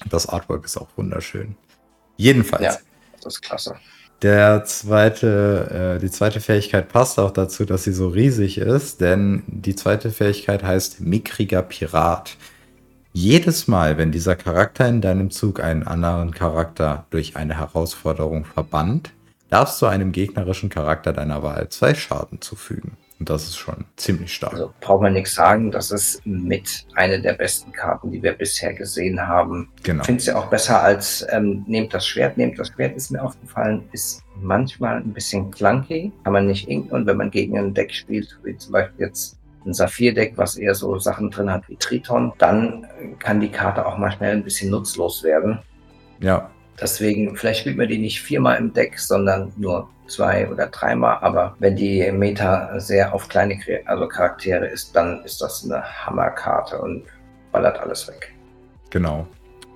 Das 0.10 0.28
Artwork 0.28 0.66
ist 0.66 0.78
auch 0.78 0.90
wunderschön. 0.96 1.56
Jedenfalls. 2.18 2.64
Ja, 2.64 2.78
das 3.22 3.36
ist 3.36 3.42
klasse. 3.42 3.76
Der 4.22 4.64
zweite, 4.66 5.96
äh, 5.96 6.00
die 6.00 6.12
zweite 6.12 6.42
Fähigkeit 6.42 6.90
passt 6.90 7.20
auch 7.20 7.32
dazu, 7.32 7.66
dass 7.66 7.84
sie 7.84 7.94
so 7.94 8.08
riesig 8.08 8.60
ist, 8.60 9.02
denn 9.02 9.42
die 9.48 9.76
zweite 9.76 10.12
Fähigkeit 10.12 10.64
heißt 10.64 11.02
mickriger 11.02 11.64
Pirat. 11.64 12.38
Jedes 13.14 13.68
Mal, 13.68 13.98
wenn 13.98 14.12
dieser 14.12 14.36
Charakter 14.36 14.88
in 14.88 15.02
deinem 15.02 15.32
Zug 15.32 15.60
einen 15.60 15.84
anderen 15.84 16.32
Charakter 16.32 17.06
durch 17.10 17.36
eine 17.36 17.58
Herausforderung 17.58 18.46
verbannt, 18.46 19.12
darfst 19.50 19.82
du 19.82 19.88
einem 19.88 20.12
gegnerischen 20.12 20.70
Charakter 20.70 21.14
deiner 21.14 21.42
Wahl 21.42 21.70
zwei 21.70 21.96
Schaden 21.96 22.42
zufügen. 22.42 22.98
Und 23.22 23.30
das 23.30 23.44
ist 23.44 23.58
schon 23.58 23.86
ziemlich 23.98 24.34
stark. 24.34 24.54
Also 24.54 24.74
braucht 24.80 25.04
man 25.04 25.14
nichts 25.14 25.36
sagen, 25.36 25.70
das 25.70 25.92
ist 25.92 26.26
mit 26.26 26.88
einer 26.96 27.20
der 27.20 27.34
besten 27.34 27.72
Karten, 27.72 28.10
die 28.10 28.24
wir 28.24 28.34
bisher 28.34 28.74
gesehen 28.74 29.22
haben. 29.22 29.70
Genau. 29.84 30.02
Ich 30.02 30.08
finde 30.08 30.20
es 30.22 30.26
ja 30.26 30.40
auch 30.40 30.48
besser 30.48 30.82
als 30.82 31.24
ähm, 31.30 31.64
nehmt 31.68 31.94
das 31.94 32.08
Schwert. 32.08 32.36
Nehmt 32.38 32.58
das 32.58 32.70
Schwert 32.70 32.96
ist 32.96 33.12
mir 33.12 33.22
aufgefallen, 33.22 33.88
ist 33.92 34.24
manchmal 34.42 34.98
ein 34.98 35.14
bisschen 35.14 35.52
clunky. 35.52 36.12
Kann 36.24 36.34
man 36.34 36.48
nicht 36.48 36.68
inken 36.68 36.92
und 36.96 37.06
wenn 37.06 37.18
man 37.18 37.30
gegen 37.30 37.60
ein 37.60 37.76
Deck 37.76 37.94
spielt, 37.94 38.40
wie 38.44 38.58
zum 38.58 38.72
Beispiel 38.72 39.06
jetzt 39.06 39.38
ein 39.68 39.74
Saphir-Deck, 39.76 40.34
was 40.38 40.58
eher 40.58 40.74
so 40.74 40.98
Sachen 40.98 41.30
drin 41.30 41.52
hat 41.52 41.70
wie 41.70 41.76
Triton, 41.76 42.34
dann 42.40 42.88
kann 43.20 43.40
die 43.40 43.52
Karte 43.52 43.86
auch 43.86 44.00
mal 44.00 44.12
schnell 44.14 44.38
ein 44.38 44.44
bisschen 44.44 44.72
nutzlos 44.72 45.22
werden. 45.22 45.60
Ja. 46.22 46.50
Deswegen, 46.82 47.36
vielleicht 47.36 47.60
spielt 47.60 47.78
man 47.78 47.88
die 47.88 48.00
nicht 48.00 48.20
viermal 48.20 48.58
im 48.58 48.74
Deck, 48.74 48.98
sondern 49.00 49.54
nur 49.58 49.90
zwei 50.12 50.50
oder 50.50 50.67
dreimal. 50.67 51.17
Aber 51.21 51.56
wenn 51.60 51.76
die 51.76 52.12
Meta 52.12 52.80
sehr 52.80 53.13
auf 53.13 53.28
kleine 53.30 53.60
also 53.86 54.08
Charaktere 54.08 54.67
ist, 54.67 54.95
dann 54.95 55.24
ist 55.24 55.41
das 55.41 55.63
eine 55.63 55.84
Hammerkarte 56.06 56.80
und 56.80 57.04
ballert 57.52 57.80
alles 57.80 58.08
weg. 58.08 58.34
Genau. 58.89 59.28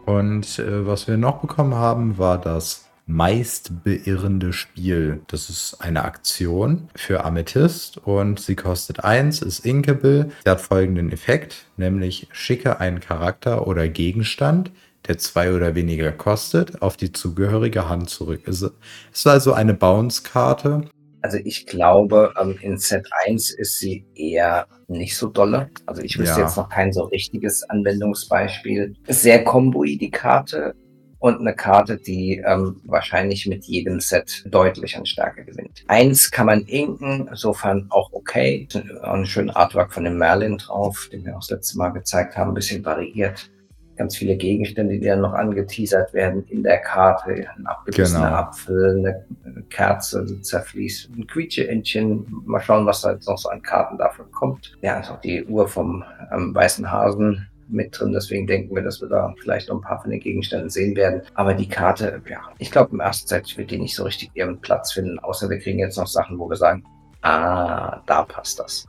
Und 0.06 0.60
äh, 0.60 0.86
was 0.86 1.08
wir 1.08 1.18
noch 1.18 1.40
bekommen 1.40 1.76
haben, 1.76 2.18
war 2.18 2.40
das 2.40 2.86
meist 3.08 3.84
beirrende 3.84 4.52
Spiel. 4.52 5.22
Das 5.28 5.50
ist 5.50 5.78
eine 5.80 6.04
Aktion 6.04 6.90
für 6.96 7.24
Amethyst 7.24 7.98
und 8.00 8.40
sie 8.40 8.56
kostet 8.56 9.04
1, 9.04 9.42
ist 9.42 9.60
inkable. 9.60 10.32
Sie 10.44 10.50
hat 10.50 10.62
folgenden 10.62 11.12
Effekt, 11.12 11.66
nämlich 11.78 12.28
schicke 12.32 12.80
einen 12.80 13.00
Charakter 13.00 13.68
oder 13.68 13.88
Gegenstand 13.88 14.72
der 15.08 15.18
zwei 15.18 15.54
oder 15.54 15.76
weniger 15.76 16.12
kostet, 16.12 16.82
auf 16.82 16.98
die 16.98 17.12
zugehörige 17.12 17.90
Hand 17.90 18.10
zurück. 18.10 18.42
Es 18.48 18.62
ist 18.62 19.28
also 19.28 19.54
eine 19.54 19.74
Bounce-Karte. 19.74 20.90
Also 21.22 21.40
ich 21.44 21.66
glaube, 21.66 22.34
ähm, 22.40 22.56
in 22.62 22.78
Set 22.78 23.08
1 23.26 23.52
ist 23.52 23.80
sie 23.80 24.06
eher 24.14 24.68
nicht 24.88 25.18
so 25.18 25.28
dolle. 25.28 25.70
Also 25.88 26.04
ich 26.04 26.20
wüsste 26.20 26.40
ja. 26.40 26.46
jetzt 26.46 26.58
noch 26.58 26.70
kein 26.70 26.94
so 26.94 27.06
richtiges 27.06 27.64
Anwendungsbeispiel. 27.64 28.94
Sehr 29.08 29.44
komboid 29.44 30.02
die 30.02 30.12
Karte 30.12 30.76
und 31.18 31.40
eine 31.40 31.56
Karte, 31.56 31.98
die 31.98 32.44
ähm, 32.46 32.80
wahrscheinlich 32.84 33.48
mit 33.48 33.66
jedem 33.66 34.00
Set 34.00 34.44
deutlich 34.46 34.96
an 34.96 35.08
Stärke 35.08 35.44
gewinnt. 35.44 35.84
Eins 35.88 36.30
kann 36.30 36.46
man 36.46 36.62
inken, 36.66 37.28
insofern 37.28 37.88
auch 37.90 38.14
okay. 38.14 38.68
Ein 39.02 39.26
schöner 39.26 39.58
Artwork 39.58 39.92
von 39.92 40.04
dem 40.04 40.20
Merlin 40.20 40.60
drauf, 40.60 41.10
den 41.12 41.26
wir 41.26 41.36
auch 41.36 41.40
das 41.40 41.50
letzte 41.50 41.80
Mal 41.80 41.90
gezeigt 41.90 42.38
haben, 42.38 42.52
ein 42.52 42.54
bisschen 42.54 42.86
variiert 42.86 43.50
ganz 43.96 44.16
viele 44.16 44.36
Gegenstände, 44.36 45.00
die 45.00 45.06
dann 45.06 45.22
noch 45.22 45.34
angeteasert 45.34 46.14
werden 46.14 46.46
in 46.48 46.64
der 46.64 46.80
Karte. 46.80 47.48
Ein 47.58 47.66
abgebissener 47.66 48.26
genau. 48.26 48.38
Apfel, 48.38 48.98
eine 48.98 49.26
Kerze, 49.70 50.26
die 50.26 50.42
zerfließt, 50.42 51.10
ein 51.16 51.28
Quietscheentchen. 51.28 52.26
Mal 52.46 52.62
schauen, 52.62 52.86
was 52.86 53.02
da 53.02 53.14
jetzt 53.14 53.28
noch 53.28 53.38
so 53.38 53.50
an 53.50 53.62
Karten 53.62 53.98
dafür 53.98 54.26
kommt. 54.32 54.74
Ja, 54.82 55.00
ist 55.00 55.12
auch 55.12 55.22
die 55.22 55.46
Uhr 55.46 55.68
vom 55.68 56.04
ähm, 56.32 56.54
weißen 56.54 56.92
Hasen 56.92 57.48
mit 57.68 58.00
drin. 58.00 58.12
Deswegen 58.12 58.48
denken 58.48 58.76
wir, 58.76 58.84
dass 58.84 59.02
wir 59.02 59.10
da 59.10 59.34
vielleicht 59.42 59.70
noch 59.70 59.78
ein 59.78 59.82
paar 59.82 60.02
von 60.02 60.12
den 60.12 60.20
Gegenständen 60.20 60.70
sehen 60.70 60.96
werden. 60.96 61.22
Aber 61.34 61.54
die 61.54 61.68
Karte, 61.68 62.22
ja, 62.30 62.42
ich 62.58 62.72
glaube, 62.72 62.92
im 62.94 63.00
ersten 63.00 63.28
Set 63.28 63.58
wird 63.58 63.72
die 63.72 63.80
nicht 63.80 63.96
so 63.96 64.04
richtig 64.04 64.32
ihren 64.34 64.60
Platz 64.60 64.92
finden. 64.92 65.20
Außer 65.20 65.50
wir 65.50 65.60
kriegen 65.60 65.80
jetzt 65.80 65.98
noch 65.98 66.08
Sachen, 66.08 66.38
wo 66.38 66.50
wir 66.50 66.58
sagen, 66.58 66.84
ah, 67.22 68.02
da 68.06 68.24
passt 68.24 68.60
das. 68.60 68.86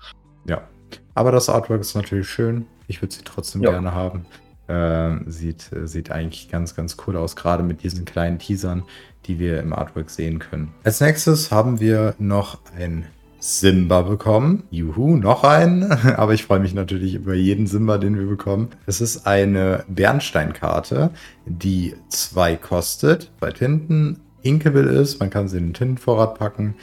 Ja. 0.49 0.62
Aber 1.14 1.33
das 1.33 1.49
Artwork 1.49 1.81
ist 1.81 1.95
natürlich 1.95 2.29
schön. 2.29 2.66
Ich 2.88 3.03
würde 3.03 3.14
sie 3.14 3.23
trotzdem 3.25 3.62
ja. 3.62 3.71
gerne 3.71 3.95
haben. 3.95 4.27
Äh, 4.68 5.18
sieht, 5.26 5.70
sieht 5.85 6.11
eigentlich 6.11 6.48
ganz, 6.48 6.74
ganz 6.74 6.96
cool 7.07 7.16
aus, 7.16 7.37
gerade 7.37 7.62
mit 7.62 7.83
diesen 7.83 8.05
kleinen 8.05 8.38
Teasern, 8.38 8.83
die 9.26 9.38
wir 9.38 9.61
im 9.61 9.72
Artwork 9.72 10.11
sehen 10.11 10.38
können. 10.38 10.74
Als 10.83 11.00
nächstes 11.00 11.52
haben 11.52 11.79
wir 11.79 12.14
noch 12.18 12.59
ein 12.76 13.07
Simba 13.38 14.02
bekommen. 14.02 14.64
Juhu, 14.70 15.16
noch 15.16 15.44
einen. 15.44 15.85
Aber 16.16 16.35
ich 16.35 16.44
freue 16.44 16.59
mich 16.59 16.74
natürlich 16.74 17.14
über 17.14 17.35
jeden 17.35 17.66
Simba, 17.66 17.98
den 17.98 18.18
wir 18.18 18.26
bekommen. 18.26 18.70
Es 18.87 19.00
ist 19.00 19.26
eine 19.26 19.85
Bernsteinkarte, 19.88 21.11
die 21.44 21.94
zwei 22.09 22.57
kostet, 22.57 23.31
bei 23.38 23.52
Tinten 23.52 24.20
inkable 24.42 24.88
ist. 24.88 25.20
Man 25.20 25.31
kann 25.31 25.48
sie 25.48 25.59
in 25.59 25.68
den 25.68 25.74
Tintenvorrat 25.74 26.38
packen. 26.38 26.74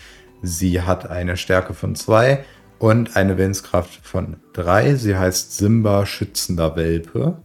Sie 0.41 0.81
hat 0.81 1.09
eine 1.09 1.37
Stärke 1.37 1.73
von 1.73 1.95
zwei 1.95 2.45
und 2.79 3.15
eine 3.15 3.37
Willenskraft 3.37 4.05
von 4.05 4.37
3. 4.53 4.95
Sie 4.95 5.15
heißt 5.15 5.57
Simba 5.57 6.05
schützender 6.05 6.75
Welpe 6.75 7.37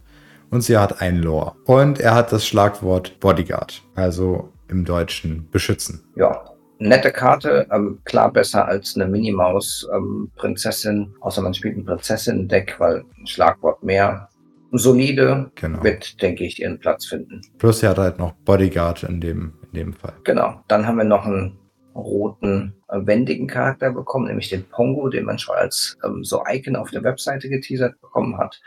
und 0.51 0.61
sie 0.61 0.77
hat 0.77 1.01
ein 1.01 1.17
Lore. 1.21 1.53
Und 1.65 1.99
er 1.99 2.15
hat 2.15 2.31
das 2.31 2.45
Schlagwort 2.47 3.19
Bodyguard, 3.19 3.81
also 3.95 4.49
im 4.67 4.85
Deutschen 4.85 5.49
beschützen. 5.51 6.03
Ja, 6.15 6.45
nette 6.79 7.11
Karte, 7.11 7.67
ähm, 7.71 7.99
klar 8.05 8.31
besser 8.31 8.67
als 8.67 8.95
eine 8.95 9.07
Minimaus-Prinzessin, 9.07 10.95
ähm, 10.97 11.15
außer 11.21 11.41
man 11.41 11.53
spielt 11.53 11.77
ein 11.77 11.85
Prinzessin-Deck, 11.85 12.75
weil 12.79 13.03
ein 13.17 13.27
Schlagwort 13.27 13.83
mehr. 13.83 14.29
Solide 14.71 15.49
Genau. 15.55 15.83
wird, 15.83 16.21
denke 16.21 16.43
ich, 16.45 16.61
ihren 16.61 16.77
Platz 16.79 17.07
finden. 17.07 17.41
Plus 17.57 17.79
sie 17.79 17.87
hat 17.87 17.97
halt 17.97 18.19
noch 18.19 18.33
Bodyguard 18.45 19.01
in 19.01 19.19
dem, 19.19 19.53
in 19.71 19.79
dem 19.79 19.93
Fall. 19.93 20.13
Genau. 20.23 20.61
Dann 20.67 20.85
haben 20.85 20.97
wir 20.97 21.05
noch 21.05 21.25
einen 21.25 21.57
roten, 21.95 22.75
äh, 22.89 22.99
wendigen 23.03 23.47
Charakter 23.47 23.91
bekommen, 23.91 24.27
nämlich 24.27 24.49
den 24.49 24.63
Pongo, 24.65 25.09
den 25.09 25.25
man 25.25 25.39
schon 25.39 25.55
als 25.55 25.97
ähm, 26.05 26.23
so 26.23 26.43
Icon 26.47 26.75
auf 26.75 26.91
der 26.91 27.03
Webseite 27.03 27.49
geteasert 27.49 27.99
bekommen 27.99 28.37
hat. 28.37 28.61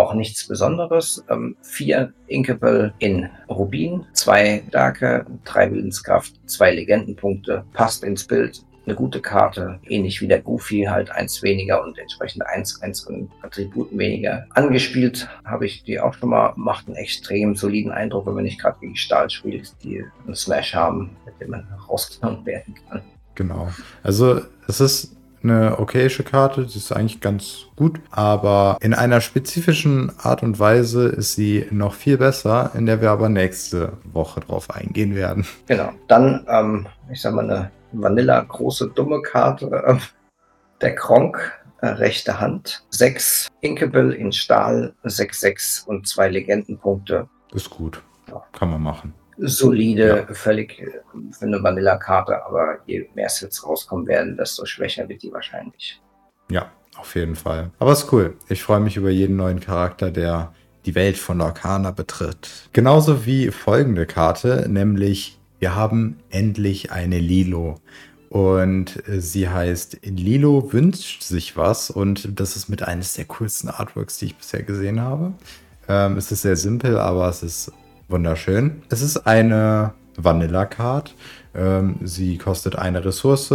Auch 0.00 0.14
nichts 0.14 0.48
Besonderes. 0.48 1.22
Ähm, 1.28 1.56
vier 1.60 2.14
Inkable 2.26 2.94
in 3.00 3.28
Rubin, 3.50 4.06
zwei 4.14 4.62
Stärke, 4.68 5.26
drei 5.44 5.70
Willenskraft, 5.70 6.40
zwei 6.46 6.74
Legendenpunkte. 6.74 7.66
Passt 7.74 8.02
ins 8.02 8.26
Bild. 8.26 8.62
Eine 8.86 8.94
gute 8.94 9.20
Karte, 9.20 9.78
ähnlich 9.86 10.22
wie 10.22 10.26
der 10.26 10.40
Goofy, 10.40 10.86
halt 10.88 11.10
eins 11.10 11.42
weniger 11.42 11.82
und 11.82 11.98
entsprechend 11.98 12.46
eins, 12.46 12.80
eins 12.80 13.06
an 13.08 13.30
Attributen 13.42 13.98
weniger. 13.98 14.46
Angespielt 14.54 15.28
habe 15.44 15.66
ich 15.66 15.84
die 15.84 16.00
auch 16.00 16.14
schon 16.14 16.30
mal, 16.30 16.54
macht 16.56 16.86
einen 16.86 16.96
extrem 16.96 17.54
soliden 17.54 17.92
Eindruck, 17.92 18.26
wenn 18.26 18.34
man 18.34 18.44
nicht 18.44 18.58
gerade 18.58 18.80
gegen 18.80 18.96
Stahl 18.96 19.28
spielt, 19.28 19.74
die 19.84 20.02
einen 20.24 20.34
Smash 20.34 20.74
haben, 20.74 21.14
mit 21.26 21.38
dem 21.42 21.50
man 21.50 21.68
rausgenommen 21.90 22.46
werden 22.46 22.74
kann. 22.88 23.02
Genau. 23.34 23.68
Also 24.02 24.40
es 24.66 24.80
ist 24.80 25.19
eine 25.42 25.78
okayische 25.78 26.22
Karte, 26.22 26.68
sie 26.68 26.78
ist 26.78 26.92
eigentlich 26.92 27.20
ganz 27.20 27.66
gut, 27.76 28.00
aber 28.10 28.76
in 28.80 28.94
einer 28.94 29.20
spezifischen 29.20 30.12
Art 30.18 30.42
und 30.42 30.58
Weise 30.58 31.08
ist 31.08 31.34
sie 31.34 31.66
noch 31.70 31.94
viel 31.94 32.18
besser, 32.18 32.72
in 32.74 32.86
der 32.86 33.00
wir 33.00 33.10
aber 33.10 33.28
nächste 33.28 33.94
Woche 34.04 34.40
drauf 34.40 34.70
eingehen 34.70 35.14
werden. 35.14 35.46
Genau. 35.66 35.92
Dann, 36.08 36.46
ähm, 36.48 36.86
ich 37.10 37.20
sag 37.20 37.34
mal, 37.34 37.50
eine 37.50 37.70
Vanilla 37.92 38.40
große 38.40 38.88
dumme 38.94 39.22
Karte. 39.22 39.70
Äh, 39.86 39.96
der 40.80 40.94
Kronk, 40.94 41.38
äh, 41.80 41.88
rechte 41.88 42.40
Hand. 42.40 42.84
Sechs 42.90 43.48
Inkable 43.60 44.14
in 44.14 44.32
Stahl, 44.32 44.94
6-6 45.04 45.86
und 45.86 46.06
zwei 46.06 46.28
Legendenpunkte. 46.28 47.28
Ist 47.52 47.70
gut. 47.70 48.02
Ja. 48.28 48.42
Kann 48.52 48.70
man 48.70 48.82
machen. 48.82 49.14
Solide, 49.42 50.26
völlig 50.32 50.80
äh, 50.80 50.90
für 51.32 51.46
eine 51.46 51.62
Vanilla-Karte, 51.62 52.44
aber 52.44 52.78
je 52.86 53.08
mehr 53.14 53.28
Sets 53.28 53.66
rauskommen 53.66 54.06
werden, 54.06 54.36
desto 54.36 54.64
schwächer 54.66 55.08
wird 55.08 55.22
die 55.22 55.32
wahrscheinlich. 55.32 56.00
Ja, 56.50 56.70
auf 56.96 57.14
jeden 57.14 57.36
Fall. 57.36 57.70
Aber 57.78 57.92
ist 57.92 58.12
cool. 58.12 58.36
Ich 58.48 58.62
freue 58.62 58.80
mich 58.80 58.96
über 58.96 59.10
jeden 59.10 59.36
neuen 59.36 59.60
Charakter, 59.60 60.10
der 60.10 60.52
die 60.86 60.94
Welt 60.94 61.16
von 61.16 61.38
Lorcana 61.38 61.90
betritt. 61.90 62.68
Genauso 62.72 63.26
wie 63.26 63.50
folgende 63.50 64.06
Karte, 64.06 64.66
nämlich 64.68 65.38
wir 65.58 65.74
haben 65.74 66.18
endlich 66.30 66.90
eine 66.90 67.18
Lilo. 67.18 67.80
Und 68.30 69.02
sie 69.06 69.48
heißt 69.48 69.98
Lilo 70.04 70.72
wünscht 70.72 71.22
sich 71.22 71.56
was 71.56 71.90
und 71.90 72.38
das 72.38 72.56
ist 72.56 72.68
mit 72.68 72.82
eines 72.82 73.14
der 73.14 73.24
coolsten 73.24 73.68
Artworks, 73.68 74.18
die 74.18 74.26
ich 74.26 74.36
bisher 74.36 74.62
gesehen 74.62 75.00
habe. 75.00 75.32
Ähm, 75.88 76.16
es 76.16 76.30
ist 76.30 76.42
sehr 76.42 76.56
simpel, 76.56 76.96
aber 76.96 77.28
es 77.28 77.42
ist 77.42 77.72
wunderschön. 78.10 78.82
Es 78.88 79.02
ist 79.02 79.18
eine 79.26 79.94
Vanilla-Card. 80.16 81.14
Ähm, 81.54 81.96
sie 82.02 82.38
kostet 82.38 82.76
eine 82.76 83.04
Ressource, 83.04 83.52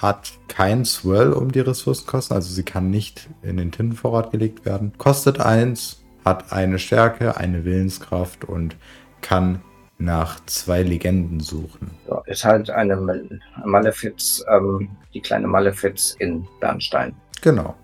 hat 0.00 0.32
kein 0.48 0.84
Swirl 0.84 1.32
um 1.32 1.52
die 1.52 1.60
Ressourcenkosten, 1.60 2.34
also 2.34 2.52
sie 2.52 2.62
kann 2.62 2.90
nicht 2.90 3.28
in 3.42 3.56
den 3.56 3.72
Tintenvorrat 3.72 4.30
gelegt 4.30 4.64
werden. 4.64 4.92
Kostet 4.98 5.40
eins, 5.40 6.04
hat 6.24 6.52
eine 6.52 6.78
Stärke, 6.78 7.36
eine 7.36 7.64
Willenskraft 7.64 8.44
und 8.44 8.76
kann 9.20 9.62
nach 9.98 10.38
zwei 10.46 10.82
Legenden 10.82 11.40
suchen. 11.40 11.90
Ja, 12.08 12.22
ist 12.26 12.44
halt 12.44 12.70
eine 12.70 12.96
Mal- 12.96 13.40
Malefiz, 13.64 14.44
ähm, 14.48 14.88
die 15.12 15.20
kleine 15.20 15.48
Malefiz 15.48 16.14
in 16.18 16.46
Bernstein. 16.60 17.14
Genau. 17.42 17.74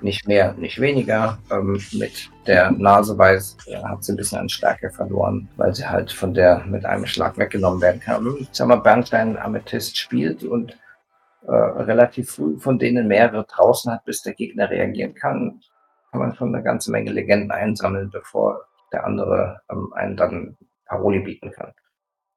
Nicht 0.00 0.28
mehr, 0.28 0.54
nicht 0.54 0.80
weniger. 0.80 1.38
Ähm, 1.50 1.80
mit 1.92 2.30
der 2.46 2.70
Nase 2.70 3.18
weiß, 3.18 3.56
äh, 3.66 3.82
hat 3.82 4.04
sie 4.04 4.12
ein 4.12 4.16
bisschen 4.16 4.38
an 4.38 4.48
Stärke 4.48 4.90
verloren, 4.90 5.48
weil 5.56 5.74
sie 5.74 5.86
halt 5.86 6.12
von 6.12 6.34
der 6.34 6.64
mit 6.66 6.84
einem 6.84 7.06
Schlag 7.06 7.36
weggenommen 7.36 7.80
werden 7.80 8.00
kann. 8.00 8.26
Und, 8.26 8.40
Ich 8.40 8.48
sag 8.52 8.68
mal, 8.68 8.76
Bernstein 8.76 9.36
Amethyst 9.36 9.96
spielt 9.96 10.44
und 10.44 10.78
äh, 11.46 11.52
relativ 11.52 12.30
früh 12.30 12.58
von 12.58 12.78
denen 12.78 13.08
mehrere 13.08 13.44
draußen 13.44 13.92
hat, 13.92 14.04
bis 14.04 14.22
der 14.22 14.34
Gegner 14.34 14.70
reagieren 14.70 15.14
kann, 15.14 15.60
kann 16.10 16.20
man 16.20 16.34
schon 16.34 16.54
eine 16.54 16.62
ganze 16.62 16.90
Menge 16.90 17.10
Legenden 17.10 17.50
einsammeln, 17.50 18.10
bevor 18.10 18.66
der 18.92 19.04
andere 19.04 19.60
ähm, 19.70 19.92
einen 19.94 20.16
dann 20.16 20.56
Paroli 20.86 21.20
bieten 21.20 21.50
kann. 21.50 21.72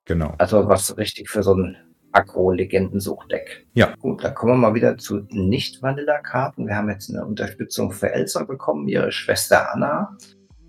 Genau. 0.06 0.34
Also 0.38 0.67
was 0.67 0.97
richtig 0.97 1.30
für 1.30 1.43
so 1.43 1.54
ein 1.54 1.78
Agro-Legendensuchdeck. 2.12 3.67
Ja. 3.74 3.93
Gut, 4.00 4.24
dann 4.24 4.34
kommen 4.34 4.54
wir 4.54 4.69
mal 4.69 4.74
wieder 4.76 4.97
zu 4.97 5.21
Nicht-Vanilla-Karten. 5.30 6.67
Wir 6.67 6.76
haben 6.76 6.89
jetzt 6.89 7.10
eine 7.10 7.26
Unterstützung 7.26 7.91
für 7.91 8.12
Elsa 8.12 8.43
bekommen, 8.43 8.88
ihre 8.88 9.12
Schwester 9.12 9.74
Anna, 9.74 10.17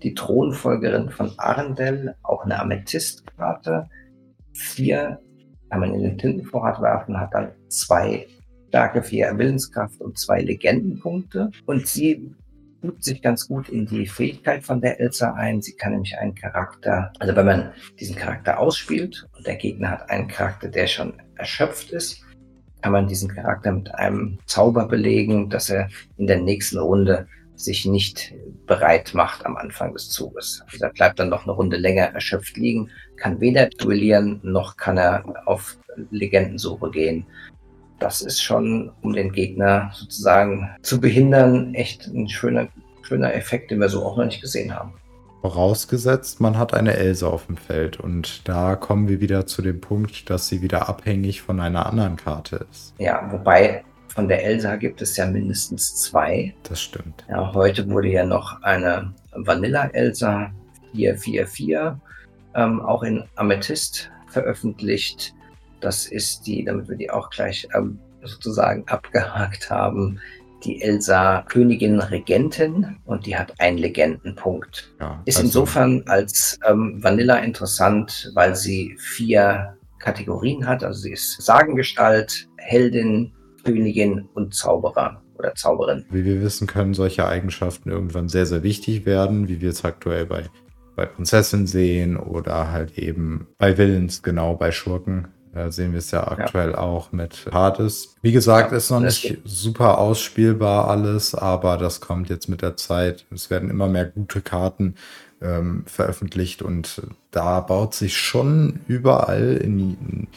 die 0.01 0.13
Thronfolgerin 0.13 1.09
von 1.09 1.31
Arendelle, 1.37 2.15
auch 2.23 2.43
eine 2.43 2.59
Amethyst-Karte. 2.59 3.87
Vier 4.53 5.19
kann 5.69 5.79
man 5.79 5.93
in 5.93 6.03
den 6.03 6.17
Tintenvorrat 6.17 6.81
werfen, 6.81 7.19
hat 7.19 7.33
dann 7.33 7.51
zwei 7.69 8.27
starke, 8.67 9.03
vier 9.03 9.37
Willenskraft 9.37 10.01
und 10.01 10.17
zwei 10.17 10.41
Legendenpunkte. 10.41 11.51
Und 11.65 11.87
sie 11.87 12.33
fügt 12.83 13.03
sich 13.05 13.21
ganz 13.21 13.47
gut 13.47 13.69
in 13.69 13.85
die 13.85 14.05
Fähigkeit 14.05 14.61
von 14.61 14.81
der 14.81 14.99
Elsa 14.99 15.31
ein. 15.35 15.61
Sie 15.61 15.73
kann 15.73 15.93
nämlich 15.93 16.17
einen 16.17 16.35
Charakter, 16.35 17.13
also 17.17 17.33
wenn 17.33 17.45
man 17.45 17.71
diesen 17.97 18.17
Charakter 18.17 18.59
ausspielt 18.59 19.25
und 19.37 19.47
der 19.47 19.55
Gegner 19.55 19.91
hat 19.91 20.09
einen 20.09 20.27
Charakter, 20.27 20.67
der 20.67 20.87
schon 20.87 21.13
erschöpft 21.37 21.91
ist, 21.91 22.21
kann 22.81 22.91
man 22.91 23.07
diesen 23.07 23.33
Charakter 23.33 23.71
mit 23.71 23.95
einem 23.95 24.37
Zauber 24.47 24.85
belegen, 24.85 25.49
dass 25.49 25.69
er 25.69 25.87
in 26.17 26.27
der 26.27 26.41
nächsten 26.41 26.77
Runde 26.77 27.25
sich 27.55 27.85
nicht 27.85 28.33
bereit 28.67 29.13
macht 29.13 29.45
am 29.45 29.55
Anfang 29.55 29.93
des 29.93 30.09
Zuges. 30.09 30.61
Also 30.69 30.83
er 30.83 30.91
bleibt 30.91 31.19
dann 31.19 31.29
noch 31.29 31.43
eine 31.43 31.53
Runde 31.53 31.77
länger 31.77 32.07
erschöpft 32.07 32.57
liegen, 32.57 32.89
kann 33.15 33.39
weder 33.39 33.67
duellieren, 33.69 34.41
noch 34.43 34.75
kann 34.75 34.97
er 34.97 35.23
auf 35.45 35.77
Legendensuche 36.11 36.91
gehen. 36.91 37.25
Das 38.03 38.19
ist 38.19 38.41
schon, 38.41 38.91
um 39.01 39.13
den 39.13 39.31
Gegner 39.31 39.89
sozusagen 39.93 40.69
zu 40.81 40.99
behindern, 40.99 41.73
echt 41.73 42.05
ein 42.07 42.27
schöner, 42.27 42.67
schöner 43.01 43.33
Effekt, 43.33 43.71
den 43.71 43.79
wir 43.79 43.87
so 43.87 44.03
auch 44.03 44.17
noch 44.17 44.25
nicht 44.25 44.41
gesehen 44.41 44.75
haben. 44.75 44.91
Vorausgesetzt, 45.39 46.41
man 46.41 46.57
hat 46.57 46.73
eine 46.73 46.97
Elsa 46.97 47.27
auf 47.27 47.45
dem 47.45 47.55
Feld. 47.55 48.01
Und 48.01 48.45
da 48.45 48.75
kommen 48.75 49.07
wir 49.07 49.21
wieder 49.21 49.47
zu 49.47 49.61
dem 49.61 49.79
Punkt, 49.79 50.29
dass 50.29 50.49
sie 50.49 50.61
wieder 50.61 50.89
abhängig 50.89 51.41
von 51.41 51.61
einer 51.61 51.85
anderen 51.85 52.17
Karte 52.17 52.67
ist. 52.69 52.93
Ja, 52.97 53.25
wobei 53.31 53.85
von 54.09 54.27
der 54.27 54.43
Elsa 54.43 54.75
gibt 54.75 55.01
es 55.01 55.15
ja 55.15 55.25
mindestens 55.25 55.95
zwei. 55.95 56.53
Das 56.63 56.81
stimmt. 56.81 57.23
Ja, 57.29 57.53
heute 57.53 57.89
wurde 57.89 58.09
ja 58.09 58.25
noch 58.25 58.61
eine 58.63 59.13
Vanilla 59.31 59.85
Elsa 59.93 60.51
444 60.93 62.01
ähm, 62.53 62.81
auch 62.81 63.03
in 63.03 63.23
Amethyst 63.37 64.11
veröffentlicht. 64.27 65.33
Das 65.83 66.05
ist 66.05 66.47
die, 66.47 66.63
damit 66.63 66.87
wir 66.87 66.95
die 66.95 67.09
auch 67.11 67.29
gleich 67.29 67.67
ähm, 67.75 67.99
sozusagen 68.23 68.85
abgehakt 68.87 69.69
haben, 69.69 70.19
die 70.63 70.81
Elsa 70.81 71.41
Königin 71.49 71.99
Regentin 71.99 72.95
und 73.05 73.25
die 73.25 73.35
hat 73.35 73.53
einen 73.59 73.77
Legendenpunkt. 73.77 74.93
Ja, 75.01 75.21
Ist 75.25 75.37
also- 75.37 75.47
insofern 75.47 76.03
als 76.07 76.57
ähm, 76.65 77.03
Vanilla 77.03 77.35
interessant, 77.39 78.31
weil 78.33 78.55
sie 78.55 78.95
vier 78.97 79.77
Kategorien 79.99 80.65
hat. 80.65 80.83
Also 80.83 81.01
sie 81.01 81.11
ist 81.11 81.41
Sagengestalt, 81.41 82.47
Heldin, 82.57 83.33
Königin 83.65 84.29
und 84.35 84.53
Zauberer 84.55 85.21
oder 85.37 85.53
Zauberin. 85.55 86.05
Wie 86.09 86.23
wir 86.23 86.41
wissen, 86.41 86.65
können 86.65 86.93
solche 86.93 87.27
Eigenschaften 87.27 87.89
irgendwann 87.89 88.29
sehr, 88.29 88.45
sehr 88.45 88.63
wichtig 88.63 89.05
werden, 89.05 89.49
wie 89.49 89.59
wir 89.59 89.69
es 89.69 89.83
aktuell 89.83 90.25
bei, 90.25 90.43
bei 90.95 91.05
Prinzessin 91.05 91.67
sehen 91.67 92.15
oder 92.15 92.71
halt 92.71 92.97
eben 92.97 93.47
bei 93.57 93.77
Villains, 93.77 94.23
genau, 94.23 94.55
bei 94.55 94.71
Schurken. 94.71 95.27
Da 95.53 95.71
sehen 95.71 95.91
wir 95.91 95.99
es 95.99 96.09
ja 96.09 96.27
aktuell 96.27 96.75
auch 96.75 97.11
mit 97.11 97.45
Hades. 97.51 98.15
Wie 98.23 98.31
gesagt, 98.31 98.71
Ja, 98.71 98.77
ist 98.77 98.89
noch 98.89 99.01
nicht 99.01 99.37
super 99.45 99.99
ausspielbar 99.99 100.87
alles, 100.87 101.35
aber 101.35 101.77
das 101.77 102.01
kommt 102.01 102.29
jetzt 102.29 102.49
mit 102.49 102.63
der 102.63 102.75
Zeit. 102.75 103.25
Es 103.31 103.51
werden 103.51 103.69
immer 103.69 103.87
mehr 103.87 104.05
gute 104.05 104.41
Karten 104.41 104.95
ähm, 105.41 105.83
veröffentlicht 105.85 106.63
und 106.63 107.03
da 107.29 107.59
baut 107.59 107.93
sich 107.93 108.17
schon 108.17 108.79
überall 108.87 109.57
in, 109.57 110.27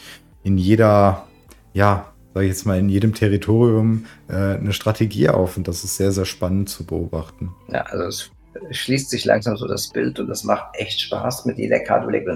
in 0.43 0.57
jeder, 0.59 1.25
ja, 1.73 2.13
sag 2.35 2.43
ich 2.43 2.49
jetzt 2.49 2.67
mal, 2.67 2.77
in 2.77 2.89
jedem 2.89 3.15
Territorium 3.15 4.05
äh, 4.27 4.33
eine 4.35 4.73
Strategie 4.73 5.29
auf 5.29 5.57
und 5.57 5.67
das 5.67 5.83
ist 5.83 5.97
sehr, 5.97 6.11
sehr 6.11 6.25
spannend 6.25 6.69
zu 6.69 6.85
beobachten. 6.85 7.55
Ja, 7.69 7.81
also 7.87 8.03
es 8.03 8.29
schließt 8.69 9.09
sich 9.09 9.25
langsam 9.25 9.57
so 9.57 9.67
das 9.67 9.89
Bild 9.89 10.19
und 10.19 10.27
das 10.27 10.43
macht 10.43 10.67
echt 10.73 11.01
Spaß 11.01 11.45
mit 11.45 11.57
jeder 11.57 11.79
Karte. 11.79 12.03
Überlegt 12.03 12.27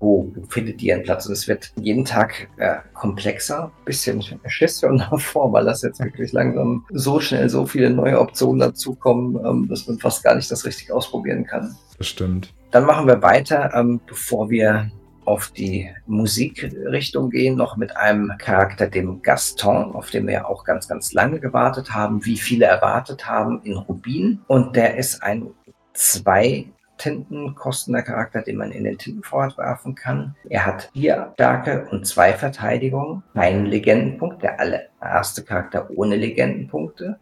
wo 0.00 0.32
findet 0.48 0.80
die 0.80 0.88
ihren 0.88 1.02
Platz? 1.02 1.26
Und 1.26 1.32
es 1.32 1.46
wird 1.46 1.72
jeden 1.80 2.04
Tag 2.04 2.48
äh, 2.56 2.76
komplexer, 2.94 3.70
bisschen 3.84 4.24
Schiss 4.46 4.80
schon 4.80 4.98
davor, 5.10 5.52
weil 5.52 5.64
das 5.64 5.82
jetzt 5.82 6.00
wirklich 6.00 6.32
langsam 6.32 6.84
so 6.90 7.20
schnell 7.20 7.48
so 7.48 7.66
viele 7.66 7.90
neue 7.90 8.18
Optionen 8.18 8.58
dazukommen, 8.58 9.38
ähm, 9.44 9.68
dass 9.68 9.86
man 9.86 9.98
fast 9.98 10.24
gar 10.24 10.34
nicht 10.34 10.50
das 10.50 10.64
richtig 10.64 10.90
ausprobieren 10.90 11.44
kann. 11.44 11.76
Das 11.98 12.08
stimmt. 12.08 12.52
Dann 12.70 12.86
machen 12.86 13.06
wir 13.06 13.22
weiter, 13.22 13.72
ähm, 13.74 14.00
bevor 14.06 14.48
wir 14.50 14.90
auf 15.26 15.50
die 15.50 15.88
Musikrichtung 16.06 17.30
gehen, 17.30 17.56
noch 17.56 17.76
mit 17.76 17.96
einem 17.96 18.32
Charakter, 18.38 18.88
dem 18.88 19.22
Gaston, 19.22 19.94
auf 19.94 20.10
den 20.10 20.26
wir 20.26 20.48
auch 20.48 20.64
ganz, 20.64 20.88
ganz 20.88 21.12
lange 21.12 21.38
gewartet 21.38 21.94
haben, 21.94 22.24
wie 22.24 22.36
viele 22.36 22.64
erwartet 22.64 23.28
haben, 23.28 23.60
in 23.62 23.76
Rubin. 23.76 24.40
Und 24.48 24.74
der 24.74 24.96
ist 24.96 25.22
ein 25.22 25.48
zwei 25.92 26.66
Tinten 27.00 27.54
kostender 27.54 28.02
Charakter, 28.02 28.42
den 28.42 28.56
man 28.56 28.72
in 28.72 28.84
den 28.84 28.98
Tintenvorrat 28.98 29.56
werfen 29.56 29.94
kann. 29.94 30.36
Er 30.48 30.66
hat 30.66 30.90
vier 30.92 31.30
Stärke 31.34 31.88
und 31.90 32.06
zwei 32.06 32.34
Verteidigung, 32.34 33.22
einen 33.34 33.66
Legendenpunkt, 33.66 34.42
der 34.42 34.60
allererste 34.60 35.42
Charakter 35.42 35.88
ohne 35.96 36.16
Legendenpunkte. 36.16 37.18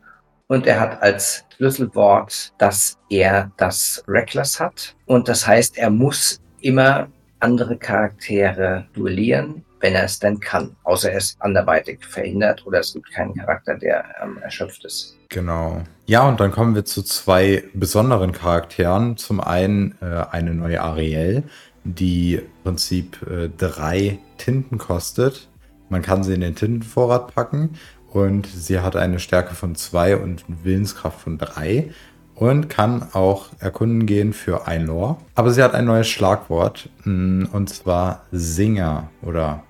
Und 0.49 0.67
er 0.67 0.81
hat 0.81 1.03
als 1.03 1.45
Schlüsselwort, 1.55 2.55
dass 2.59 2.99
er 3.09 3.53
das 3.57 4.03
Reckless 4.09 4.59
hat. 4.59 4.97
Und 5.07 5.29
das 5.29 5.47
heißt, 5.47 5.79
er 5.79 5.91
muss 5.91 6.41
immer 6.61 7.09
andere 7.39 7.77
Charaktere 7.77 8.87
duellieren, 8.95 9.65
wenn 9.81 9.95
er 9.95 10.05
es 10.05 10.19
denn 10.19 10.41
kann. 10.41 10.75
Außer 10.83 11.13
er 11.13 11.19
ist 11.19 11.41
anderweitig 11.41 12.05
verhindert 12.05 12.67
oder 12.67 12.81
es 12.81 12.95
gibt 12.95 13.13
keinen 13.13 13.35
Charakter, 13.35 13.77
der 13.77 14.05
ähm, 14.23 14.39
erschöpft 14.43 14.85
ist. 14.85 15.18
Genau. 15.29 15.83
Ja, 16.07 16.27
und 16.27 16.41
dann 16.41 16.53
kommen 16.53 16.75
wir 16.75 16.85
zu 16.87 17.03
zwei 17.03 17.65
besonderen 17.75 18.33
Charakteren. 18.33 19.17
Zum 19.19 19.41
einen 19.41 19.95
äh, 20.01 20.25
eine 20.31 20.55
neue 20.55 20.81
Ariel, 20.81 21.43
die 21.85 22.37
im 22.37 22.63
Prinzip 22.65 23.21
äh, 23.29 23.51
drei 23.55 24.19
Tinten 24.39 24.79
kostet. 24.79 25.49
Man 25.91 26.03
kann 26.03 26.25
sie 26.25 26.35
in 26.35 26.41
den 26.41 26.55
Tintenvorrat 26.55 27.35
packen 27.35 27.75
und 28.11 28.47
sie 28.47 28.81
hat 28.81 28.97
eine 28.97 29.19
Stärke 29.19 29.55
von 29.55 29.75
zwei 29.75 30.17
und 30.17 30.45
Willenskraft 30.65 31.21
von 31.21 31.37
drei 31.37 31.91
und 32.35 32.69
kann 32.69 33.09
auch 33.13 33.51
erkunden 33.59 34.07
gehen 34.07 34.33
für 34.33 34.67
ein 34.67 34.87
Lore. 34.87 35.17
Aber 35.35 35.51
sie 35.51 35.63
hat 35.63 35.75
ein 35.75 35.85
neues 35.85 36.09
Schlagwort 36.09 36.89
mm, 37.05 37.47
und 37.53 37.69
zwar 37.69 38.25
Singer 38.33 39.11
oder 39.23 39.63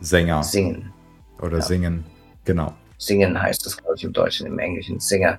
Sänger. 0.00 0.42
Singen. 0.42 0.92
Oder 1.40 1.58
ja. 1.58 1.62
singen, 1.62 2.04
genau. 2.44 2.74
Singen 3.02 3.40
heißt 3.40 3.66
das, 3.66 3.76
glaube 3.76 3.94
ich, 3.96 4.04
im 4.04 4.12
Deutschen, 4.12 4.46
im 4.46 4.58
Englischen 4.58 5.00
Singer. 5.00 5.38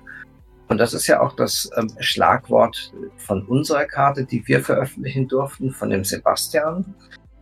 Und 0.68 0.78
das 0.78 0.94
ist 0.94 1.06
ja 1.06 1.20
auch 1.20 1.34
das 1.36 1.70
ähm, 1.76 1.90
Schlagwort 2.00 2.92
von 3.18 3.46
unserer 3.46 3.84
Karte, 3.84 4.24
die 4.24 4.46
wir 4.46 4.62
veröffentlichen 4.62 5.28
durften, 5.28 5.70
von 5.70 5.90
dem 5.90 6.04
Sebastian. 6.04 6.94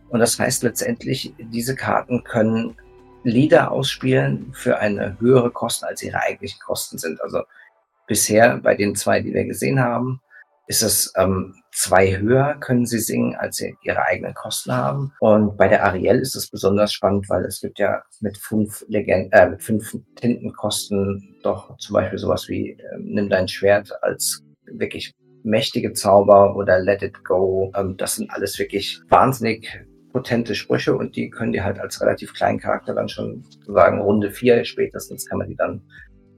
Und 0.09 0.19
das 0.19 0.37
heißt 0.37 0.63
letztendlich, 0.63 1.33
diese 1.39 1.75
Karten 1.75 2.23
können 2.23 2.75
Lieder 3.23 3.71
ausspielen 3.71 4.51
für 4.53 4.79
eine 4.79 5.17
höhere 5.19 5.49
Kosten, 5.49 5.85
als 5.85 6.03
ihre 6.03 6.19
eigentlichen 6.21 6.59
Kosten 6.59 6.97
sind. 6.97 7.21
Also 7.21 7.43
bisher 8.05 8.57
bei 8.57 8.75
den 8.75 8.95
zwei, 8.95 9.21
die 9.21 9.33
wir 9.33 9.45
gesehen 9.45 9.79
haben, 9.79 10.21
ist 10.67 10.81
es 10.81 11.11
ähm, 11.17 11.55
zwei 11.71 12.17
höher, 12.17 12.55
können 12.59 12.85
sie 12.85 12.99
singen, 12.99 13.35
als 13.35 13.57
sie 13.57 13.75
ihre 13.83 14.03
eigenen 14.03 14.33
Kosten 14.33 14.71
haben. 14.73 15.11
Und 15.19 15.57
bei 15.57 15.67
der 15.67 15.83
Ariel 15.83 16.19
ist 16.19 16.35
es 16.35 16.49
besonders 16.49 16.93
spannend, 16.93 17.27
weil 17.29 17.43
es 17.45 17.61
gibt 17.61 17.79
ja 17.79 18.03
mit 18.21 18.37
fünf, 18.37 18.85
Legend 18.87 19.33
äh, 19.33 19.49
mit 19.49 19.63
fünf 19.63 19.95
Tintenkosten 20.15 21.37
doch 21.43 21.77
zum 21.77 21.93
Beispiel 21.93 22.19
sowas 22.19 22.47
wie 22.47 22.71
äh, 22.71 22.97
Nimm 22.99 23.29
dein 23.29 23.47
Schwert 23.47 23.91
als 24.01 24.43
wirklich 24.65 25.13
mächtige 25.43 25.93
Zauber 25.93 26.55
oder 26.55 26.79
Let 26.79 27.03
It 27.03 27.23
Go. 27.23 27.71
Ähm, 27.75 27.97
das 27.97 28.15
sind 28.15 28.31
alles 28.31 28.57
wirklich 28.57 29.01
wahnsinnig 29.09 29.85
potente 30.13 30.55
Sprüche 30.55 30.95
und 30.95 31.15
die 31.15 31.29
können 31.29 31.51
die 31.51 31.61
halt 31.61 31.79
als 31.79 31.99
relativ 31.99 32.33
kleinen 32.33 32.59
Charakter 32.59 32.93
dann 32.93 33.09
schon 33.09 33.43
sagen, 33.67 33.99
Runde 33.99 34.31
vier 34.31 34.63
spätestens 34.63 35.25
kann 35.25 35.39
man 35.39 35.49
die 35.49 35.55
dann 35.55 35.81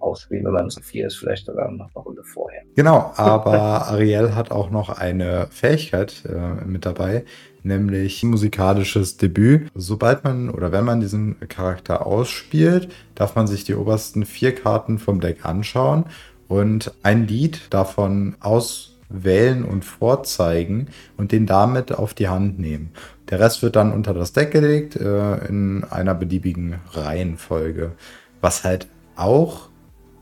ausspielen, 0.06 0.46
wenn 0.46 0.54
man 0.54 0.70
so 0.70 0.82
viel 0.82 1.06
ist, 1.06 1.18
vielleicht 1.18 1.46
sogar 1.46 1.70
noch 1.72 1.90
eine 1.94 2.04
Runde 2.04 2.24
vorher. 2.24 2.62
Genau, 2.76 3.12
aber 3.16 3.54
Ariel 3.88 4.36
hat 4.36 4.52
auch 4.52 4.70
noch 4.70 4.90
eine 4.90 5.48
Fähigkeit 5.50 6.24
äh, 6.26 6.64
mit 6.66 6.86
dabei, 6.86 7.26
nämlich 7.64 8.24
musikalisches 8.24 9.18
Debüt. 9.18 9.70
Sobald 9.74 10.24
man 10.24 10.50
oder 10.50 10.72
wenn 10.72 10.86
man 10.86 11.00
diesen 11.00 11.40
Charakter 11.50 12.06
ausspielt, 12.06 12.90
darf 13.16 13.36
man 13.36 13.48
sich 13.48 13.64
die 13.64 13.76
obersten 13.76 14.26
vier 14.26 14.54
Karten 14.54 15.00
vom 15.00 15.20
Deck 15.20 15.46
anschauen 15.46 16.06
und 16.48 16.94
ein 17.02 17.28
Lied 17.28 17.74
davon 17.74 18.36
auswählen 18.40 19.66
und 19.66 19.84
vorzeigen 19.84 20.88
und 21.18 21.32
den 21.32 21.48
damit 21.48 21.92
auf 21.92 22.14
die 22.14 22.28
Hand 22.28 22.60
nehmen. 22.60 22.92
Der 23.30 23.40
Rest 23.40 23.64
wird 23.64 23.76
dann 23.76 23.92
unter 23.92 24.14
das 24.14 24.34
Deck 24.34 24.52
gelegt 24.52 24.96
äh, 24.96 25.48
in 25.48 25.84
einer 25.84 26.14
beliebigen 26.14 26.76
Reihenfolge, 26.92 27.94
was 28.42 28.64
halt 28.64 28.88
auch 29.16 29.70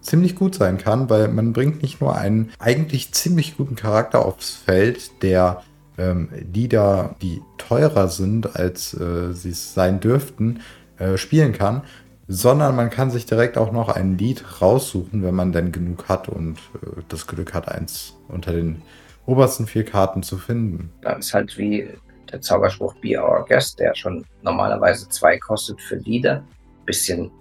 ziemlich 0.03 0.35
gut 0.35 0.55
sein 0.55 0.77
kann, 0.77 1.09
weil 1.09 1.29
man 1.29 1.53
bringt 1.53 1.81
nicht 1.81 2.01
nur 2.01 2.15
einen 2.15 2.51
eigentlich 2.59 3.11
ziemlich 3.13 3.57
guten 3.57 3.75
Charakter 3.75 4.25
aufs 4.25 4.51
Feld, 4.51 5.23
der 5.23 5.63
ähm, 5.97 6.29
Lieder, 6.53 7.15
die 7.21 7.41
teurer 7.57 8.07
sind, 8.07 8.55
als 8.55 8.93
äh, 8.93 9.33
sie 9.33 9.49
es 9.49 9.73
sein 9.73 9.99
dürften, 9.99 10.61
äh, 10.97 11.17
spielen 11.17 11.53
kann, 11.53 11.83
sondern 12.27 12.75
man 12.75 12.89
kann 12.89 13.11
sich 13.11 13.25
direkt 13.25 13.57
auch 13.57 13.71
noch 13.71 13.89
ein 13.89 14.17
Lied 14.17 14.61
raussuchen, 14.61 15.23
wenn 15.23 15.35
man 15.35 15.51
denn 15.51 15.71
genug 15.71 16.09
hat 16.09 16.29
und 16.29 16.57
äh, 16.81 17.01
das 17.09 17.27
Glück 17.27 17.53
hat, 17.53 17.69
eins 17.69 18.15
unter 18.27 18.51
den 18.51 18.81
obersten 19.25 19.67
vier 19.67 19.85
Karten 19.85 20.23
zu 20.23 20.37
finden. 20.37 20.91
Das 21.01 21.27
ist 21.27 21.33
halt 21.33 21.57
wie 21.57 21.87
der 22.31 22.41
Zauberspruch 22.41 22.95
Be 22.95 23.21
Our 23.21 23.45
Guest, 23.47 23.79
der 23.79 23.95
schon 23.95 24.25
normalerweise 24.41 25.07
zwei 25.09 25.37
kostet 25.37 25.79
für 25.79 25.95
Lieder. 25.95 26.43
Bisschen 26.85 27.31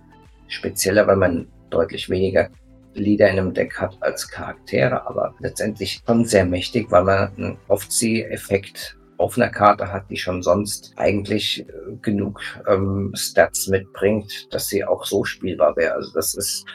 spezieller, 0.49 1.07
weil 1.07 1.17
man 1.17 1.47
deutlich 1.73 2.09
weniger 2.09 2.51
Lieder 2.95 3.31
in 3.31 3.39
einem 3.39 3.55
Deck 3.55 3.79
hat 3.79 3.97
als 4.01 4.29
Charaktere, 4.29 5.07
aber 5.07 5.35
letztendlich 5.39 6.03
schon 6.07 6.25
sehr 6.25 6.45
mächtig, 6.45 6.91
weil 6.91 7.05
man 7.05 7.35
einen 7.37 7.59
Aufzieheffekt 7.69 8.99
auf 9.17 9.37
einer 9.37 9.49
Karte 9.49 9.91
hat, 9.91 10.11
die 10.11 10.17
schon 10.17 10.43
sonst 10.43 10.93
eigentlich 10.97 11.61
äh, 11.61 11.97
genug 12.03 12.41
ähm, 12.69 13.13
Stats 13.15 13.69
mitbringt, 13.69 14.53
dass 14.53 14.67
sie 14.67 14.85
auch 14.85 15.05
so 15.07 15.25
spielbar 15.25 15.77
wäre. 15.77 15.95
Also 15.95 16.13
das 16.13 16.35
ist, 16.35 16.67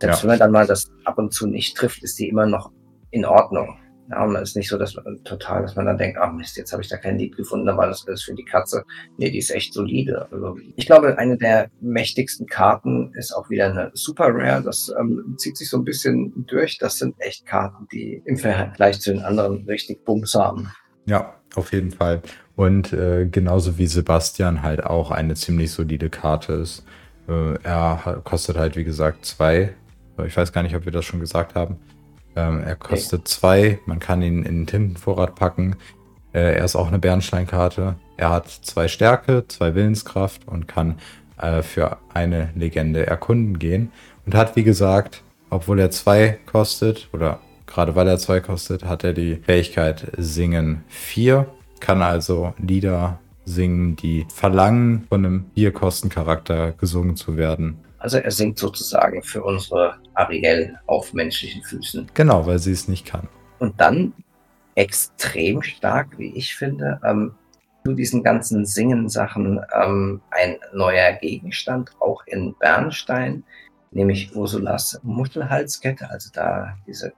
selbst 0.00 0.18
ja. 0.18 0.22
wenn 0.22 0.28
man 0.30 0.38
dann 0.38 0.52
mal 0.52 0.66
das 0.66 0.90
ab 1.04 1.18
und 1.18 1.32
zu 1.32 1.46
nicht 1.46 1.76
trifft, 1.76 2.02
ist 2.02 2.18
die 2.18 2.28
immer 2.28 2.46
noch 2.46 2.72
in 3.10 3.24
Ordnung. 3.24 3.78
Ja, 4.10 4.24
und 4.24 4.34
es 4.34 4.50
ist 4.50 4.56
nicht 4.56 4.68
so, 4.68 4.76
dass 4.76 4.96
man 4.96 5.22
total, 5.22 5.62
dass 5.62 5.76
man 5.76 5.86
dann 5.86 5.96
denkt, 5.96 6.18
ah 6.18 6.32
Mist, 6.32 6.56
jetzt 6.56 6.72
habe 6.72 6.82
ich 6.82 6.88
da 6.88 6.96
kein 6.96 7.16
Lied 7.16 7.36
gefunden, 7.36 7.66
war 7.76 7.86
das 7.86 8.06
alles 8.08 8.22
für 8.22 8.34
die 8.34 8.44
Katze. 8.44 8.84
Nee, 9.18 9.30
die 9.30 9.38
ist 9.38 9.50
echt 9.50 9.72
solide. 9.72 10.26
Also 10.32 10.58
ich 10.74 10.86
glaube, 10.86 11.16
eine 11.16 11.36
der 11.36 11.70
mächtigsten 11.80 12.46
Karten 12.46 13.12
ist 13.14 13.32
auch 13.32 13.50
wieder 13.50 13.70
eine 13.70 13.92
Super 13.94 14.30
Rare. 14.34 14.62
Das 14.62 14.92
ähm, 14.98 15.36
zieht 15.38 15.56
sich 15.56 15.70
so 15.70 15.76
ein 15.76 15.84
bisschen 15.84 16.44
durch. 16.48 16.78
Das 16.78 16.98
sind 16.98 17.14
echt 17.18 17.46
Karten, 17.46 17.86
die 17.92 18.20
im 18.24 18.36
Vergleich 18.36 19.00
zu 19.00 19.12
den 19.12 19.22
anderen 19.22 19.64
richtig 19.66 20.04
Bums 20.04 20.34
haben. 20.34 20.72
Ja, 21.06 21.34
auf 21.54 21.72
jeden 21.72 21.92
Fall. 21.92 22.22
Und 22.56 22.92
äh, 22.92 23.26
genauso 23.30 23.78
wie 23.78 23.86
Sebastian 23.86 24.62
halt 24.62 24.84
auch 24.84 25.12
eine 25.12 25.34
ziemlich 25.34 25.70
solide 25.70 26.10
Karte 26.10 26.54
ist. 26.54 26.84
Äh, 27.28 27.54
er 27.62 28.20
kostet 28.24 28.56
halt, 28.56 28.76
wie 28.76 28.84
gesagt, 28.84 29.24
zwei. 29.24 29.74
Ich 30.26 30.36
weiß 30.36 30.52
gar 30.52 30.62
nicht, 30.64 30.74
ob 30.74 30.84
wir 30.84 30.92
das 30.92 31.04
schon 31.04 31.20
gesagt 31.20 31.54
haben. 31.54 31.78
Ähm, 32.40 32.62
er 32.64 32.76
kostet 32.76 33.20
okay. 33.20 33.28
zwei. 33.28 33.78
Man 33.86 33.98
kann 33.98 34.22
ihn 34.22 34.42
in 34.42 34.60
den 34.60 34.66
Tintenvorrat 34.66 35.34
packen. 35.34 35.76
Äh, 36.32 36.54
er 36.56 36.64
ist 36.64 36.76
auch 36.76 36.88
eine 36.88 36.98
Bernsteinkarte. 36.98 37.96
Er 38.16 38.30
hat 38.30 38.48
zwei 38.48 38.88
Stärke, 38.88 39.44
zwei 39.48 39.74
Willenskraft 39.74 40.46
und 40.46 40.68
kann 40.68 40.98
äh, 41.40 41.62
für 41.62 41.98
eine 42.12 42.50
Legende 42.54 43.06
erkunden 43.06 43.58
gehen. 43.58 43.92
Und 44.26 44.34
hat, 44.34 44.56
wie 44.56 44.64
gesagt, 44.64 45.22
obwohl 45.50 45.80
er 45.80 45.90
zwei 45.90 46.38
kostet, 46.46 47.08
oder 47.12 47.40
gerade 47.66 47.94
weil 47.96 48.08
er 48.08 48.18
zwei 48.18 48.40
kostet, 48.40 48.84
hat 48.84 49.04
er 49.04 49.12
die 49.12 49.36
Fähigkeit 49.36 50.12
Singen 50.16 50.84
4. 50.88 51.46
Kann 51.80 52.02
also 52.02 52.54
Lieder 52.58 53.18
singen, 53.44 53.96
die 53.96 54.26
verlangen, 54.32 55.06
von 55.08 55.24
einem 55.24 55.46
Vier-Kosten-Charakter 55.54 56.72
gesungen 56.72 57.16
zu 57.16 57.36
werden. 57.36 57.78
Also 58.00 58.18
er 58.18 58.30
singt 58.30 58.58
sozusagen 58.58 59.22
für 59.22 59.42
unsere 59.44 59.98
Ariel 60.14 60.76
auf 60.86 61.12
menschlichen 61.12 61.62
Füßen. 61.62 62.10
Genau, 62.14 62.46
weil 62.46 62.58
sie 62.58 62.72
es 62.72 62.88
nicht 62.88 63.06
kann. 63.06 63.28
Und 63.58 63.80
dann 63.80 64.12
extrem 64.74 65.62
stark, 65.62 66.18
wie 66.18 66.34
ich 66.34 66.56
finde, 66.56 67.00
ähm, 67.04 67.34
zu 67.84 67.92
diesen 67.92 68.22
ganzen 68.22 68.66
Singen-Sachen 68.66 69.60
ähm, 69.74 70.20
ein 70.30 70.56
neuer 70.72 71.12
Gegenstand, 71.12 71.90
auch 72.00 72.22
in 72.26 72.54
Bernstein, 72.58 73.44
nämlich 73.90 74.34
Ursulas 74.34 75.00
Muschelhalskette, 75.02 76.10
also 76.10 76.30
da 76.32 76.76
diese 76.86 77.12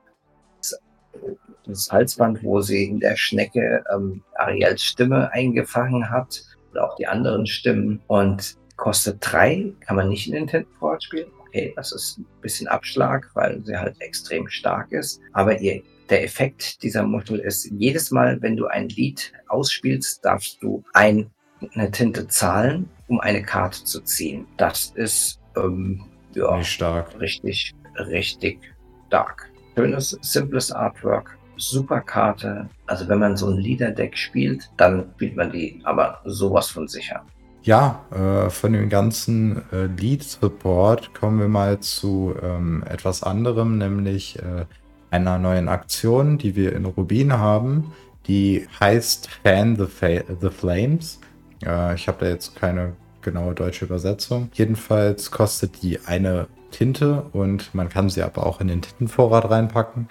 das 1.66 1.90
Halsband, 1.90 2.42
wo 2.42 2.60
sie 2.60 2.84
in 2.84 3.00
der 3.00 3.16
Schnecke 3.16 3.84
ähm, 3.94 4.22
Ariels 4.34 4.82
Stimme 4.82 5.32
eingefangen 5.32 6.10
hat 6.10 6.42
oder 6.70 6.90
auch 6.90 6.96
die 6.96 7.06
anderen 7.06 7.46
Stimmen. 7.46 8.00
Und 8.06 8.56
kostet 8.82 9.18
drei, 9.20 9.72
kann 9.86 9.94
man 9.94 10.08
nicht 10.08 10.26
in 10.26 10.34
Nintendo 10.34 10.68
Forward 10.80 11.04
spielen. 11.04 11.30
okay, 11.46 11.72
das 11.76 11.92
ist 11.92 12.18
ein 12.18 12.26
bisschen 12.40 12.66
Abschlag, 12.66 13.30
weil 13.34 13.62
sie 13.64 13.76
halt 13.76 13.94
extrem 14.00 14.48
stark 14.48 14.90
ist. 14.90 15.20
Aber 15.34 15.56
ihr, 15.60 15.84
der 16.10 16.24
Effekt 16.24 16.82
dieser 16.82 17.04
Muschel 17.04 17.38
ist, 17.38 17.70
jedes 17.70 18.10
Mal, 18.10 18.42
wenn 18.42 18.56
du 18.56 18.66
ein 18.66 18.88
Lied 18.88 19.32
ausspielst, 19.46 20.24
darfst 20.24 20.60
du 20.64 20.82
ein, 20.94 21.30
eine 21.74 21.92
Tinte 21.92 22.26
zahlen, 22.26 22.88
um 23.06 23.20
eine 23.20 23.44
Karte 23.44 23.84
zu 23.84 24.00
ziehen. 24.00 24.48
Das 24.56 24.92
ist 24.96 25.38
ähm, 25.56 26.04
ja, 26.34 26.64
stark. 26.64 27.20
richtig, 27.20 27.76
richtig 27.94 28.58
stark. 29.06 29.48
Schönes, 29.76 30.18
simples 30.22 30.72
Artwork, 30.72 31.38
super 31.56 32.00
Karte. 32.00 32.68
Also 32.86 33.08
wenn 33.08 33.20
man 33.20 33.36
so 33.36 33.48
ein 33.48 33.58
Leader-Deck 33.58 34.18
spielt, 34.18 34.68
dann 34.76 35.12
spielt 35.14 35.36
man 35.36 35.52
die 35.52 35.80
aber 35.84 36.20
sowas 36.24 36.68
von 36.68 36.88
sicher. 36.88 37.24
Ja, 37.64 38.04
äh, 38.10 38.50
von 38.50 38.72
dem 38.72 38.88
ganzen 38.88 39.62
äh, 39.70 39.86
Lead-Support 39.86 41.14
kommen 41.14 41.38
wir 41.38 41.46
mal 41.46 41.78
zu 41.78 42.34
ähm, 42.42 42.82
etwas 42.88 43.22
anderem, 43.22 43.78
nämlich 43.78 44.36
äh, 44.40 44.64
einer 45.12 45.38
neuen 45.38 45.68
Aktion, 45.68 46.38
die 46.38 46.56
wir 46.56 46.74
in 46.74 46.86
Rubin 46.86 47.34
haben. 47.34 47.92
Die 48.26 48.66
heißt 48.80 49.28
Fan 49.44 49.76
the, 49.76 49.86
Fa 49.86 50.24
the 50.40 50.50
Flames. 50.50 51.20
Äh, 51.64 51.94
ich 51.94 52.08
habe 52.08 52.24
da 52.24 52.30
jetzt 52.30 52.56
keine 52.56 52.94
genaue 53.20 53.54
deutsche 53.54 53.84
Übersetzung. 53.84 54.50
Jedenfalls 54.54 55.30
kostet 55.30 55.82
die 55.82 56.00
eine 56.04 56.48
Tinte 56.72 57.26
und 57.32 57.72
man 57.74 57.88
kann 57.88 58.08
sie 58.08 58.22
aber 58.22 58.44
auch 58.44 58.60
in 58.60 58.66
den 58.66 58.82
Tintenvorrat 58.82 59.48
reinpacken. 59.48 60.08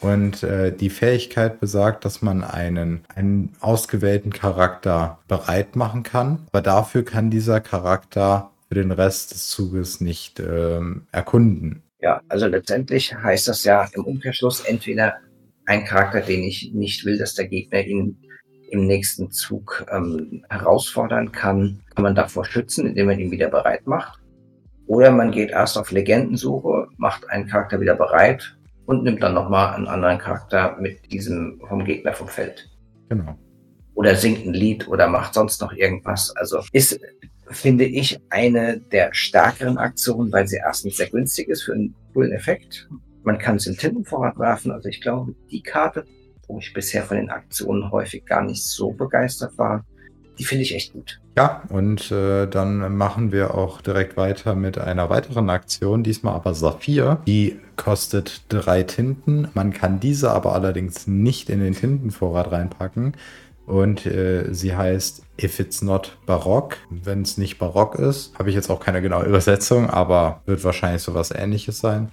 Und 0.00 0.42
äh, 0.44 0.72
die 0.72 0.90
Fähigkeit 0.90 1.60
besagt, 1.60 2.04
dass 2.04 2.22
man 2.22 2.44
einen, 2.44 3.04
einen 3.14 3.54
ausgewählten 3.60 4.32
Charakter 4.32 5.18
bereit 5.26 5.74
machen 5.74 6.04
kann. 6.04 6.46
Aber 6.52 6.62
dafür 6.62 7.04
kann 7.04 7.30
dieser 7.30 7.60
Charakter 7.60 8.50
für 8.68 8.74
den 8.74 8.92
Rest 8.92 9.32
des 9.32 9.48
Zuges 9.48 10.00
nicht 10.00 10.40
ähm, 10.40 11.06
erkunden. 11.10 11.82
Ja, 12.00 12.20
also 12.28 12.46
letztendlich 12.46 13.14
heißt 13.14 13.48
das 13.48 13.64
ja 13.64 13.88
im 13.92 14.04
Umkehrschluss 14.04 14.60
entweder 14.60 15.14
ein 15.66 15.84
Charakter, 15.84 16.20
den 16.20 16.44
ich 16.44 16.70
nicht 16.72 17.04
will, 17.04 17.18
dass 17.18 17.34
der 17.34 17.48
Gegner 17.48 17.80
ihn 17.80 18.18
im 18.70 18.86
nächsten 18.86 19.30
Zug 19.30 19.84
ähm, 19.90 20.44
herausfordern 20.48 21.32
kann, 21.32 21.80
kann 21.94 22.02
man 22.02 22.14
davor 22.14 22.44
schützen, 22.44 22.86
indem 22.86 23.06
man 23.06 23.18
ihn 23.18 23.30
wieder 23.30 23.48
bereit 23.48 23.86
macht. 23.86 24.20
Oder 24.86 25.10
man 25.10 25.32
geht 25.32 25.50
erst 25.50 25.76
auf 25.76 25.90
Legendensuche, 25.90 26.86
macht 26.96 27.28
einen 27.30 27.48
Charakter 27.48 27.80
wieder 27.80 27.94
bereit 27.94 28.57
und 28.88 29.04
nimmt 29.04 29.22
dann 29.22 29.34
nochmal 29.34 29.74
einen 29.74 29.86
anderen 29.86 30.16
Charakter 30.16 30.78
mit 30.80 31.12
diesem 31.12 31.60
vom 31.68 31.84
Gegner 31.84 32.14
vom 32.14 32.26
Feld. 32.26 32.70
Genau. 33.10 33.38
Oder 33.94 34.16
singt 34.16 34.46
ein 34.46 34.54
Lied 34.54 34.88
oder 34.88 35.08
macht 35.08 35.34
sonst 35.34 35.60
noch 35.60 35.74
irgendwas. 35.74 36.34
Also 36.36 36.62
ist, 36.72 36.98
finde 37.50 37.84
ich, 37.84 38.18
eine 38.30 38.80
der 38.80 39.12
stärkeren 39.12 39.76
Aktionen, 39.76 40.32
weil 40.32 40.48
sie 40.48 40.56
erstens 40.56 40.96
sehr 40.96 41.10
günstig 41.10 41.48
ist 41.48 41.64
für 41.64 41.74
einen 41.74 41.94
coolen 42.14 42.32
Effekt. 42.32 42.88
Man 43.24 43.36
kann 43.36 43.56
es 43.56 43.66
im 43.66 43.76
Tintenvorrat 43.76 44.38
werfen. 44.38 44.72
Also 44.72 44.88
ich 44.88 45.02
glaube, 45.02 45.34
die 45.50 45.62
Karte, 45.62 46.06
wo 46.46 46.58
ich 46.58 46.72
bisher 46.72 47.02
von 47.02 47.18
den 47.18 47.28
Aktionen 47.28 47.90
häufig 47.92 48.24
gar 48.24 48.42
nicht 48.42 48.64
so 48.64 48.92
begeistert 48.92 49.58
war, 49.58 49.84
die 50.38 50.44
finde 50.44 50.62
ich 50.62 50.74
echt 50.74 50.92
gut. 50.92 51.20
Ja, 51.36 51.62
und 51.68 52.10
äh, 52.10 52.46
dann 52.46 52.96
machen 52.96 53.32
wir 53.32 53.54
auch 53.54 53.80
direkt 53.80 54.16
weiter 54.16 54.54
mit 54.54 54.78
einer 54.78 55.10
weiteren 55.10 55.50
Aktion, 55.50 56.02
diesmal 56.02 56.34
aber 56.34 56.54
Saphir. 56.54 57.20
Die 57.26 57.58
kostet 57.76 58.42
drei 58.48 58.82
Tinten. 58.82 59.48
Man 59.54 59.72
kann 59.72 60.00
diese 60.00 60.30
aber 60.30 60.54
allerdings 60.54 61.06
nicht 61.06 61.48
in 61.50 61.60
den 61.60 61.74
Tintenvorrat 61.74 62.52
reinpacken. 62.52 63.14
Und 63.66 64.06
äh, 64.06 64.46
sie 64.52 64.74
heißt 64.74 65.22
If 65.40 65.60
It's 65.60 65.82
Not 65.82 66.16
Barock. 66.24 66.78
Wenn 66.90 67.22
es 67.22 67.36
nicht 67.36 67.58
barock 67.58 67.96
ist, 67.96 68.36
habe 68.38 68.48
ich 68.48 68.54
jetzt 68.54 68.70
auch 68.70 68.80
keine 68.80 69.02
genaue 69.02 69.26
Übersetzung, 69.26 69.90
aber 69.90 70.40
wird 70.46 70.64
wahrscheinlich 70.64 71.02
sowas 71.02 71.30
ähnliches 71.30 71.78
sein. 71.78 72.10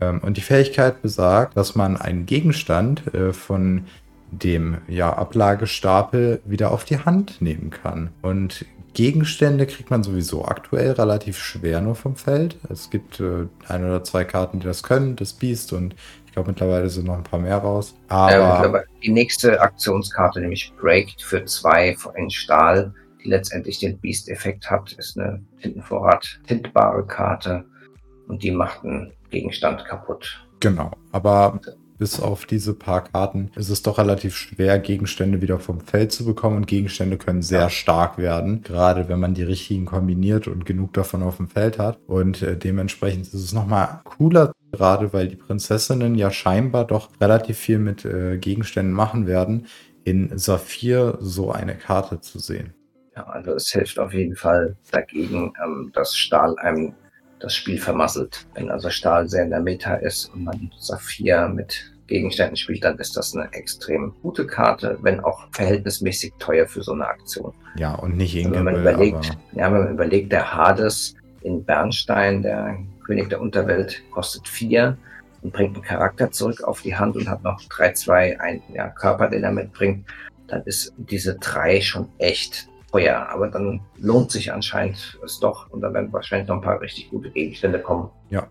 Ähm, 0.00 0.20
und 0.22 0.36
die 0.36 0.40
Fähigkeit 0.40 1.00
besagt, 1.00 1.56
dass 1.56 1.76
man 1.76 1.96
einen 1.96 2.26
Gegenstand 2.26 3.14
äh, 3.14 3.32
von 3.32 3.84
dem 4.30 4.78
ja, 4.88 5.12
Ablagestapel 5.12 6.40
wieder 6.44 6.72
auf 6.72 6.84
die 6.84 6.98
Hand 6.98 7.40
nehmen 7.40 7.70
kann. 7.70 8.10
Und 8.22 8.64
Gegenstände 8.94 9.66
kriegt 9.66 9.90
man 9.90 10.02
sowieso 10.02 10.44
aktuell 10.44 10.92
relativ 10.92 11.38
schwer 11.38 11.80
nur 11.80 11.94
vom 11.94 12.16
Feld. 12.16 12.56
Es 12.68 12.90
gibt 12.90 13.20
äh, 13.20 13.46
ein 13.68 13.84
oder 13.84 14.02
zwei 14.02 14.24
Karten, 14.24 14.60
die 14.60 14.66
das 14.66 14.82
können, 14.82 15.14
das 15.16 15.32
Biest 15.32 15.72
und 15.72 15.94
ich 16.26 16.32
glaube 16.32 16.50
mittlerweile 16.50 16.88
sind 16.88 17.06
noch 17.06 17.16
ein 17.16 17.22
paar 17.22 17.38
mehr 17.38 17.58
raus. 17.58 17.94
Aber 18.08 18.80
äh, 18.80 18.84
die 19.02 19.10
nächste 19.10 19.60
Aktionskarte, 19.60 20.40
nämlich 20.40 20.72
Break 20.80 21.14
für 21.18 21.44
zwei 21.44 21.96
in 22.16 22.30
Stahl, 22.30 22.92
die 23.22 23.28
letztendlich 23.28 23.78
den 23.78 23.98
Beast-Effekt 23.98 24.70
hat, 24.70 24.92
ist 24.92 25.18
eine 25.18 25.42
Tintenvorrat 25.62 26.40
tintbare 26.46 27.06
Karte 27.06 27.64
und 28.26 28.42
die 28.42 28.50
macht 28.50 28.84
einen 28.84 29.12
Gegenstand 29.30 29.84
kaputt. 29.84 30.44
Genau, 30.60 30.90
aber 31.12 31.60
bis 31.98 32.20
auf 32.20 32.46
diese 32.46 32.74
paar 32.74 33.04
Karten 33.04 33.50
ist 33.56 33.68
es 33.68 33.82
doch 33.82 33.98
relativ 33.98 34.36
schwer, 34.36 34.78
Gegenstände 34.78 35.42
wieder 35.42 35.58
vom 35.58 35.80
Feld 35.80 36.12
zu 36.12 36.24
bekommen. 36.24 36.56
Und 36.56 36.66
Gegenstände 36.66 37.18
können 37.18 37.42
sehr 37.42 37.62
ja. 37.62 37.70
stark 37.70 38.18
werden, 38.18 38.62
gerade 38.62 39.08
wenn 39.08 39.20
man 39.20 39.34
die 39.34 39.42
richtigen 39.42 39.84
kombiniert 39.84 40.48
und 40.48 40.64
genug 40.64 40.92
davon 40.92 41.22
auf 41.22 41.36
dem 41.36 41.48
Feld 41.48 41.78
hat. 41.78 41.98
Und 42.06 42.42
äh, 42.42 42.56
dementsprechend 42.56 43.26
ist 43.26 43.34
es 43.34 43.52
nochmal 43.52 44.00
cooler, 44.04 44.52
gerade 44.72 45.12
weil 45.12 45.28
die 45.28 45.36
Prinzessinnen 45.36 46.14
ja 46.14 46.30
scheinbar 46.30 46.86
doch 46.86 47.10
relativ 47.20 47.58
viel 47.58 47.78
mit 47.78 48.04
äh, 48.04 48.38
Gegenständen 48.38 48.94
machen 48.94 49.26
werden, 49.26 49.66
in 50.04 50.38
Saphir 50.38 51.18
so 51.20 51.50
eine 51.50 51.74
Karte 51.74 52.20
zu 52.20 52.38
sehen. 52.38 52.72
Ja, 53.16 53.24
also 53.26 53.54
es 53.54 53.68
hilft 53.70 53.98
auf 53.98 54.14
jeden 54.14 54.36
Fall 54.36 54.76
dagegen, 54.92 55.52
ähm, 55.64 55.90
dass 55.92 56.16
Stahl 56.16 56.56
einem 56.58 56.94
das 57.40 57.54
Spiel 57.54 57.78
vermasselt. 57.78 58.46
Wenn 58.54 58.70
also 58.70 58.90
Stahl 58.90 59.28
sehr 59.28 59.44
in 59.44 59.50
der 59.50 59.60
Meta 59.60 59.94
ist 59.94 60.32
und 60.34 60.44
man 60.44 60.70
Saphir 60.78 61.48
mit 61.48 61.92
Gegenständen 62.06 62.56
spielt, 62.56 62.84
dann 62.84 62.98
ist 62.98 63.16
das 63.16 63.36
eine 63.36 63.52
extrem 63.52 64.14
gute 64.22 64.46
Karte, 64.46 64.98
wenn 65.02 65.20
auch 65.20 65.46
verhältnismäßig 65.52 66.32
teuer 66.38 66.66
für 66.66 66.82
so 66.82 66.92
eine 66.92 67.06
Aktion. 67.06 67.52
Ja, 67.76 67.94
und 67.94 68.16
nicht 68.16 68.34
irgendwie. 68.34 68.56
Also 68.56 68.66
wenn 68.66 68.74
man 68.74 68.82
überlegt, 68.82 69.38
ja, 69.52 69.72
wenn 69.72 69.84
man 69.84 69.92
überlegt, 69.92 70.32
der 70.32 70.54
Hades 70.54 71.14
in 71.42 71.64
Bernstein, 71.64 72.42
der 72.42 72.78
König 73.04 73.28
der 73.28 73.40
Unterwelt, 73.40 74.02
kostet 74.10 74.48
vier 74.48 74.96
und 75.42 75.52
bringt 75.52 75.76
einen 75.76 75.84
Charakter 75.84 76.30
zurück 76.30 76.62
auf 76.64 76.82
die 76.82 76.96
Hand 76.96 77.16
und 77.16 77.28
hat 77.28 77.44
noch 77.44 77.62
drei, 77.68 77.92
zwei, 77.92 78.40
ein 78.40 78.62
ja, 78.72 78.88
Körper, 78.88 79.28
den 79.28 79.44
er 79.44 79.52
mitbringt, 79.52 80.06
dann 80.48 80.62
ist 80.64 80.92
diese 80.96 81.36
drei 81.36 81.80
schon 81.80 82.08
echt 82.18 82.67
teuer, 82.90 83.28
aber 83.30 83.48
dann 83.48 83.80
lohnt 83.96 84.30
sich 84.30 84.52
anscheinend 84.52 85.18
es 85.24 85.38
doch 85.40 85.70
und 85.70 85.80
dann 85.80 85.94
werden 85.94 86.12
wahrscheinlich 86.12 86.48
noch 86.48 86.56
ein 86.56 86.62
paar 86.62 86.80
richtig 86.80 87.10
gute 87.10 87.30
Gegenstände 87.30 87.80
kommen. 87.80 88.10
Ja, 88.30 88.46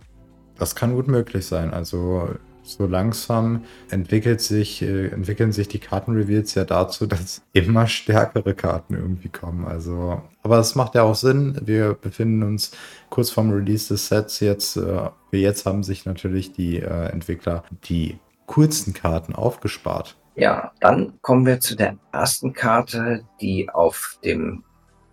das 0.58 0.76
kann 0.76 0.94
gut 0.94 1.08
möglich 1.08 1.46
sein. 1.46 1.74
Also 1.74 2.30
so 2.68 2.86
langsam 2.86 3.64
entwickelt 3.90 4.42
sich, 4.42 4.82
äh, 4.82 5.08
entwickeln 5.08 5.52
sich 5.52 5.70
die 5.70 5.80
Kartenreveals 5.80 6.54
ja 6.56 6.66
dazu, 6.66 7.06
dass 7.06 7.42
immer 7.54 7.88
stärkere 7.88 8.54
Karten 8.54 8.94
irgendwie 8.94 9.30
kommen. 9.30 9.66
Also, 9.66 10.22
aber 10.44 10.60
es 10.60 10.76
macht 10.76 10.96
ja 10.96 11.04
auch 11.04 11.16
Sinn. 11.16 11.60
Wir 11.64 11.94
befinden 11.94 12.44
uns 12.44 12.72
kurz 13.10 13.30
vorm 13.30 13.52
Release 13.52 13.88
des 13.88 14.08
Sets 14.08 14.42
jetzt. 14.42 14.78
Äh, 14.78 15.10
jetzt 15.32 15.66
haben 15.66 15.84
sich 15.84 16.06
natürlich 16.06 16.52
die 16.52 16.80
äh, 16.80 17.10
Entwickler 17.10 17.64
die 17.86 18.20
kurzen 18.46 18.94
Karten 18.94 19.34
aufgespart. 19.34 20.18
Ja, 20.38 20.72
dann 20.82 21.20
kommen 21.24 21.48
wir 21.48 21.60
zu 21.60 21.76
der 21.76 21.98
ersten 22.12 22.54
Karte, 22.54 23.24
die 23.42 23.68
auf 23.70 24.20
dem 24.24 24.64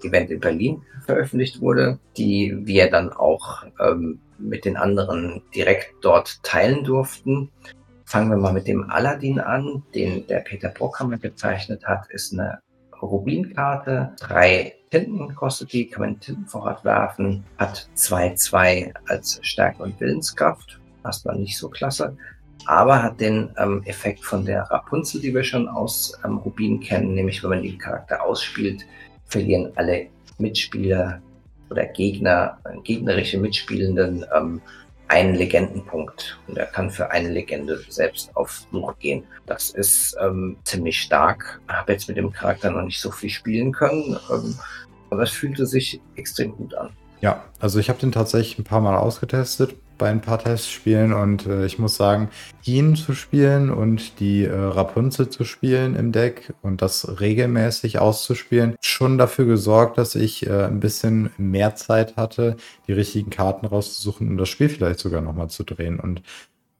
Event 0.03 0.31
in 0.31 0.39
Berlin 0.39 0.83
veröffentlicht 1.07 1.62
wurde, 1.62 1.99
die 2.18 2.55
wir 2.61 2.91
dann 2.91 3.11
auch 3.11 3.64
ähm, 3.81 4.20
mit 4.39 4.66
den 4.66 4.77
anderen 4.77 5.43
direkt 5.55 5.95
dort 6.03 6.43
teilen 6.43 6.85
durften. 6.85 7.51
Fangen 8.05 8.29
wir 8.29 8.37
mal 8.37 8.53
mit 8.53 8.68
dem 8.68 8.91
Aladdin 8.91 9.41
an, 9.41 9.83
den 9.95 10.27
der 10.27 10.41
Peter 10.41 10.68
Brockhammer 10.68 11.16
gezeichnet 11.16 11.87
hat, 11.87 12.07
ist 12.11 12.35
eine 12.35 12.61
Rubinkarte. 13.01 14.14
Drei 14.20 14.75
Tinten 14.91 15.35
kostet 15.35 15.72
die, 15.72 15.89
kann 15.89 16.03
man 16.03 16.11
in 16.11 16.20
Tintenvorrat 16.20 16.85
werfen, 16.85 17.45
hat 17.57 17.89
2-2 17.97 18.93
als 19.09 19.39
Stärke 19.41 19.85
und 19.85 19.99
Willenskraft. 20.01 20.79
Erstmal 21.03 21.37
nicht 21.37 21.57
so 21.57 21.70
klasse 21.70 22.14
aber 22.67 23.03
hat 23.03 23.21
den 23.21 23.51
ähm, 23.59 23.83
Effekt 23.85 24.25
von 24.25 24.45
der 24.45 24.62
Rapunzel, 24.62 25.21
die 25.21 25.35
wir 25.35 25.45
schon 25.45 25.69
aus 25.69 26.19
ähm, 26.25 26.39
Rubin 26.39 26.81
kennen, 26.81 27.15
nämlich 27.15 27.43
wenn 27.43 27.51
man 27.51 27.62
den 27.62 27.79
Charakter 27.79 28.23
ausspielt, 28.23 28.87
verlieren 29.27 29.73
alle 29.77 30.07
Mitspieler 30.39 31.21
oder 31.71 31.87
Gegner, 31.87 32.59
gegnerische 32.85 33.39
Mitspielenden 33.39 34.25
ähm, 34.35 34.61
einen 35.09 35.35
Legendenpunkt 35.35 36.39
und 36.49 36.57
er 36.57 36.67
kann 36.67 36.91
für 36.91 37.11
eine 37.11 37.29
Legende 37.29 37.81
selbst 37.89 38.35
auf 38.37 38.67
Suche 38.73 38.95
gehen. 38.99 39.25
Das 39.47 39.71
ist 39.71 40.17
ähm, 40.21 40.57
ziemlich 40.65 41.01
stark. 41.01 41.61
Ich 41.69 41.75
habe 41.75 41.93
jetzt 41.93 42.09
mit 42.09 42.17
dem 42.17 42.33
Charakter 42.33 42.71
noch 42.71 42.83
nicht 42.83 43.01
so 43.01 43.11
viel 43.11 43.31
spielen 43.31 43.73
können, 43.73 44.17
ähm, 44.31 44.59
aber 45.11 45.23
es 45.23 45.31
fühlte 45.31 45.67
sich 45.67 46.01
extrem 46.17 46.57
gut 46.57 46.75
an. 46.75 46.91
Ja, 47.21 47.45
also 47.61 47.79
ich 47.79 47.89
habe 47.89 48.01
den 48.01 48.12
tatsächlich 48.12 48.59
ein 48.59 48.65
paar 48.65 48.81
Mal 48.81 48.97
ausgetestet 48.97 49.77
bei 49.99 50.11
ein 50.11 50.21
paar 50.21 50.39
Testspielen 50.39 51.13
und 51.13 51.47
äh, 51.47 51.67
ich 51.67 51.79
muss 51.79 51.97
sagen, 51.97 52.29
ihn 52.65 52.97
zu 52.97 53.15
spielen 53.15 53.71
und 53.71 54.21
die 54.21 54.45
äh, 54.45 54.53
Rapunzel 54.55 55.29
zu 55.29 55.45
spielen 55.45 55.97
im 55.97 56.13
Deck 56.13 56.53
und 56.63 56.83
das 56.83 57.21
regelmäßig 57.21 57.99
auszuspielen, 57.99 58.77
schon 58.81 59.19
dafür 59.19 59.47
gesorgt, 59.47 59.99
dass 59.99 60.15
ich 60.15 60.47
äh, 60.47 60.65
ein 60.65 60.81
bisschen 60.81 61.31
mehr 61.39 61.75
Zeit 61.75 62.17
hatte, 62.17 62.57
die 62.87 62.93
richtigen 62.93 63.31
Karten 63.31 63.67
rauszusuchen 63.67 64.29
und 64.29 64.37
das 64.37 64.49
Spiel 64.49 64.69
vielleicht 64.69 65.01
sogar 65.01 65.21
nochmal 65.21 65.49
zu 65.49 65.65
drehen. 65.65 66.01
Und 66.01 66.23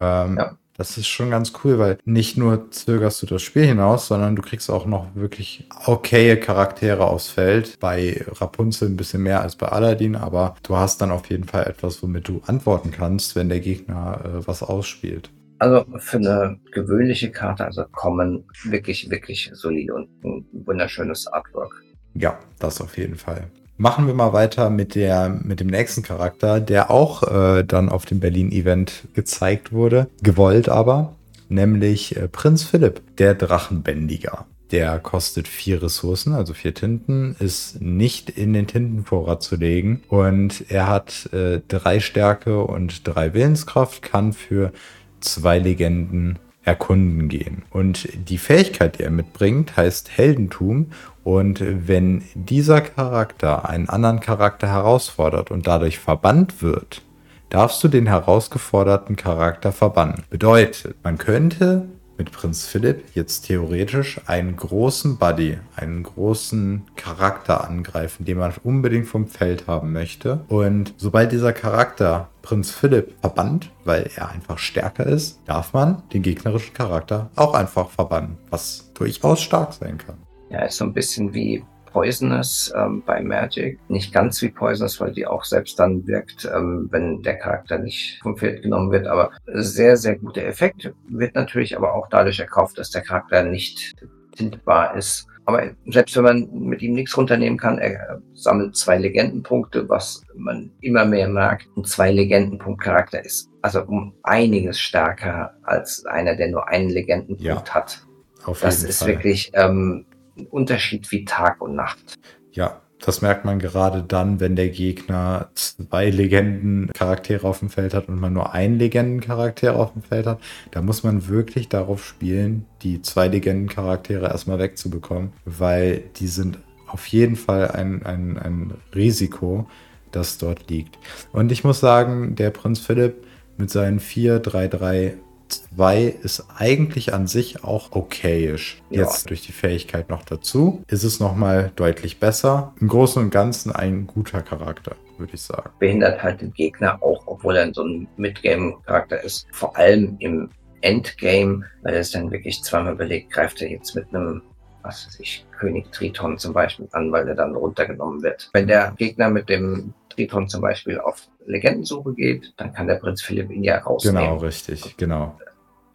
ähm, 0.01 0.37
ja. 0.39 0.57
Das 0.77 0.99
ist 0.99 1.07
schon 1.07 1.31
ganz 1.31 1.53
cool, 1.63 1.79
weil 1.79 1.99
nicht 2.05 2.37
nur 2.37 2.71
zögerst 2.73 3.23
du 3.23 3.27
das 3.27 3.43
Spiel 3.43 3.65
hinaus, 3.65 4.09
sondern 4.09 4.35
du 4.35 4.43
kriegst 4.43 4.71
auch 4.71 4.87
noch 4.87 5.15
wirklich 5.15 5.69
okaye 5.87 6.37
Charaktere 6.37 7.07
aufs 7.07 7.29
Feld. 7.29 7.79
Bei 7.79 8.25
Rapunzel 8.27 8.89
ein 8.89 8.97
bisschen 8.97 9.23
mehr 9.23 9.41
als 9.41 9.55
bei 9.55 9.69
Aladdin, 9.69 10.17
aber 10.17 10.57
du 10.65 10.77
hast 10.77 11.01
dann 11.01 11.13
auf 11.13 11.31
jeden 11.31 11.45
Fall 11.45 11.69
etwas, 11.69 12.03
womit 12.03 12.27
du 12.27 12.43
antworten 12.47 12.91
kannst, 12.91 13.37
wenn 13.37 13.49
der 13.49 13.61
Gegner 13.61 14.21
äh, 14.25 14.47
was 14.49 14.65
ausspielt. 14.65 15.31
Also 15.61 15.85
für 15.99 16.17
eine 16.17 16.59
gewöhnliche 16.73 17.31
Karte, 17.31 17.65
also 17.65 17.85
kommen 17.93 18.45
wirklich, 18.65 19.09
wirklich 19.11 19.51
solide 19.55 19.95
und 19.95 20.09
ein 20.25 20.45
wunderschönes 20.53 21.29
Artwork. 21.29 21.85
Ja, 22.15 22.39
das 22.59 22.81
auf 22.81 22.99
jeden 22.99 23.17
Fall. 23.17 23.49
Machen 23.77 24.07
wir 24.07 24.15
mal 24.15 24.33
weiter 24.33 24.71
mit, 24.71 24.95
der, 24.95 25.29
mit 25.29 25.59
dem 25.59 25.67
nächsten 25.67 26.03
Charakter, 26.03 26.61
der 26.61 26.93
auch 26.93 27.25
äh, 27.25 27.65
dann 27.65 27.89
auf 27.89 28.05
dem 28.07 28.21
Berlin-Event 28.21 29.09
gezeigt 29.15 29.73
wurde, 29.73 30.09
gewollt 30.23 30.69
aber, 30.69 31.17
nämlich 31.49 32.17
äh, 32.17 32.29
Prinz 32.29 32.63
Philipp, 32.63 33.03
der 33.19 33.35
Drachenbändiger. 33.35 34.47
Der 34.71 35.01
kostet 35.01 35.49
vier 35.49 35.83
Ressourcen, 35.83 36.35
also 36.35 36.55
vier 36.55 36.73
Tinten, 36.73 37.35
ist 37.41 37.83
nicht 37.83 38.31
in 38.31 38.53
den 38.53 38.69
Tintenvorrat 38.69 39.43
zu 39.43 39.57
legen 39.57 40.03
und 40.09 40.65
er 40.69 40.87
hat 40.87 41.33
äh, 41.33 41.61
drei 41.67 41.99
Stärke 41.99 42.63
und 42.63 43.07
drei 43.07 43.35
Willenskraft, 43.35 44.03
kann 44.03 44.33
für 44.33 44.73
zwei 45.21 45.59
Legenden 45.59 46.39
erkunden 46.63 47.29
gehen. 47.29 47.63
Und 47.71 48.09
die 48.29 48.39
Fähigkeit, 48.39 48.99
die 48.99 49.03
er 49.03 49.11
mitbringt, 49.11 49.77
heißt 49.77 50.11
Heldentum 50.17 50.93
und 51.25 51.65
wenn 51.89 52.23
dieser 52.35 52.83
Charakter 52.83 53.69
einen 53.69 53.89
anderen 53.89 54.21
Charakter 54.21 54.69
herausfordert 54.69 55.51
und 55.51 55.67
dadurch 55.67 55.99
verbannt 55.99 56.63
wird, 56.63 57.03
darfst 57.49 57.83
du 57.83 57.89
den 57.89 58.07
herausgeforderten 58.07 59.17
Charakter 59.17 59.73
verbannen. 59.73 60.25
Bedeutet, 60.29 60.97
man 61.03 61.19
könnte 61.19 61.89
mit 62.19 62.31
Prinz 62.31 62.67
Philipp 62.67 63.05
jetzt 63.15 63.47
theoretisch 63.47 64.21
einen 64.27 64.57
großen 64.57 65.17
Buddy, 65.19 65.59
einen 65.77 66.03
großen 66.03 66.85
Charakter 66.97 67.65
angreifen, 67.69 68.25
den 68.25 68.39
man 68.39 68.53
unbedingt 68.63 69.07
vom 69.07 69.27
Feld 69.27 69.67
haben 69.67 69.93
möchte. 69.93 70.41
Und 70.49 70.95
sobald 70.97 71.33
dieser 71.33 71.53
Charakter 71.53 72.29
Prinz 72.43 72.71
Philipp 72.71 73.15
verbannt, 73.21 73.71
weil 73.85 74.11
er 74.17 74.31
einfach 74.31 74.59
stärker 74.59 75.07
ist, 75.07 75.41
darf 75.47 75.73
man 75.73 76.03
den 76.13 76.23
gegnerischen 76.23 76.75
Charakter 76.75 77.31
auch 77.35 77.55
einfach 77.55 77.91
verbannen, 77.91 78.37
was 78.51 78.91
durchaus 78.95 79.41
stark 79.41 79.73
sein 79.73 79.99
kann. 79.99 80.24
Ja, 80.55 80.67
ist 80.67 80.77
so 80.77 80.85
ein 80.85 80.93
bisschen 80.93 81.35
wie 81.35 81.65
Poisonous 81.87 82.73
ähm, 82.77 83.03
bei 83.05 83.21
Magic. 83.21 83.81
Nicht 83.89 84.15
ganz 84.15 84.41
wie 84.41 84.51
Poisonous, 84.51 85.01
weil 85.01 85.11
die 85.11 85.27
auch 85.27 85.43
selbst 85.43 85.81
dann 85.81 86.07
wirkt, 86.07 86.49
ähm, 86.55 86.87
wenn 86.93 87.23
der 87.23 87.39
Charakter 87.39 87.77
nicht 87.79 88.21
vom 88.23 88.37
Feld 88.37 88.63
genommen 88.63 88.93
wird. 88.93 89.09
Aber 89.09 89.33
sehr, 89.47 89.97
sehr 89.97 90.17
guter 90.17 90.45
Effekt. 90.45 90.93
Wird 91.09 91.35
natürlich 91.35 91.77
aber 91.77 91.93
auch 91.93 92.09
dadurch 92.09 92.39
erkauft, 92.39 92.79
dass 92.79 92.93
der 92.93 93.03
Charakter 93.03 93.43
nicht 93.43 93.97
tintbar 94.37 94.97
ist. 94.97 95.27
Aber 95.45 95.73
selbst 95.87 96.17
wenn 96.17 96.23
man 96.23 96.49
mit 96.53 96.83
ihm 96.83 96.95
nichts 96.95 97.17
runternehmen 97.17 97.59
kann, 97.59 97.79
er 97.79 98.23
sammelt 98.33 98.77
zwei 98.77 98.97
Legendenpunkte, 98.97 99.89
was 99.89 100.23
man 100.37 100.71
immer 100.83 101.05
mehr 101.05 101.29
merkt. 101.29 101.67
Ein 101.77 101.85
zwei 101.85 102.13
Legendenpunkt 102.13 102.81
Charakter 102.81 103.25
ist 103.25 103.51
also 103.61 103.83
um 103.83 104.15
einiges 104.23 104.79
stärker 104.79 105.55
als 105.65 106.07
einer, 106.07 106.37
der 106.37 106.49
nur 106.49 106.69
einen 106.69 106.91
Legendenpunkt 106.91 107.43
ja, 107.43 107.75
hat. 107.75 108.07
Auf 108.45 108.61
das 108.61 108.79
jeden 108.79 108.91
ist 108.91 108.99
Fall. 109.01 109.09
wirklich 109.09 109.51
ähm, 109.55 110.07
ein 110.37 110.47
Unterschied 110.47 111.11
wie 111.13 111.25
Tag 111.25 111.61
und 111.61 111.75
Nacht. 111.75 112.17
Ja, 112.53 112.81
das 113.05 113.21
merkt 113.21 113.45
man 113.45 113.59
gerade 113.59 114.03
dann, 114.03 114.41
wenn 114.41 114.57
der 114.57 114.71
Gegner 114.71 115.51
zwei 115.55 116.09
Legenden-Charaktere 116.09 117.47
auf 117.47 117.59
dem 117.59 117.69
Feld 117.69 117.93
hat 117.93 118.09
und 118.09 118.19
man 118.19 118.33
nur 118.33 118.55
einen 118.55 118.79
Legenden-Charakter 118.79 119.77
auf 119.77 119.93
dem 119.93 120.03
Feld 120.03 120.27
hat. 120.27 120.41
Da 120.71 120.81
muss 120.81 121.03
man 121.03 121.29
wirklich 121.29 121.69
darauf 121.69 122.05
spielen, 122.05 122.65
die 122.83 123.03
zwei 123.03 123.29
Legenden-Charaktere 123.29 124.29
erstmal 124.29 124.59
wegzubekommen, 124.59 125.33
weil 125.45 126.05
die 126.17 126.29
sind 126.29 126.59
auf 126.87 127.07
jeden 127.09 127.37
Fall 127.37 127.73
ein, 127.73 128.07
ein, 128.07 128.39
ein 128.39 128.75
Risiko, 128.95 129.69
das 130.11 130.39
dort 130.39 130.71
liegt. 130.71 130.99
Und 131.33 131.53
ich 131.53 131.65
muss 131.65 131.81
sagen, 131.81 132.37
der 132.37 132.51
Prinz 132.51 132.79
Philipp 132.79 133.27
mit 133.57 133.71
seinen 133.71 134.01
4, 134.01 134.39
3, 134.39 134.69
3 134.69 135.15
2 135.49 136.05
ist 136.23 136.47
eigentlich 136.57 137.13
an 137.15 137.27
sich 137.27 137.65
auch 137.65 137.93
okayisch. 137.93 138.83
Ja. 138.91 139.03
Jetzt 139.03 139.29
durch 139.31 139.43
die 139.43 139.53
Fähigkeit 139.53 140.11
noch 140.11 140.25
dazu 140.25 140.83
ist 140.89 141.05
es 141.05 141.21
nochmal 141.21 141.73
deutlich 141.77 142.19
besser. 142.19 142.73
Im 142.81 142.89
Großen 142.89 143.23
und 143.23 143.31
Ganzen 143.31 143.73
ein 143.73 144.07
guter 144.07 144.43
Charakter, 144.43 144.97
würde 145.19 145.35
ich 145.35 145.43
sagen. 145.43 145.71
Behindert 145.79 146.23
halt 146.23 146.41
den 146.41 146.53
Gegner 146.53 147.03
auch, 147.03 147.23
obwohl 147.27 147.57
er 147.57 147.73
so 147.73 147.85
ein 147.85 148.09
Midgame-Charakter 148.17 149.23
ist. 149.23 149.47
Vor 149.53 149.77
allem 149.77 150.17
im 150.21 150.51
Endgame, 150.81 151.65
weil 151.83 151.95
er 151.95 152.01
es 152.01 152.11
dann 152.11 152.31
wirklich 152.31 152.63
zweimal 152.63 152.95
belegt, 152.95 153.33
greift 153.33 153.63
er 153.63 153.71
jetzt 153.71 153.95
mit 153.95 154.07
einem 154.15 154.43
was 154.85 155.07
weiß 155.07 155.21
ich, 155.21 155.47
König 155.59 155.91
Triton 155.91 156.39
zum 156.39 156.53
Beispiel 156.53 156.89
an, 156.93 157.11
weil 157.11 157.27
er 157.27 157.35
dann 157.35 157.57
runtergenommen 157.57 158.23
wird. 158.23 158.51
Wenn 158.53 158.69
der 158.69 158.93
Gegner 158.97 159.31
mit 159.31 159.49
dem 159.49 159.95
Triton 160.11 160.49
zum 160.49 160.61
Beispiel 160.61 161.01
auf 161.01 161.27
Legendensuche 161.47 162.13
geht, 162.13 162.53
dann 162.59 162.73
kann 162.73 162.87
der 162.87 162.97
Prinz 162.97 163.23
Philipp 163.23 163.51
ihn 163.51 163.65
ja 163.65 163.79
rausnehmen. 163.79 164.23
Genau, 164.23 164.37
richtig, 164.37 164.97
genau. 164.97 165.39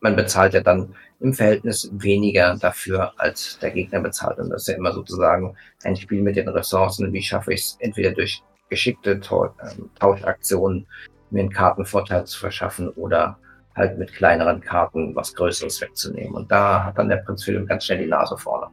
Man 0.01 0.15
bezahlt 0.15 0.53
ja 0.53 0.61
dann 0.61 0.95
im 1.19 1.33
Verhältnis 1.33 1.89
weniger 1.93 2.55
dafür, 2.55 3.13
als 3.17 3.59
der 3.59 3.71
Gegner 3.71 3.99
bezahlt. 3.99 4.39
Und 4.39 4.49
das 4.49 4.61
ist 4.61 4.67
ja 4.69 4.75
immer 4.75 4.93
sozusagen 4.93 5.55
ein 5.83 5.95
Spiel 5.95 6.21
mit 6.21 6.37
den 6.37 6.47
Ressourcen. 6.47 7.11
Wie 7.13 7.21
schaffe 7.21 7.53
ich 7.53 7.61
es 7.61 7.77
entweder 7.79 8.11
durch 8.11 8.41
geschickte 8.69 9.19
ähm, 9.31 9.89
Tauschaktionen, 9.99 10.87
mir 11.31 11.41
einen 11.41 11.51
Kartenvorteil 11.51 12.25
zu 12.25 12.39
verschaffen 12.39 12.89
oder 12.89 13.37
halt 13.75 13.97
mit 13.97 14.13
kleineren 14.13 14.61
Karten 14.61 15.15
was 15.15 15.33
Größeres 15.33 15.81
wegzunehmen. 15.81 16.33
Und 16.33 16.51
da 16.51 16.85
hat 16.85 16.97
dann 16.97 17.09
der 17.09 17.17
Prinz 17.17 17.43
Philipp 17.43 17.67
ganz 17.67 17.85
schnell 17.85 17.99
die 17.99 18.07
Nase 18.07 18.37
vorne. 18.37 18.67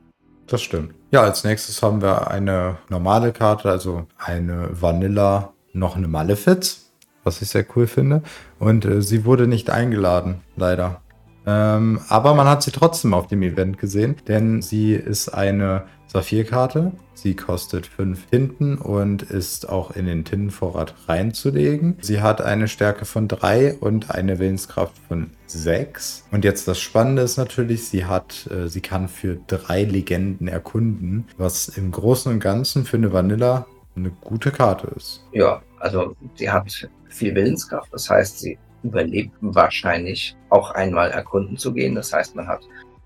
Das 0.47 0.63
stimmt. 0.63 0.95
Ja, 1.11 1.23
als 1.23 1.45
nächstes 1.45 1.83
haben 1.83 2.03
wir 2.03 2.31
eine 2.31 2.79
normale 2.89 3.33
Karte, 3.33 3.71
also 3.71 4.07
eine 4.17 4.69
Vanilla, 4.71 5.53
noch 5.73 5.97
eine 5.97 6.09
Malefiz, 6.09 6.93
was 7.25 7.43
ich 7.43 7.49
sehr 7.49 7.67
cool 7.75 7.87
finde. 7.87 8.23
Und 8.59 8.85
äh, 8.85 9.03
sie 9.03 9.25
wurde 9.25 9.47
nicht 9.47 9.71
eingeladen, 9.71 10.43
leider. 10.57 11.01
Ähm, 11.47 12.01
aber 12.09 12.35
man 12.35 12.49
hat 12.49 12.63
sie 12.63 12.73
trotzdem 12.73 13.15
auf 13.15 13.29
dem 13.29 13.43
Event 13.43 13.79
gesehen, 13.79 14.17
denn 14.27 14.63
sie 14.63 14.95
ist 14.95 15.29
eine 15.29 15.85
Saphirkarte. 16.09 16.93
Sie 17.15 17.35
kostet 17.35 17.87
5 17.87 18.27
Tinten 18.27 18.79
und 18.79 19.23
ist 19.23 19.69
auch 19.69 19.91
in 19.91 20.07
den 20.07 20.25
Tintenvorrat 20.25 20.95
reinzulegen. 21.09 21.97
Sie 22.01 22.21
hat 22.21 22.41
eine 22.41 22.69
Stärke 22.69 23.05
von 23.05 23.29
3 23.29 23.75
und 23.75 24.11
eine 24.11 24.39
Willenskraft 24.39 24.97
von 25.09 25.31
6. 25.47 26.25
Und 26.31 26.45
jetzt 26.45 26.69
das 26.69 26.79
Spannende 26.81 27.23
ist 27.23 27.37
natürlich, 27.37 27.89
sie 27.89 28.05
hat, 28.05 28.49
äh, 28.51 28.69
sie 28.69 28.81
kann 28.81 29.09
für 29.09 29.39
drei 29.47 29.85
Legenden 29.85 30.49
erkunden, 30.49 31.27
was 31.37 31.69
im 31.69 31.91
Großen 31.91 32.33
und 32.33 32.41
Ganzen 32.41 32.85
für 32.85 32.97
eine 32.97 33.13
Vanilla 33.13 33.67
eine 33.97 34.11
gute 34.11 34.51
Karte 34.51 34.89
ist. 34.97 35.25
Ja, 35.33 35.63
also 35.81 36.15
sie 36.35 36.51
hat 36.51 36.71
viel 37.09 37.35
Willenskraft, 37.35 37.93
das 37.93 38.11
heißt, 38.11 38.41
sie 38.41 38.59
überlebt 38.87 39.35
wahrscheinlich 39.41 40.37
auch 40.51 40.71
einmal 40.73 41.11
erkunden 41.11 41.57
zu 41.57 41.73
gehen. 41.73 41.95
Das 41.95 42.13
heißt, 42.13 42.35
man 42.37 42.49
hat 42.49 42.61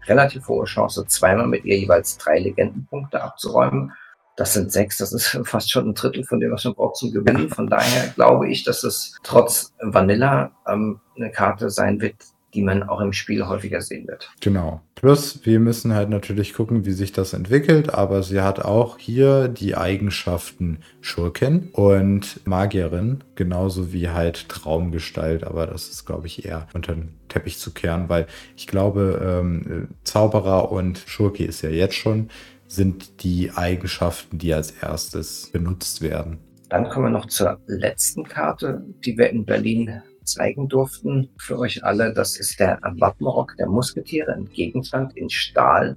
relativ 0.07 0.49
hohe 0.49 0.65
Chance, 0.65 1.05
zweimal 1.07 1.47
mit 1.47 1.65
ihr 1.65 1.79
jeweils 1.79 2.17
drei 2.19 2.39
Legendenpunkte 2.39 3.23
abzuräumen. 3.23 3.93
Das 4.37 4.55
sind 4.55 4.73
sechs, 4.73 4.99
das 4.99 5.13
ist 5.13 5.39
fast 5.45 5.71
schon 5.71 5.89
ein 5.89 5.95
Drittel 5.95 6.25
von 6.25 6.41
dem, 6.41 6.53
was 6.53 6.65
man 6.65 6.75
braucht 6.75 6.97
zum 6.97 7.13
Gewinnen. 7.13 7.51
Von 7.51 7.69
daher 7.69 8.09
glaube 8.15 8.49
ich, 8.49 8.65
dass 8.65 8.85
es 8.85 9.17
trotz 9.23 9.75
Vanilla 9.81 10.53
ähm, 10.67 11.01
eine 11.17 11.31
Karte 11.31 11.71
sein 11.71 12.01
wird, 12.01 12.17
die 12.55 12.63
man 12.63 12.83
auch 12.83 13.01
im 13.01 13.13
Spiel 13.13 13.47
häufiger 13.47 13.81
sehen 13.81 14.07
wird. 14.09 14.31
Genau. 14.41 14.81
Plus, 14.95 15.47
wir 15.47 15.61
müssen 15.61 15.95
halt 15.95 16.11
natürlich 16.11 16.53
gucken, 16.53 16.85
wie 16.85 16.93
sich 16.93 17.13
das 17.13 17.33
entwickelt, 17.33 17.95
aber 17.95 18.23
sie 18.23 18.41
hat 18.41 18.61
auch 18.61 18.99
hier 18.99 19.49
die 19.49 19.77
Eigenschaften 19.77 20.81
Schurkin 21.01 21.71
und 21.73 22.47
Magierin, 22.47 23.25
genauso 23.35 23.93
wie 23.93 24.11
halt 24.11 24.49
Traumgestalt, 24.49 25.45
aber 25.45 25.67
das 25.67 25.89
ist, 25.89 26.05
glaube 26.05 26.27
ich, 26.27 26.45
eher 26.45 26.69
unter 26.75 26.95
den 26.95 27.15
Teppich 27.29 27.59
zu 27.59 27.73
kehren, 27.73 28.09
weil 28.09 28.27
ich 28.57 28.67
glaube, 28.67 29.41
ähm, 29.41 29.89
Zauberer 30.05 30.71
und 30.71 31.03
Schurki 31.07 31.45
ist 31.45 31.63
ja 31.63 31.71
jetzt 31.71 31.95
schon, 31.95 32.29
sind 32.67 33.23
die 33.23 33.51
Eigenschaften, 33.53 34.39
die 34.39 34.55
als 34.55 34.71
erstes 34.71 35.51
benutzt 35.51 36.03
werden. 36.03 36.39
Dann 36.69 36.89
kommen 36.89 37.07
wir 37.07 37.11
noch 37.11 37.27
zur 37.27 37.59
letzten 37.67 38.25
Karte, 38.25 38.85
die 39.05 39.19
wir 39.19 39.31
in 39.31 39.45
Berlin 39.45 40.03
zeigen 40.25 40.69
durften 40.69 41.31
für 41.39 41.59
euch 41.59 41.85
alle. 41.85 42.13
Das 42.13 42.39
ist 42.39 42.61
der 42.61 42.79
Wappenrock 42.83 43.57
der 43.59 43.69
Musketiere, 43.69 44.33
ein 44.33 44.47
Gegenstand 44.47 45.17
in 45.17 45.31
Stahl. 45.31 45.97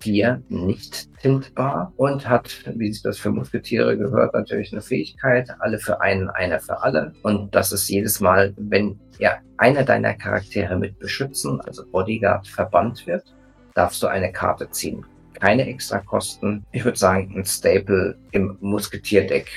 vier 0.00 0.42
nicht 0.48 1.08
tintbar 1.20 1.92
und 1.96 2.28
hat, 2.28 2.64
wie 2.74 2.92
sich 2.92 3.02
das 3.02 3.18
für 3.18 3.30
Musketiere 3.30 3.96
gehört, 3.98 4.34
natürlich 4.34 4.72
eine 4.72 4.80
Fähigkeit, 4.80 5.50
alle 5.58 5.78
für 5.78 6.00
einen, 6.00 6.30
einer 6.30 6.58
für 6.58 6.82
alle. 6.82 7.12
Und 7.22 7.54
das 7.54 7.72
ist 7.72 7.88
jedes 7.88 8.20
Mal, 8.20 8.54
wenn 8.56 8.98
ja 9.18 9.38
einer 9.58 9.84
deiner 9.84 10.14
Charaktere 10.14 10.78
mit 10.78 10.98
Beschützen, 10.98 11.60
also 11.60 11.84
Bodyguard, 11.86 12.48
verbannt 12.48 13.06
wird, 13.06 13.24
darfst 13.74 14.02
du 14.02 14.06
eine 14.06 14.32
Karte 14.32 14.70
ziehen. 14.70 15.04
Keine 15.34 15.66
extra 15.66 15.98
Kosten. 15.98 16.64
Ich 16.72 16.84
würde 16.84 16.98
sagen, 16.98 17.34
ein 17.36 17.44
Staple 17.44 18.18
im 18.32 18.56
Musketierdeck. 18.60 19.50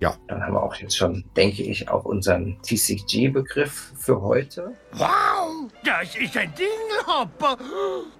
Ja. 0.00 0.16
Dann 0.28 0.42
haben 0.42 0.54
wir 0.54 0.62
auch 0.62 0.74
jetzt 0.76 0.96
schon, 0.96 1.24
denke 1.36 1.62
ich, 1.62 1.88
auch 1.90 2.06
unseren 2.06 2.56
TCG-Begriff 2.62 3.92
für 3.96 4.20
heute. 4.22 4.72
Wow, 4.92 5.70
das 5.84 6.16
ist 6.16 6.36
ein 6.38 6.52
Dingelhopper. 6.54 7.58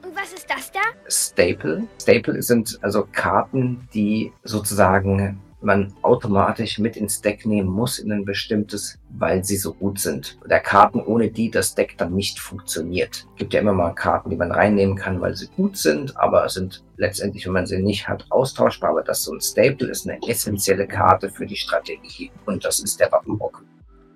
Und 0.02 0.14
was 0.14 0.34
ist 0.34 0.48
das 0.48 0.70
da? 0.70 0.80
Staple. 1.08 1.88
Staple 2.00 2.42
sind 2.42 2.78
also 2.82 3.08
Karten, 3.10 3.88
die 3.94 4.30
sozusagen 4.44 5.40
man 5.62 5.92
automatisch 6.02 6.78
mit 6.78 6.96
ins 6.96 7.20
Deck 7.20 7.46
nehmen 7.46 7.68
muss 7.68 7.98
in 7.98 8.12
ein 8.12 8.24
bestimmtes, 8.24 8.98
weil 9.10 9.44
sie 9.44 9.56
so 9.56 9.74
gut 9.74 9.98
sind. 9.98 10.38
Oder 10.44 10.60
Karten, 10.60 11.00
ohne 11.00 11.30
die 11.30 11.50
das 11.50 11.74
Deck 11.74 11.96
dann 11.98 12.14
nicht 12.14 12.38
funktioniert. 12.38 13.26
Es 13.32 13.36
gibt 13.36 13.54
ja 13.54 13.60
immer 13.60 13.72
mal 13.72 13.92
Karten, 13.92 14.30
die 14.30 14.36
man 14.36 14.52
reinnehmen 14.52 14.96
kann, 14.96 15.20
weil 15.20 15.36
sie 15.36 15.48
gut 15.48 15.76
sind, 15.76 16.16
aber 16.16 16.48
sind 16.48 16.82
letztendlich, 16.96 17.46
wenn 17.46 17.52
man 17.52 17.66
sie 17.66 17.82
nicht 17.82 18.08
hat, 18.08 18.26
austauschbar. 18.30 18.90
Aber 18.90 19.02
das 19.02 19.24
so 19.24 19.32
ein 19.32 19.40
Staple 19.40 19.88
ist 19.88 20.08
eine 20.08 20.18
essentielle 20.26 20.86
Karte 20.86 21.30
für 21.30 21.46
die 21.46 21.56
Strategie. 21.56 22.30
Und 22.46 22.64
das 22.64 22.80
ist 22.80 22.98
der 23.00 23.12
Wappenbock. 23.12 23.62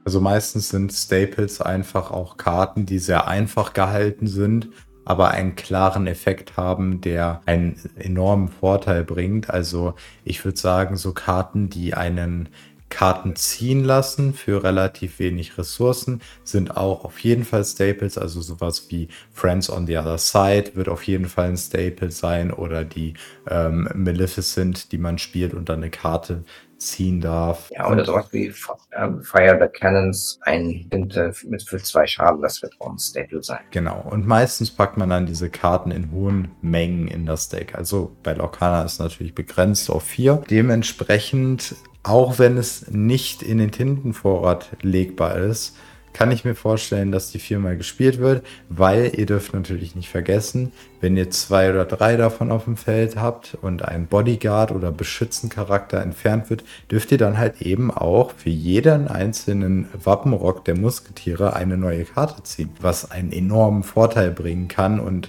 Also 0.05 0.21
meistens 0.21 0.69
sind 0.69 0.93
Staples 0.93 1.61
einfach 1.61 2.11
auch 2.11 2.37
Karten, 2.37 2.85
die 2.85 2.99
sehr 2.99 3.27
einfach 3.27 3.73
gehalten 3.73 4.27
sind 4.27 4.69
aber 5.05 5.31
einen 5.31 5.57
klaren 5.57 6.07
Effekt 6.07 6.57
haben, 6.57 7.01
der 7.01 7.43
einen 7.47 7.79
enormen 7.97 8.49
Vorteil 8.49 9.05
bringt. 9.05 9.51
Also 9.51 9.95
ich 10.25 10.45
würde 10.45 10.59
sagen, 10.59 10.97
so 10.97 11.13
Karten, 11.13 11.69
die 11.69 11.95
einen 11.95 12.49
Karten 12.95 13.35
ziehen 13.35 13.83
lassen 13.83 14.35
für 14.35 14.63
relativ 14.63 15.19
wenig 15.19 15.59
Ressourcen, 15.59 16.21
sind 16.45 16.77
auch 16.77 17.05
auf 17.05 17.19
jeden 17.19 17.45
Fall 17.45 17.65
Staples. 17.65 18.17
Also 18.17 18.41
sowas 18.41 18.87
wie 18.89 19.09
Friends 19.33 19.69
on 19.69 19.87
the 19.87 19.99
Other 19.99 20.19
Side 20.19 20.73
wird 20.75 20.89
auf 20.89 21.03
jeden 21.03 21.27
Fall 21.27 21.49
ein 21.49 21.57
Staple 21.57 22.13
sein 22.13 22.53
oder 22.53 22.85
die 22.85 23.15
ähm, 23.51 23.89
Maleficent, 23.95 24.93
die 24.93 24.99
man 24.99 25.19
spielt 25.19 25.55
und 25.55 25.69
dann 25.69 25.79
eine 25.79 25.91
Karte 25.91 26.45
ziehen 26.85 27.21
darf. 27.21 27.71
Ja, 27.71 27.91
oder 27.91 28.05
sowas 28.05 28.27
wie 28.33 28.53
ähm, 28.97 29.23
Fire 29.23 29.59
the 29.61 29.69
Cannons, 29.69 30.39
ein 30.43 30.87
Tinte 30.91 31.33
mit 31.45 31.63
für 31.63 31.79
zwei 31.79 32.07
Schaden, 32.07 32.43
das 32.43 32.63
wird 32.63 32.75
auch 32.81 32.91
ein 32.91 32.99
Staple 32.99 33.43
sein. 33.43 33.61
Genau, 33.71 34.05
und 34.11 34.27
meistens 34.27 34.71
packt 34.71 34.97
man 34.97 35.11
dann 35.11 35.27
diese 35.27 35.51
Karten 35.51 35.91
in 35.91 36.11
hohen 36.11 36.53
Mengen 36.61 37.09
in 37.09 37.27
das 37.27 37.49
Deck. 37.49 37.75
Also 37.75 38.17
bei 38.23 38.35
Lorcana 38.35 38.85
ist 38.85 39.01
natürlich 39.01 39.35
begrenzt 39.35 39.91
auf 39.91 40.05
vier. 40.05 40.43
Dementsprechend, 40.51 41.75
auch 42.03 42.39
wenn 42.39 42.57
es 42.57 42.91
nicht 42.91 43.43
in 43.43 43.59
den 43.59 43.71
Tintenvorrat 43.71 44.71
legbar 44.83 45.37
ist, 45.37 45.77
kann 46.15 46.31
ich 46.31 46.45
mir 46.45 46.55
vorstellen, 46.55 47.13
dass 47.13 47.33
die 47.33 47.41
viermal 47.41 47.77
gespielt 47.77 48.19
wird, 48.19 48.47
weil 48.71 49.13
ihr 49.17 49.27
dürft 49.27 49.53
natürlich 49.53 49.97
nicht 49.97 50.09
vergessen, 50.09 50.73
wenn 51.01 51.17
ihr 51.17 51.29
zwei 51.29 51.69
oder 51.69 51.85
drei 51.85 52.17
davon 52.17 52.51
auf 52.51 52.65
dem 52.65 52.77
Feld 52.77 53.17
habt 53.17 53.59
und 53.61 53.85
ein 53.85 54.07
Bodyguard 54.07 54.71
oder 54.71 54.93
Beschützencharakter 54.93 56.01
entfernt 56.01 56.49
wird, 56.49 56.65
dürft 56.91 57.11
ihr 57.13 57.19
dann 57.19 57.37
halt 57.37 57.61
eben 57.61 57.91
auch 57.91 58.31
für 58.31 58.49
jeden 58.49 59.09
einzelnen 59.09 59.89
Wappenrock 60.03 60.65
der 60.65 60.79
Musketiere 60.79 61.55
eine 61.55 61.77
neue 61.77 62.05
Karte 62.05 62.43
ziehen, 62.45 62.71
was 62.81 63.11
einen 63.11 63.33
enormen 63.33 63.83
Vorteil 63.83 64.31
bringen 64.31 64.69
kann 64.69 65.01
und 65.01 65.29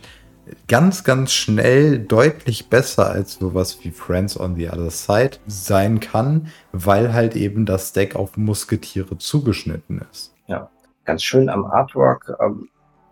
ganz, 0.68 1.04
ganz 1.04 1.34
schnell 1.34 1.98
deutlich 1.98 2.70
besser 2.70 3.10
als 3.10 3.34
sowas 3.34 3.80
wie 3.82 3.90
Friends 3.90 4.40
on 4.40 4.56
the 4.56 4.70
Other 4.70 4.92
Side 4.92 5.38
sein 5.48 6.00
kann, 6.00 6.52
weil 6.72 7.12
halt 7.14 7.36
eben 7.36 7.66
das 7.66 7.94
Deck 7.94 8.16
auf 8.16 8.38
Musketiere 8.38 9.18
zugeschnitten 9.18 10.06
ist. 10.12 10.32
Ja 10.48 10.70
ganz 11.06 11.24
schön 11.24 11.50
am 11.50 11.66
Artwork. 11.66 12.36
Ähm, 12.42 12.70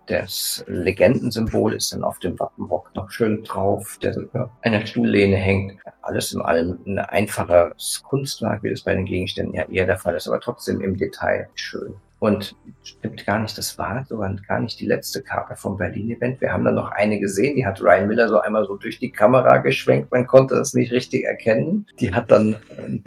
das 0.08 0.66
Legendensymbol 0.68 1.74
ist 1.74 1.94
dann 1.94 2.04
auf 2.04 2.20
dem 2.20 2.38
Wappenrock 2.38 2.94
noch 2.94 3.10
schön 3.10 3.42
drauf, 3.44 3.98
der 4.02 4.18
über 4.18 4.52
einer 4.62 4.86
Stuhllehne 4.86 5.38
hängt. 5.38 5.80
Alles 6.02 6.34
in 6.34 6.42
allem 6.42 6.78
ein 6.86 7.00
einfaches 7.00 8.04
Kunstwerk, 8.06 8.64
wie 8.64 8.70
das 8.70 8.82
bei 8.82 8.94
den 8.96 9.06
Gegenständen 9.06 9.56
ja 9.56 9.64
eher 9.70 9.86
der 9.86 9.98
Fall 9.98 10.16
ist, 10.16 10.28
aber 10.28 10.42
trotzdem 10.42 10.82
im 10.82 10.98
Detail 10.98 11.48
schön. 11.56 11.96
Und 12.20 12.56
stimmt 12.84 13.26
gar 13.26 13.40
nicht, 13.40 13.58
das 13.58 13.78
war 13.78 14.06
sogar 14.06 14.34
gar 14.48 14.60
nicht 14.60 14.80
die 14.80 14.86
letzte 14.86 15.22
Karte 15.22 15.56
vom 15.56 15.78
Berlin-Event. 15.78 16.40
Wir 16.40 16.54
haben 16.54 16.64
dann 16.64 16.76
noch 16.76 16.92
eine 16.92 17.20
gesehen, 17.20 17.56
die 17.56 17.66
hat 17.66 17.82
Ryan 17.82 18.08
Miller 18.08 18.30
so 18.30 18.40
einmal 18.40 18.66
so 18.66 18.76
durch 18.76 19.00
die 19.00 19.12
Kamera 19.12 19.58
geschwenkt. 19.58 20.12
Man 20.12 20.28
konnte 20.28 20.56
das 20.56 20.74
nicht 20.74 20.92
richtig 20.92 21.26
erkennen. 21.26 21.86
Die 22.00 22.14
hat 22.14 22.32
dann 22.32 22.56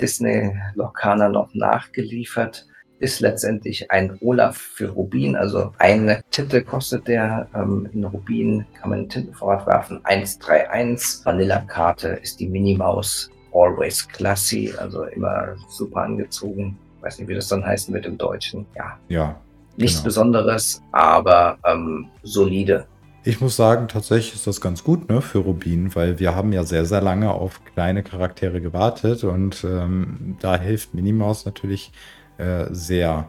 Disney 0.01 0.55
Locana 0.75 1.31
noch 1.31 1.55
nachgeliefert 1.55 2.67
ist 2.99 3.21
letztendlich 3.21 3.91
ein 3.91 4.17
Olaf 4.21 4.57
für 4.57 4.91
Rubin. 4.91 5.37
Also 5.37 5.73
eine 5.79 6.23
Tinte 6.31 6.63
kostet 6.63 7.09
der. 7.09 7.49
Ähm, 7.55 7.89
in 7.93 8.05
Rubin 8.05 8.67
kann 8.79 8.91
man 8.91 9.01
einen 9.01 9.09
Tintenvorrat 9.09 9.67
werfen. 9.67 10.01
131. 10.05 11.25
Vanilla-Karte 11.25 12.09
ist 12.23 12.41
die 12.41 12.49
Minimaus. 12.49 13.31
Always 13.53 14.07
classy, 14.09 14.73
also 14.79 15.05
immer 15.05 15.57
super 15.69 16.03
angezogen. 16.03 16.79
Weiß 17.01 17.19
nicht, 17.19 17.29
wie 17.29 17.35
das 17.35 17.49
dann 17.49 17.65
heißt 17.65 17.89
mit 17.89 18.05
dem 18.05 18.19
Deutschen. 18.19 18.67
Ja. 18.77 18.99
Ja. 19.09 19.41
Nichts 19.77 19.97
genau. 19.97 20.05
Besonderes, 20.05 20.83
aber 20.93 21.59
ähm, 21.65 22.09
solide. 22.23 22.87
Ich 23.25 23.41
muss 23.41 23.57
sagen, 23.57 23.89
tatsächlich 23.89 24.35
ist 24.35 24.47
das 24.47 24.61
ganz 24.61 24.85
gut 24.85 25.09
ne, 25.09 25.21
für 25.21 25.39
Rubin, 25.39 25.95
weil 25.97 26.21
wir 26.21 26.37
haben 26.37 26.53
ja 26.53 26.63
sehr, 26.63 26.85
sehr 26.85 27.01
lange 27.01 27.33
auf 27.33 27.61
kleine 27.65 28.03
Charaktere 28.03 28.61
gewartet 28.61 29.25
und 29.25 29.65
ähm, 29.65 30.37
da 30.41 30.57
hilft 30.57 30.95
Minimaus 30.95 31.45
natürlich 31.45 31.91
äh, 32.39 32.67
sehr. 32.71 33.29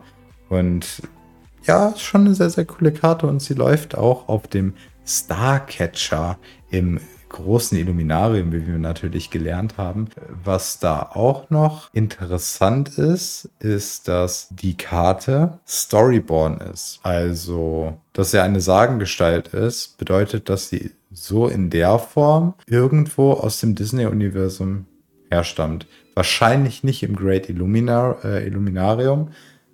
Und 0.50 1.02
ja, 1.64 1.94
schon 1.98 2.22
eine 2.22 2.36
sehr, 2.36 2.50
sehr 2.50 2.66
coole 2.66 2.92
Karte 2.92 3.28
und 3.28 3.42
sie 3.42 3.54
läuft 3.54 3.98
auch 3.98 4.28
auf 4.30 4.48
dem 4.48 4.74
Starcatcher 5.06 6.38
im 6.70 7.00
großen 7.30 7.78
Illuminarium, 7.78 8.52
wie 8.52 8.66
wir 8.66 8.78
natürlich 8.78 9.30
gelernt 9.30 9.78
haben. 9.78 10.08
Was 10.44 10.80
da 10.80 11.02
auch 11.02 11.50
noch 11.50 11.94
interessant 11.94 12.98
ist, 12.98 13.50
ist, 13.60 14.08
dass 14.08 14.48
die 14.50 14.78
Karte 14.78 15.60
Storyborn 15.68 16.60
ist. 16.62 17.00
Also, 17.04 17.98
dass 18.14 18.32
sie 18.32 18.42
eine 18.42 18.62
Sagengestalt 18.62 19.50
ist, 19.50 19.98
bedeutet, 19.98 20.50
dass 20.50 20.70
sie 20.70 20.92
so 21.12 21.48
in 21.48 21.70
der 21.70 22.00
Form 22.00 22.54
irgendwo 22.66 23.34
aus 23.34 23.60
dem 23.60 23.76
Disney-Universum 23.76 24.86
herstammt. 25.30 25.86
Wahrscheinlich 26.18 26.84
nicht 26.84 27.04
im 27.04 27.16
Great 27.16 27.48
Illuminar 27.48 28.26
äh, 28.26 28.48
Illuminarium, 28.48 29.30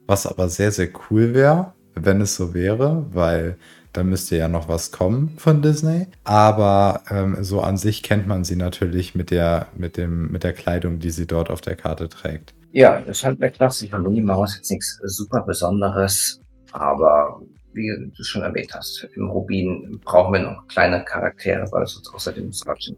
was 0.07 0.27
aber 0.27 0.49
sehr, 0.49 0.73
sehr 0.73 0.89
cool 1.09 1.33
wäre, 1.33 1.71
wenn 1.95 2.19
es 2.19 2.35
so 2.35 2.53
wäre, 2.53 3.05
weil 3.13 3.55
da 3.93 4.03
müsste 4.03 4.35
ja 4.35 4.49
noch 4.49 4.67
was 4.67 4.91
kommen 4.91 5.35
von 5.37 5.61
Disney. 5.61 6.07
Aber 6.25 7.03
ähm, 7.09 7.37
so 7.45 7.61
an 7.61 7.77
sich 7.77 8.03
kennt 8.03 8.27
man 8.27 8.43
sie 8.43 8.57
natürlich 8.57 9.15
mit 9.15 9.31
der, 9.31 9.67
mit, 9.77 9.95
dem, 9.95 10.33
mit 10.33 10.43
der 10.43 10.51
Kleidung, 10.51 10.99
die 10.99 11.11
sie 11.11 11.27
dort 11.27 11.49
auf 11.49 11.61
der 11.61 11.77
Karte 11.77 12.09
trägt. 12.09 12.53
Ja, 12.73 12.99
das 12.99 13.19
ist 13.19 13.23
halt 13.23 13.41
eine 13.41 13.49
klassische 13.49 13.97
Minnie 13.97 14.21
Maus, 14.21 14.57
jetzt 14.57 14.69
nichts 14.69 14.99
super 15.05 15.43
Besonderes, 15.43 16.41
aber 16.73 17.41
wie 17.74 18.11
du 18.15 18.24
schon 18.24 18.41
erwähnt 18.41 18.74
hast, 18.74 19.07
im 19.15 19.30
Rubin 19.30 19.99
brauchen 20.03 20.34
wir 20.34 20.41
noch 20.41 20.67
kleine 20.67 21.03
Charaktere, 21.03 21.67
weil 21.71 21.86
sonst 21.88 22.13
außer 22.13 22.32
den 22.32 22.51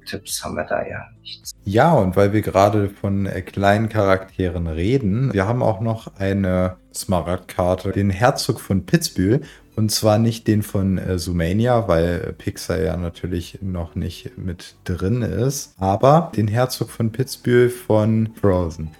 Tipps 0.05 0.43
haben 0.43 0.55
wir 0.55 0.65
da 0.65 0.85
ja 0.85 1.07
nichts. 1.21 1.51
Ja, 1.65 1.93
und 1.93 2.15
weil 2.15 2.33
wir 2.33 2.41
gerade 2.41 2.89
von 2.89 3.25
äh, 3.25 3.41
kleinen 3.41 3.89
Charakteren 3.89 4.67
reden, 4.67 5.33
wir 5.33 5.47
haben 5.47 5.63
auch 5.63 5.81
noch 5.81 6.15
eine 6.17 6.77
Smaragdkarte, 6.93 7.91
den 7.91 8.09
Herzog 8.09 8.59
von 8.59 8.85
Pittsburgh. 8.85 9.41
Und 9.75 9.91
zwar 9.91 10.19
nicht 10.19 10.47
den 10.47 10.63
von 10.63 10.97
äh, 10.97 11.19
Sumania, 11.19 11.89
weil 11.89 12.33
Pixar 12.37 12.79
ja 12.79 12.95
natürlich 12.95 13.59
noch 13.61 13.95
nicht 13.95 14.37
mit 14.37 14.75
drin 14.85 15.21
ist, 15.21 15.75
aber 15.77 16.31
den 16.35 16.47
Herzog 16.47 16.89
von 16.89 17.11
Pittsburgh 17.11 17.71
von 17.71 18.29
Frozen. 18.39 18.91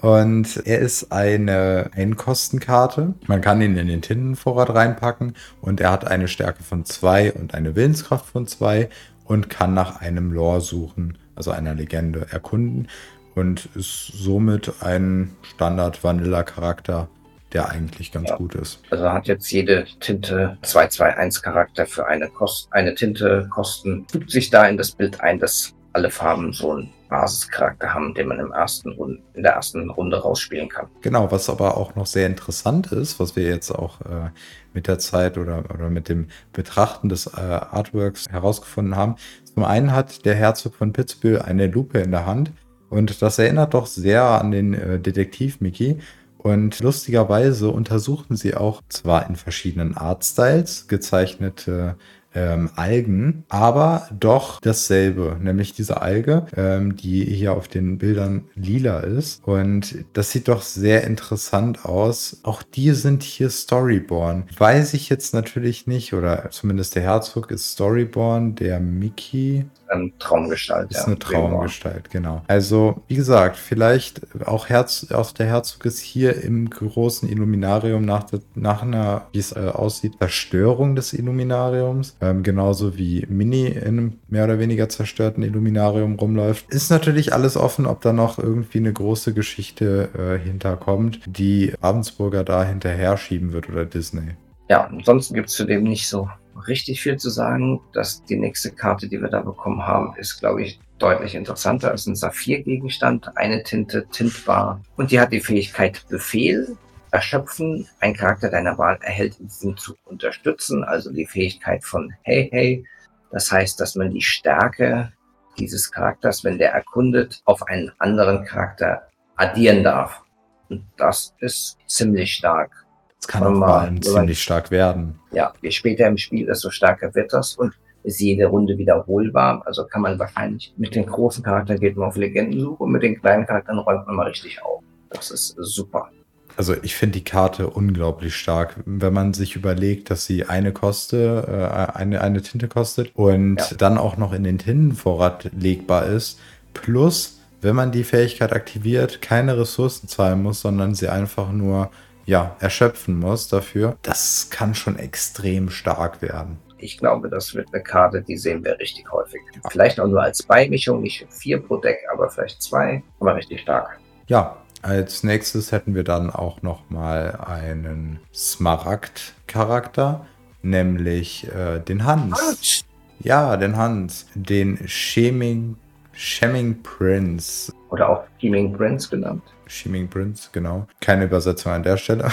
Und 0.00 0.62
er 0.66 0.80
ist 0.80 1.10
eine 1.10 1.90
Einkostenkarte. 1.94 3.14
Man 3.26 3.40
kann 3.40 3.62
ihn 3.62 3.76
in 3.76 3.88
den 3.88 4.02
Tintenvorrat 4.02 4.70
reinpacken 4.70 5.34
und 5.60 5.80
er 5.80 5.90
hat 5.90 6.06
eine 6.06 6.28
Stärke 6.28 6.62
von 6.62 6.84
2 6.84 7.32
und 7.32 7.54
eine 7.54 7.74
Willenskraft 7.74 8.26
von 8.26 8.46
2 8.46 8.88
und 9.24 9.50
kann 9.50 9.74
nach 9.74 10.00
einem 10.00 10.32
Lore 10.32 10.60
suchen, 10.60 11.18
also 11.34 11.50
einer 11.50 11.74
Legende 11.74 12.26
erkunden 12.30 12.88
und 13.34 13.68
ist 13.74 14.12
somit 14.14 14.72
ein 14.80 15.36
Standard-Vanilla-Charakter, 15.42 17.08
der 17.52 17.68
eigentlich 17.68 18.10
ganz 18.10 18.30
ja. 18.30 18.36
gut 18.36 18.54
ist. 18.54 18.80
Also 18.90 19.12
hat 19.12 19.26
jetzt 19.28 19.50
jede 19.50 19.86
Tinte 20.00 20.56
221 20.62 21.42
Charakter 21.42 21.86
für 21.86 22.06
eine, 22.06 22.28
Kost 22.28 22.68
eine 22.72 22.94
Tinte 22.94 23.48
kosten, 23.50 24.06
fügt 24.10 24.30
sich 24.30 24.50
da 24.50 24.66
in 24.66 24.76
das 24.76 24.92
Bild 24.92 25.20
ein, 25.20 25.38
das 25.38 25.75
alle 25.96 26.10
Farben 26.10 26.52
so 26.52 26.72
einen 26.72 26.90
Basischarakter 27.08 27.94
haben, 27.94 28.12
den 28.12 28.28
man 28.28 28.38
im 28.38 28.52
ersten 28.52 28.92
Runde, 28.92 29.22
in 29.32 29.42
der 29.42 29.52
ersten 29.52 29.88
Runde 29.88 30.18
rausspielen 30.18 30.68
kann. 30.68 30.88
Genau, 31.00 31.32
was 31.32 31.48
aber 31.48 31.78
auch 31.78 31.94
noch 31.94 32.04
sehr 32.04 32.26
interessant 32.26 32.92
ist, 32.92 33.18
was 33.18 33.34
wir 33.34 33.44
jetzt 33.44 33.70
auch 33.70 34.02
äh, 34.02 34.30
mit 34.74 34.88
der 34.88 34.98
Zeit 34.98 35.38
oder, 35.38 35.64
oder 35.72 35.88
mit 35.88 36.10
dem 36.10 36.28
Betrachten 36.52 37.08
des 37.08 37.28
äh, 37.28 37.40
Artworks 37.40 38.26
herausgefunden 38.30 38.94
haben. 38.94 39.16
Zum 39.54 39.64
einen 39.64 39.92
hat 39.92 40.26
der 40.26 40.34
Herzog 40.34 40.74
von 40.74 40.92
Pittsburgh 40.92 41.42
eine 41.42 41.66
Lupe 41.66 41.98
in 42.00 42.10
der 42.10 42.26
Hand 42.26 42.52
und 42.90 43.22
das 43.22 43.38
erinnert 43.38 43.72
doch 43.72 43.86
sehr 43.86 44.22
an 44.22 44.50
den 44.50 44.74
äh, 44.74 45.00
Detektiv 45.00 45.62
Mickey. 45.62 45.98
Und 46.38 46.78
lustigerweise 46.80 47.70
untersuchen 47.70 48.36
sie 48.36 48.54
auch 48.54 48.82
zwar 48.88 49.28
in 49.28 49.34
verschiedenen 49.34 49.96
Artstyles 49.96 50.86
gezeichnete 50.86 51.96
ähm, 52.36 52.70
Algen, 52.76 53.44
aber 53.48 54.08
doch 54.12 54.60
dasselbe, 54.60 55.38
nämlich 55.42 55.72
diese 55.72 56.02
Alge, 56.02 56.46
ähm, 56.56 56.94
die 56.94 57.24
hier 57.24 57.54
auf 57.54 57.66
den 57.66 57.98
Bildern 57.98 58.44
lila 58.54 59.00
ist. 59.00 59.42
Und 59.46 60.04
das 60.12 60.30
sieht 60.30 60.48
doch 60.48 60.62
sehr 60.62 61.04
interessant 61.04 61.84
aus. 61.84 62.40
Auch 62.42 62.62
die 62.62 62.92
sind 62.92 63.22
hier 63.22 63.50
Storyborn. 63.50 64.44
Weiß 64.56 64.94
ich 64.94 65.08
jetzt 65.08 65.34
natürlich 65.34 65.86
nicht, 65.86 66.12
oder 66.12 66.50
zumindest 66.50 66.94
der 66.94 67.02
Herzog 67.02 67.50
ist 67.50 67.72
Storyborn, 67.72 68.54
der 68.54 68.80
Mickey 68.80 69.64
eine 69.88 70.12
Traumgestalt. 70.18 70.90
Ist 70.90 70.98
ja, 70.98 71.06
eine 71.06 71.18
Traumgestalt, 71.18 72.10
genau. 72.10 72.42
Also, 72.46 73.02
wie 73.08 73.14
gesagt, 73.14 73.56
vielleicht 73.56 74.20
auch, 74.46 74.68
Herz, 74.68 75.06
auch 75.12 75.32
der 75.32 75.46
Herzog 75.46 75.84
ist 75.84 76.00
hier 76.00 76.42
im 76.42 76.68
großen 76.70 77.28
Illuminarium 77.28 78.04
nach, 78.04 78.26
nach 78.54 78.82
einer, 78.82 79.26
wie 79.32 79.38
es 79.38 79.52
äh, 79.52 79.70
aussieht, 79.72 80.14
Zerstörung 80.18 80.96
des 80.96 81.12
Illuminariums. 81.12 82.16
Ähm, 82.20 82.42
genauso 82.42 82.96
wie 82.96 83.26
Mini 83.28 83.66
in 83.66 83.86
einem 83.86 84.18
mehr 84.28 84.44
oder 84.44 84.58
weniger 84.58 84.88
zerstörten 84.88 85.42
Illuminarium 85.42 86.16
rumläuft. 86.16 86.70
Ist 86.70 86.90
natürlich 86.90 87.32
alles 87.32 87.56
offen, 87.56 87.86
ob 87.86 88.00
da 88.00 88.12
noch 88.12 88.38
irgendwie 88.38 88.78
eine 88.78 88.92
große 88.92 89.34
Geschichte 89.34 90.10
äh, 90.16 90.44
hinterkommt, 90.44 91.20
die 91.26 91.72
Ravensburger 91.82 92.44
da 92.44 92.64
hinterher 92.64 93.16
schieben 93.16 93.52
wird 93.52 93.68
oder 93.68 93.84
Disney. 93.84 94.36
Ja, 94.68 94.84
ansonsten 94.84 95.34
gibt 95.34 95.48
es 95.48 95.54
zudem 95.54 95.84
nicht 95.84 96.08
so 96.08 96.28
richtig 96.66 97.02
viel 97.02 97.16
zu 97.16 97.30
sagen. 97.30 97.80
Dass 97.92 98.24
die 98.24 98.36
nächste 98.36 98.70
Karte, 98.70 99.08
die 99.08 99.20
wir 99.20 99.28
da 99.28 99.40
bekommen 99.40 99.86
haben, 99.86 100.14
ist, 100.16 100.38
glaube 100.38 100.62
ich, 100.62 100.80
deutlich 100.98 101.34
interessanter 101.34 101.90
als 101.90 102.06
ein 102.06 102.16
Saphir-Gegenstand. 102.16 103.36
Eine 103.36 103.62
Tinte, 103.62 104.06
tintbar. 104.08 104.80
Und 104.96 105.10
die 105.10 105.20
hat 105.20 105.32
die 105.32 105.40
Fähigkeit 105.40 106.02
Befehl. 106.08 106.76
Erschöpfen. 107.10 107.88
Ein 108.00 108.14
Charakter 108.14 108.50
deiner 108.50 108.78
Wahl 108.78 108.98
erhält 109.00 109.38
diesen 109.38 109.76
zu 109.76 109.96
unterstützen. 110.04 110.84
Also 110.84 111.12
die 111.12 111.26
Fähigkeit 111.26 111.84
von 111.84 112.12
Hey 112.22 112.48
Hey. 112.50 112.84
Das 113.30 113.50
heißt, 113.50 113.80
dass 113.80 113.94
man 113.94 114.10
die 114.10 114.22
Stärke 114.22 115.12
dieses 115.58 115.90
Charakters, 115.90 116.44
wenn 116.44 116.58
der 116.58 116.72
erkundet, 116.72 117.40
auf 117.44 117.62
einen 117.62 117.92
anderen 117.98 118.44
Charakter 118.44 119.08
addieren 119.36 119.82
darf. 119.82 120.22
Und 120.68 120.84
das 120.96 121.34
ist 121.40 121.78
ziemlich 121.86 122.34
stark. 122.34 122.85
Es 123.20 123.28
kann 123.28 123.42
auch 123.42 123.58
vor 123.58 123.80
allem 123.80 124.02
ziemlich 124.02 124.42
stark 124.42 124.70
werden. 124.70 125.18
Ja, 125.32 125.52
je 125.62 125.70
später 125.70 126.06
im 126.06 126.18
Spiel, 126.18 126.46
desto 126.46 126.70
stärker 126.70 127.14
wird 127.14 127.32
das 127.32 127.56
und 127.56 127.72
ist 128.02 128.20
jede 128.20 128.46
Runde 128.46 128.78
wiederholbar. 128.78 129.62
Also 129.66 129.84
kann 129.84 130.02
man 130.02 130.18
wahrscheinlich 130.18 130.72
mit 130.76 130.94
den 130.94 131.06
großen 131.06 131.42
Charakteren 131.42 131.80
geht 131.80 131.96
man 131.96 132.08
auf 132.08 132.16
Legendensuche 132.16 132.82
und 132.82 132.92
mit 132.92 133.02
den 133.02 133.20
kleinen 133.20 133.46
Charakteren 133.46 133.80
räumt 133.80 134.06
man 134.06 134.16
mal 134.16 134.28
richtig 134.28 134.62
auf. 134.62 134.82
Das 135.10 135.30
ist 135.30 135.56
super. 135.58 136.10
Also 136.56 136.74
ich 136.82 136.94
finde 136.94 137.18
die 137.18 137.24
Karte 137.24 137.68
unglaublich 137.68 138.34
stark, 138.34 138.76
wenn 138.86 139.12
man 139.12 139.34
sich 139.34 139.56
überlegt, 139.56 140.10
dass 140.10 140.24
sie 140.24 140.46
eine 140.46 140.72
koste, 140.72 141.90
äh, 141.92 141.98
eine, 141.98 142.22
eine 142.22 142.40
Tinte 142.40 142.68
kostet 142.68 143.10
und 143.14 143.58
ja. 143.58 143.76
dann 143.76 143.98
auch 143.98 144.16
noch 144.16 144.32
in 144.32 144.44
den 144.44 144.58
Tintenvorrat 144.58 145.50
legbar 145.52 146.06
ist. 146.06 146.38
Plus, 146.72 147.40
wenn 147.60 147.76
man 147.76 147.92
die 147.92 148.04
Fähigkeit 148.04 148.52
aktiviert, 148.52 149.20
keine 149.20 149.58
Ressourcen 149.58 150.08
zahlen 150.08 150.42
muss, 150.42 150.60
sondern 150.60 150.94
sie 150.94 151.08
einfach 151.08 151.52
nur 151.52 151.90
ja, 152.26 152.56
erschöpfen 152.60 153.18
muss 153.18 153.48
dafür, 153.48 153.96
das 154.02 154.50
kann 154.50 154.74
schon 154.74 154.98
extrem 154.98 155.70
stark 155.70 156.20
werden. 156.20 156.58
Ich 156.78 156.98
glaube, 156.98 157.30
das 157.30 157.54
wird 157.54 157.68
eine 157.72 157.82
Karte, 157.82 158.20
die 158.20 158.36
sehen 158.36 158.62
wir 158.62 158.78
richtig 158.78 159.10
häufig. 159.10 159.40
Vielleicht 159.70 159.98
auch 159.98 160.08
nur 160.08 160.22
als 160.22 160.42
Beimischung, 160.42 161.00
nicht 161.00 161.26
vier 161.30 161.58
pro 161.62 161.78
Deck, 161.78 162.00
aber 162.12 162.28
vielleicht 162.28 162.60
zwei, 162.60 163.02
aber 163.18 163.36
richtig 163.36 163.62
stark. 163.62 163.98
Ja, 164.26 164.56
als 164.82 165.22
nächstes 165.22 165.72
hätten 165.72 165.94
wir 165.94 166.04
dann 166.04 166.30
auch 166.30 166.62
noch 166.62 166.90
mal 166.90 167.38
einen 167.46 168.20
Smaragd-Charakter, 168.34 170.26
nämlich 170.62 171.48
äh, 171.48 171.78
den 171.78 172.04
Hans. 172.04 172.84
Ja, 173.20 173.56
den 173.56 173.76
Hans, 173.76 174.26
den 174.34 174.86
Scheming, 174.86 175.76
Schemming 176.12 176.82
Prince. 176.82 177.72
Oder 177.88 178.08
auch 178.10 178.24
Scheming 178.38 178.76
Prince 178.76 179.08
genannt. 179.08 179.42
Shiming 179.66 180.08
Prince, 180.08 180.50
genau. 180.52 180.86
Keine 181.00 181.24
Übersetzung 181.24 181.72
an 181.72 181.82
der 181.82 181.96
Stelle. 181.96 182.30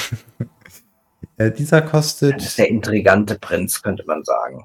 äh, 1.37 1.51
dieser 1.51 1.81
kostet. 1.81 2.37
Das 2.37 2.45
ist 2.45 2.57
der 2.57 2.69
intrigante 2.69 3.37
Prinz, 3.39 3.81
könnte 3.81 4.03
man 4.05 4.23
sagen. 4.23 4.63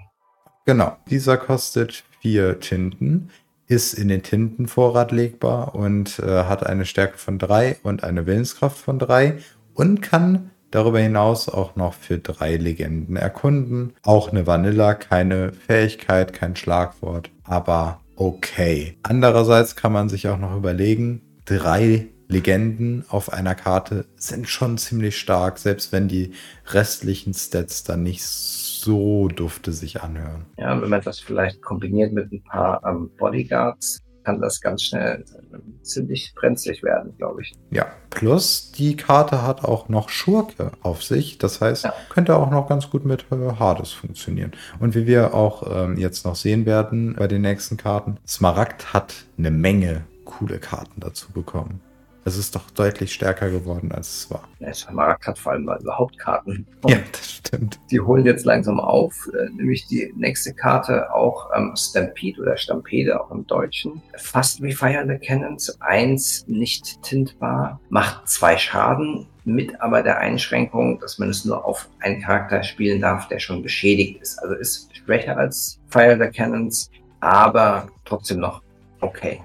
Genau. 0.66 0.96
Dieser 1.08 1.36
kostet 1.38 2.04
vier 2.20 2.60
Tinten, 2.60 3.30
ist 3.68 3.94
in 3.94 4.08
den 4.08 4.22
Tintenvorrat 4.22 5.12
legbar 5.12 5.74
und 5.74 6.18
äh, 6.18 6.44
hat 6.44 6.66
eine 6.66 6.86
Stärke 6.86 7.18
von 7.18 7.38
drei 7.38 7.76
und 7.82 8.04
eine 8.04 8.26
Willenskraft 8.26 8.78
von 8.78 8.98
drei 8.98 9.38
und 9.74 10.02
kann 10.02 10.50
darüber 10.70 10.98
hinaus 10.98 11.48
auch 11.48 11.76
noch 11.76 11.94
für 11.94 12.18
drei 12.18 12.56
Legenden 12.56 13.16
erkunden. 13.16 13.94
Auch 14.02 14.30
eine 14.30 14.46
Vanilla, 14.46 14.94
keine 14.94 15.52
Fähigkeit, 15.52 16.32
kein 16.32 16.56
Schlagwort, 16.56 17.30
aber 17.44 18.00
okay. 18.16 18.96
Andererseits 19.02 19.76
kann 19.76 19.92
man 19.92 20.08
sich 20.08 20.28
auch 20.28 20.38
noch 20.38 20.56
überlegen, 20.56 21.22
drei 21.44 22.08
Legenden 22.28 23.04
auf 23.08 23.32
einer 23.32 23.54
Karte 23.54 24.04
sind 24.16 24.48
schon 24.48 24.78
ziemlich 24.78 25.18
stark, 25.18 25.58
selbst 25.58 25.92
wenn 25.92 26.08
die 26.08 26.32
restlichen 26.66 27.32
Stats 27.32 27.84
dann 27.84 28.02
nicht 28.02 28.22
so 28.22 29.28
dufte 29.28 29.72
sich 29.72 30.02
anhören. 30.02 30.46
Ja, 30.56 30.80
wenn 30.80 30.90
man 30.90 31.02
das 31.02 31.18
vielleicht 31.18 31.62
kombiniert 31.62 32.12
mit 32.12 32.30
ein 32.30 32.42
paar 32.42 32.84
ähm, 32.84 33.10
Bodyguards, 33.16 34.02
kann 34.24 34.40
das 34.42 34.60
ganz 34.60 34.82
schnell 34.82 35.24
äh, 35.52 35.82
ziemlich 35.82 36.34
brenzlig 36.34 36.82
werden, 36.82 37.16
glaube 37.16 37.40
ich. 37.40 37.54
Ja, 37.70 37.86
plus 38.10 38.72
die 38.72 38.94
Karte 38.94 39.42
hat 39.42 39.64
auch 39.64 39.88
noch 39.88 40.10
Schurke 40.10 40.72
auf 40.82 41.02
sich. 41.02 41.38
Das 41.38 41.62
heißt, 41.62 41.84
ja. 41.84 41.94
könnte 42.10 42.36
auch 42.36 42.50
noch 42.50 42.68
ganz 42.68 42.90
gut 42.90 43.06
mit 43.06 43.24
äh, 43.32 43.54
Hades 43.58 43.92
funktionieren. 43.92 44.52
Und 44.80 44.94
wie 44.94 45.06
wir 45.06 45.32
auch 45.32 45.62
ähm, 45.74 45.96
jetzt 45.96 46.26
noch 46.26 46.36
sehen 46.36 46.66
werden 46.66 47.16
bei 47.16 47.26
den 47.26 47.40
nächsten 47.40 47.78
Karten, 47.78 48.18
Smaragd 48.26 48.92
hat 48.92 49.14
eine 49.38 49.50
Menge 49.50 50.04
coole 50.26 50.58
Karten 50.58 51.00
dazu 51.00 51.32
bekommen. 51.32 51.80
Es 52.24 52.36
ist 52.36 52.54
doch 52.54 52.70
deutlich 52.72 53.14
stärker 53.14 53.48
geworden, 53.50 53.90
als 53.92 54.08
es 54.08 54.30
war. 54.30 54.46
Ja, 54.58 54.74
Schamarek 54.74 55.26
hat 55.26 55.38
vor 55.38 55.52
allem 55.52 55.64
mal 55.64 55.80
überhaupt 55.80 56.18
Karten. 56.18 56.66
Und 56.82 56.90
ja, 56.90 56.98
das 57.12 57.32
stimmt. 57.32 57.80
Die 57.90 58.00
holen 58.00 58.26
jetzt 58.26 58.44
langsam 58.44 58.80
auf, 58.80 59.28
äh, 59.32 59.48
nämlich 59.50 59.86
die 59.86 60.12
nächste 60.16 60.52
Karte 60.52 61.14
auch 61.14 61.50
ähm, 61.56 61.72
Stampede 61.76 62.42
oder 62.42 62.56
Stampede, 62.56 63.20
auch 63.20 63.30
im 63.30 63.46
Deutschen. 63.46 64.02
Fast 64.16 64.62
wie 64.62 64.72
Fire 64.72 65.06
the 65.08 65.24
Cannons. 65.24 65.80
Eins 65.80 66.44
nicht 66.48 67.02
tintbar, 67.02 67.80
macht 67.88 68.28
zwei 68.28 68.58
Schaden, 68.58 69.26
mit 69.44 69.80
aber 69.80 70.02
der 70.02 70.18
Einschränkung, 70.18 71.00
dass 71.00 71.18
man 71.18 71.30
es 71.30 71.44
nur 71.44 71.64
auf 71.64 71.88
einen 72.00 72.20
Charakter 72.20 72.62
spielen 72.62 73.00
darf, 73.00 73.28
der 73.28 73.38
schon 73.38 73.62
beschädigt 73.62 74.20
ist. 74.20 74.38
Also 74.42 74.54
ist 74.54 74.94
schwächer 74.94 75.36
als 75.36 75.80
Fire 75.88 76.18
the 76.20 76.30
Cannons, 76.30 76.90
aber 77.20 77.88
trotzdem 78.04 78.40
noch 78.40 78.62
okay. 79.00 79.40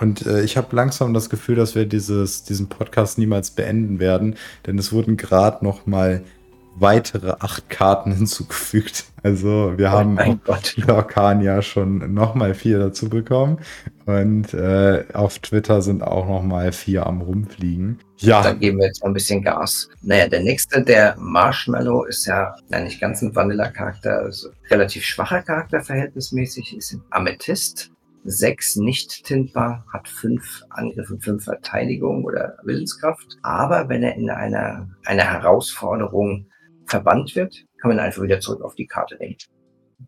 Und 0.00 0.26
äh, 0.26 0.42
ich 0.42 0.56
habe 0.56 0.74
langsam 0.74 1.14
das 1.14 1.30
Gefühl, 1.30 1.56
dass 1.56 1.74
wir 1.74 1.86
dieses, 1.86 2.44
diesen 2.44 2.68
Podcast 2.68 3.18
niemals 3.18 3.50
beenden 3.50 3.98
werden, 3.98 4.36
denn 4.66 4.78
es 4.78 4.92
wurden 4.92 5.16
gerade 5.16 5.64
noch 5.64 5.86
mal 5.86 6.22
weitere 6.80 7.34
acht 7.40 7.68
Karten 7.68 8.12
hinzugefügt. 8.16 9.04
Also 9.22 9.74
wir 9.76 9.86
oh 9.86 9.90
haben 9.90 10.40
Lorcan 10.76 11.42
ja 11.42 11.60
schon 11.60 12.14
noch 12.14 12.34
mal 12.34 12.54
vier 12.54 12.78
dazu 12.78 13.08
bekommen 13.08 13.58
und 14.06 14.54
äh, 14.54 15.04
auf 15.12 15.40
Twitter 15.40 15.82
sind 15.82 16.02
auch 16.02 16.28
noch 16.28 16.42
mal 16.42 16.72
vier 16.72 17.06
am 17.06 17.20
rumfliegen. 17.20 17.98
Ja. 18.18 18.42
Dann 18.42 18.60
geben 18.60 18.78
wir 18.78 18.86
jetzt 18.86 19.02
mal 19.02 19.10
ein 19.10 19.14
bisschen 19.14 19.42
Gas. 19.42 19.88
Naja, 20.02 20.28
der 20.28 20.40
nächste, 20.40 20.82
der 20.82 21.16
Marshmallow, 21.18 22.04
ist 22.04 22.26
ja 22.26 22.54
na, 22.68 22.80
nicht 22.80 23.00
ganz 23.00 23.22
ein 23.22 23.34
Vanilla-Charakter, 23.34 24.18
also 24.18 24.48
relativ 24.70 25.04
schwacher 25.04 25.42
Charakter 25.42 25.82
verhältnismäßig, 25.82 26.76
ist 26.76 26.94
ein 26.94 27.02
Amethyst. 27.10 27.90
6 28.28 28.76
nicht 28.76 29.24
tintbar, 29.24 29.86
hat 29.92 30.06
5 30.06 30.64
Angriffe, 30.70 31.18
5 31.18 31.44
Verteidigung 31.44 32.24
oder 32.24 32.58
Willenskraft. 32.62 33.36
Aber 33.42 33.88
wenn 33.88 34.02
er 34.02 34.16
in 34.16 34.30
einer, 34.30 34.88
einer 35.04 35.24
Herausforderung 35.24 36.46
verbannt 36.86 37.34
wird, 37.34 37.64
kann 37.80 37.88
man 37.88 37.98
einfach 37.98 38.22
wieder 38.22 38.40
zurück 38.40 38.62
auf 38.62 38.74
die 38.74 38.86
Karte 38.86 39.16
nehmen. 39.18 39.36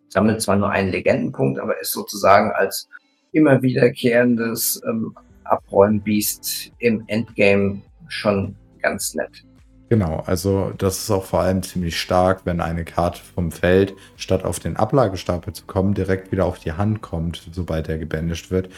Sammelt 0.08 0.42
zwar 0.42 0.56
nur 0.56 0.70
einen 0.70 0.90
Legendenpunkt, 0.90 1.58
aber 1.58 1.80
ist 1.80 1.92
sozusagen 1.92 2.50
als 2.52 2.88
immer 3.32 3.62
wiederkehrendes 3.62 4.80
ähm, 4.86 5.14
Abräumbiest 5.44 6.72
im 6.78 7.04
Endgame 7.06 7.82
schon 8.08 8.56
ganz 8.82 9.14
nett. 9.14 9.44
Genau, 9.90 10.22
also 10.24 10.72
das 10.78 10.98
ist 10.98 11.10
auch 11.10 11.24
vor 11.24 11.40
allem 11.40 11.64
ziemlich 11.64 12.00
stark, 12.00 12.42
wenn 12.44 12.60
eine 12.60 12.84
Karte 12.84 13.20
vom 13.34 13.50
Feld, 13.50 13.92
statt 14.16 14.44
auf 14.44 14.60
den 14.60 14.76
Ablagestapel 14.76 15.52
zu 15.52 15.66
kommen, 15.66 15.94
direkt 15.94 16.30
wieder 16.30 16.46
auf 16.46 16.60
die 16.60 16.72
Hand 16.72 17.02
kommt, 17.02 17.48
sobald 17.50 17.88
er 17.88 17.98
gebändigt 17.98 18.52
wird. 18.52 18.70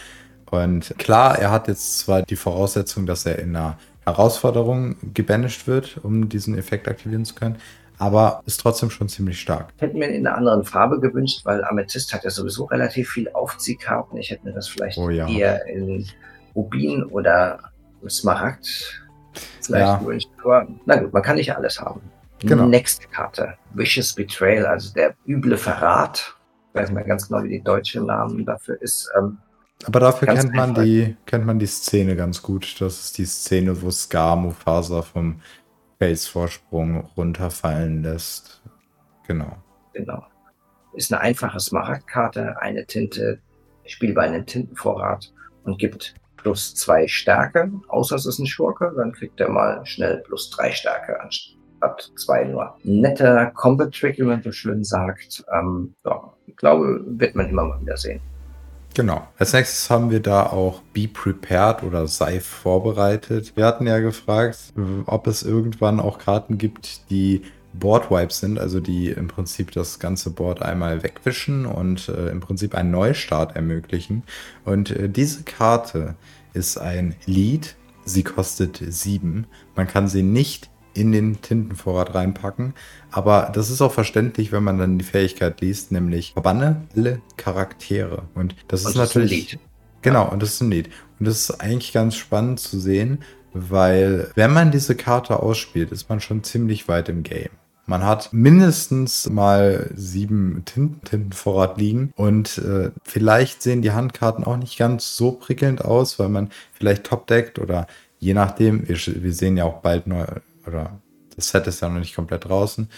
Und 0.50 0.94
klar, 0.96 1.38
er 1.38 1.50
hat 1.50 1.68
jetzt 1.68 1.98
zwar 1.98 2.22
die 2.22 2.36
Voraussetzung, 2.36 3.04
dass 3.04 3.26
er 3.26 3.38
in 3.38 3.54
einer 3.54 3.78
Herausforderung 4.06 4.96
gebändigt 5.12 5.66
wird, 5.66 5.98
um 6.02 6.30
diesen 6.30 6.56
Effekt 6.56 6.88
aktivieren 6.88 7.26
zu 7.26 7.34
können, 7.34 7.56
aber 7.98 8.42
ist 8.46 8.60
trotzdem 8.60 8.88
schon 8.88 9.10
ziemlich 9.10 9.38
stark. 9.38 9.68
Ich 9.76 9.82
hätte 9.82 9.98
mir 9.98 10.08
in 10.08 10.26
einer 10.26 10.34
anderen 10.34 10.64
Farbe 10.64 10.98
gewünscht, 10.98 11.42
weil 11.44 11.62
Amethyst 11.62 12.14
hat 12.14 12.24
ja 12.24 12.30
sowieso 12.30 12.64
relativ 12.64 13.10
viel 13.10 13.28
Aufziehkarten. 13.30 14.16
Ich 14.16 14.30
hätte 14.30 14.46
mir 14.46 14.54
das 14.54 14.66
vielleicht 14.66 14.96
Oh 14.96 15.10
ja. 15.10 15.28
eher 15.28 15.66
in 15.66 16.06
Rubin 16.54 17.04
oder 17.04 17.58
Smaragd 18.08 19.01
vielleicht 19.60 19.86
Ja. 19.86 19.96
gewünscht. 19.98 20.28
Aber 20.42 20.66
na 20.86 20.96
gut, 20.96 21.12
man 21.12 21.22
kann 21.22 21.36
nicht 21.36 21.54
alles 21.54 21.80
haben. 21.80 22.00
Genau. 22.40 22.66
Nächste 22.66 23.06
Karte. 23.08 23.54
Vicious 23.74 24.12
Betrayal, 24.14 24.66
also 24.66 24.92
der 24.94 25.14
üble 25.26 25.56
Verrat. 25.56 26.34
Ich 26.74 26.80
weiß 26.80 26.90
mehr 26.90 27.04
ganz 27.04 27.28
genau, 27.28 27.42
wie 27.44 27.50
die 27.50 27.62
deutsche 27.62 28.00
Namen 28.00 28.44
dafür 28.44 28.80
ist. 28.82 29.08
Ähm, 29.16 29.38
Aber 29.86 30.00
dafür 30.00 30.26
kennt 30.28 30.52
man, 30.54 30.70
einfach. 30.70 30.82
die, 30.82 31.16
kennt 31.26 31.46
man 31.46 31.58
die 31.58 31.66
Szene 31.66 32.16
ganz 32.16 32.42
gut. 32.42 32.80
Das 32.80 32.98
ist 33.00 33.18
die 33.18 33.26
Szene, 33.26 33.80
wo 33.80 33.90
Scar 33.90 34.34
Mufasa 34.36 35.02
vom 35.02 35.40
Felsvorsprung 35.98 37.08
runterfallen 37.16 38.02
lässt. 38.02 38.60
Genau. 39.26 39.56
Genau. 39.92 40.24
Ist 40.94 41.12
eine 41.12 41.20
einfache 41.22 41.60
Smaragdkarte, 41.60 42.60
eine 42.60 42.84
Tinte, 42.86 43.38
spielbar 43.86 44.24
einen 44.24 44.44
Tintenvorrat 44.46 45.32
und 45.64 45.78
gibt 45.78 46.14
plus 46.43 46.74
zwei 46.74 47.07
Stärke, 47.07 47.70
außer 47.88 48.16
es 48.16 48.26
ist 48.26 48.38
ein 48.38 48.47
Schurke, 48.47 48.93
dann 48.97 49.12
kriegt 49.12 49.40
er 49.40 49.49
mal 49.49 49.84
schnell 49.86 50.18
plus 50.18 50.51
drei 50.51 50.72
Stärke 50.72 51.20
anstatt 51.20 52.12
zwei 52.16 52.45
nur. 52.45 52.74
Netter 52.82 53.47
Combat-Trick, 53.55 54.18
wie 54.18 54.22
man 54.22 54.43
so 54.43 54.53
schön 54.53 54.84
sagt. 54.84 55.45
Ähm, 55.53 55.95
ja, 56.05 56.32
ich 56.47 56.57
glaube, 56.57 57.03
wird 57.07 57.34
man 57.34 57.49
immer 57.49 57.64
mal 57.64 57.80
wieder 57.80 57.97
sehen. 57.97 58.20
Genau. 58.95 59.26
Als 59.38 59.55
nächstes 59.55 59.88
haben 59.88 60.11
wir 60.11 60.20
da 60.20 60.45
auch 60.45 60.82
Be 60.93 61.09
Prepared 61.09 61.82
oder 61.82 62.07
sei 62.07 62.40
vorbereitet. 62.40 63.57
Wir 63.57 63.64
hatten 63.64 63.86
ja 63.86 64.01
gefragt, 64.01 64.59
ob 65.07 65.26
es 65.26 65.43
irgendwann 65.43 65.99
auch 65.99 66.18
Karten 66.18 66.59
gibt, 66.59 67.11
die 67.11 67.43
Board-Wipes 67.72 68.40
sind, 68.40 68.58
also 68.58 68.80
die 68.80 69.08
im 69.08 69.28
Prinzip 69.28 69.70
das 69.72 69.98
ganze 69.98 70.30
Board 70.30 70.62
einmal 70.62 71.02
wegwischen 71.02 71.66
und 71.66 72.08
äh, 72.08 72.28
im 72.28 72.40
Prinzip 72.40 72.74
einen 72.74 72.90
Neustart 72.90 73.56
ermöglichen. 73.56 74.22
Und 74.64 74.90
äh, 74.90 75.08
diese 75.08 75.42
Karte 75.44 76.14
ist 76.52 76.78
ein 76.78 77.14
Lead. 77.26 77.76
Sie 78.04 78.24
kostet 78.24 78.82
sieben. 78.88 79.46
Man 79.74 79.86
kann 79.86 80.08
sie 80.08 80.22
nicht 80.22 80.70
in 80.94 81.12
den 81.12 81.40
Tintenvorrat 81.40 82.14
reinpacken. 82.14 82.74
Aber 83.10 83.50
das 83.54 83.70
ist 83.70 83.80
auch 83.80 83.92
verständlich, 83.92 84.52
wenn 84.52 84.62
man 84.62 84.78
dann 84.78 84.98
die 84.98 85.04
Fähigkeit 85.04 85.60
liest, 85.60 85.92
nämlich 85.92 86.32
verbanne 86.32 86.82
alle 86.96 87.20
Charaktere. 87.36 88.24
Und 88.34 88.54
das 88.68 88.84
Und 88.84 88.90
ist 88.90 88.98
das 88.98 89.10
ist 89.10 89.16
ein 89.16 89.22
natürlich. 89.22 89.52
Lied. 89.52 89.60
Genau, 90.02 90.28
und 90.28 90.42
das 90.42 90.54
ist 90.54 90.60
ein 90.60 90.70
Lied. 90.70 90.90
Und 91.18 91.26
das 91.26 91.48
ist 91.48 91.60
eigentlich 91.60 91.92
ganz 91.92 92.16
spannend 92.16 92.60
zu 92.60 92.78
sehen, 92.78 93.18
weil 93.54 94.30
wenn 94.34 94.52
man 94.52 94.70
diese 94.70 94.96
Karte 94.96 95.40
ausspielt, 95.40 95.92
ist 95.92 96.08
man 96.08 96.20
schon 96.20 96.42
ziemlich 96.42 96.88
weit 96.88 97.08
im 97.08 97.22
Game. 97.22 97.50
Man 97.86 98.04
hat 98.04 98.32
mindestens 98.32 99.28
mal 99.28 99.90
sieben 99.94 100.62
Tinten, 100.64 101.02
Tintenvorrat 101.04 101.78
liegen 101.78 102.12
und 102.16 102.58
äh, 102.58 102.90
vielleicht 103.02 103.62
sehen 103.62 103.82
die 103.82 103.90
Handkarten 103.90 104.44
auch 104.44 104.56
nicht 104.56 104.78
ganz 104.78 105.16
so 105.16 105.32
prickelnd 105.32 105.84
aus, 105.84 106.18
weil 106.18 106.28
man 106.28 106.50
vielleicht 106.72 107.04
topdeckt 107.04 107.58
oder 107.58 107.86
je 108.18 108.34
nachdem, 108.34 108.88
wir, 108.88 108.96
wir 108.96 109.32
sehen 109.32 109.56
ja 109.56 109.64
auch 109.64 109.80
bald 109.80 110.06
neu, 110.06 110.24
oder 110.66 111.00
das 111.34 111.48
Set 111.48 111.66
ist 111.66 111.80
ja 111.80 111.88
noch 111.88 111.98
nicht 111.98 112.14
komplett 112.14 112.44
draußen, 112.44 112.88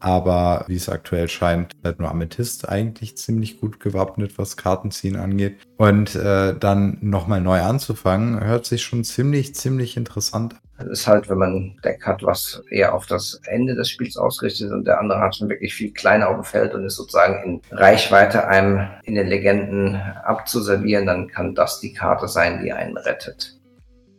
aber 0.00 0.64
wie 0.66 0.76
es 0.76 0.88
aktuell 0.88 1.28
scheint, 1.28 1.72
halt 1.84 1.98
nur 1.98 2.10
Amethyst 2.10 2.68
eigentlich 2.68 3.16
ziemlich 3.16 3.60
gut 3.60 3.80
gewappnet, 3.80 4.38
was 4.38 4.56
Kartenziehen 4.56 5.16
angeht. 5.16 5.58
Und 5.76 6.14
äh, 6.14 6.54
dann 6.58 6.98
nochmal 7.00 7.40
neu 7.40 7.60
anzufangen, 7.60 8.44
hört 8.44 8.66
sich 8.66 8.82
schon 8.82 9.04
ziemlich, 9.04 9.54
ziemlich 9.54 9.96
interessant 9.96 10.54
an. 10.54 10.60
Das 10.78 10.86
ist 10.86 11.06
halt, 11.08 11.28
wenn 11.28 11.38
man 11.38 11.54
ein 11.54 11.80
Deck 11.82 12.06
hat, 12.06 12.22
was 12.22 12.62
eher 12.70 12.94
auf 12.94 13.06
das 13.06 13.40
Ende 13.46 13.74
des 13.74 13.90
Spiels 13.90 14.16
ausgerichtet 14.16 14.70
und 14.70 14.86
der 14.86 15.00
andere 15.00 15.18
hat 15.18 15.34
schon 15.34 15.48
wirklich 15.48 15.74
viel 15.74 15.92
kleiner 15.92 16.28
auf 16.28 16.36
dem 16.36 16.44
Feld 16.44 16.72
und 16.72 16.84
ist 16.84 16.94
sozusagen 16.94 17.42
in 17.42 17.76
Reichweite, 17.76 18.46
einem 18.46 18.88
in 19.02 19.16
den 19.16 19.26
Legenden 19.26 19.96
abzuservieren, 19.96 21.06
dann 21.06 21.26
kann 21.26 21.56
das 21.56 21.80
die 21.80 21.92
Karte 21.92 22.28
sein, 22.28 22.62
die 22.62 22.72
einen 22.72 22.96
rettet. 22.96 23.57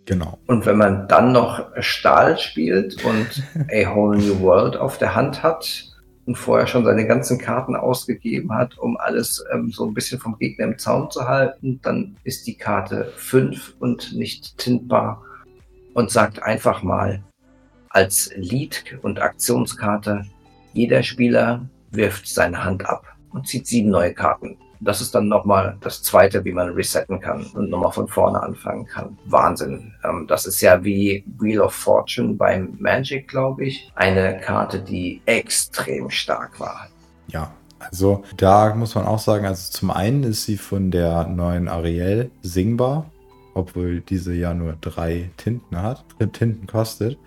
Genau. 0.10 0.40
Und 0.48 0.66
wenn 0.66 0.80
man 0.80 1.08
dann 1.08 1.34
noch 1.34 1.68
Stahl 1.82 2.40
spielt 2.40 3.06
und 3.06 3.44
A 3.72 3.94
Whole 3.94 4.18
New 4.18 4.40
World 4.40 4.76
auf 4.76 4.98
der 4.98 5.14
Hand 5.14 5.44
hat 5.44 5.86
und 6.26 6.36
vorher 6.36 6.66
schon 6.66 6.84
seine 6.84 7.06
ganzen 7.06 7.38
Karten 7.38 7.76
ausgegeben 7.76 8.52
hat, 8.52 8.76
um 8.80 8.98
alles 8.98 9.46
ähm, 9.54 9.70
so 9.70 9.86
ein 9.86 9.94
bisschen 9.94 10.20
vom 10.20 10.40
Gegner 10.40 10.66
im 10.66 10.80
Zaum 10.80 11.12
zu 11.12 11.28
halten, 11.28 11.80
dann 11.84 12.16
ist 12.24 12.48
die 12.48 12.58
Karte 12.58 13.14
5 13.18 13.76
und 13.78 14.12
nicht 14.14 14.58
tintbar 14.58 15.24
und 15.94 16.10
sagt 16.10 16.42
einfach 16.42 16.82
mal 16.82 17.22
als 17.90 18.32
Lead- 18.36 18.98
und 19.04 19.22
Aktionskarte, 19.22 20.26
jeder 20.74 21.04
Spieler 21.04 21.70
wirft 21.92 22.28
seine 22.28 22.64
Hand 22.64 22.84
ab 22.84 23.06
und 23.30 23.48
zieht 23.48 23.68
sieben 23.68 23.92
neue 23.92 24.16
Karten. 24.16 24.58
Das 24.82 25.02
ist 25.02 25.14
dann 25.14 25.28
nochmal 25.28 25.78
das 25.82 26.02
zweite, 26.04 26.44
wie 26.46 26.54
man 26.54 26.70
resetten 26.70 27.20
kann 27.20 27.46
und 27.54 27.70
nochmal 27.70 27.92
von 27.92 28.08
vorne 28.08 28.42
anfangen 28.42 28.86
kann. 28.86 29.18
Wahnsinn. 29.26 29.94
Ähm, 30.04 30.26
das 30.28 30.46
ist 30.46 30.62
ja 30.62 30.84
wie 30.84 31.24
Wheel 31.40 31.60
of 31.60 31.74
Fortune 31.74 32.36
beim 32.36 32.78
Magic, 32.80 33.28
glaube 33.28 33.66
ich. 33.66 33.92
Eine 33.96 34.40
Karte, 34.40 34.80
die 34.80 35.22
extrem 35.26 36.10
stark 36.10 36.60
war. 36.60 36.88
Ja, 37.28 37.52
also 37.80 38.24
da 38.38 38.74
muss 38.76 38.96
man 38.96 39.06
auch 39.06 39.20
sagen, 39.20 39.46
also 39.46 39.72
zum 39.72 39.92
einen 39.92 40.24
ist 40.24 40.46
sie 40.46 40.58
von 40.58 40.92
der 40.92 41.28
neuen 41.28 41.68
Ariel 41.68 42.32
singbar, 42.42 43.10
obwohl 43.54 44.02
diese 44.02 44.34
ja 44.34 44.54
nur 44.54 44.76
drei 44.80 45.30
Tinten 45.38 45.82
hat, 45.82 46.04
äh, 46.20 46.28
Tinten 46.28 46.68
kostet. 46.68 47.18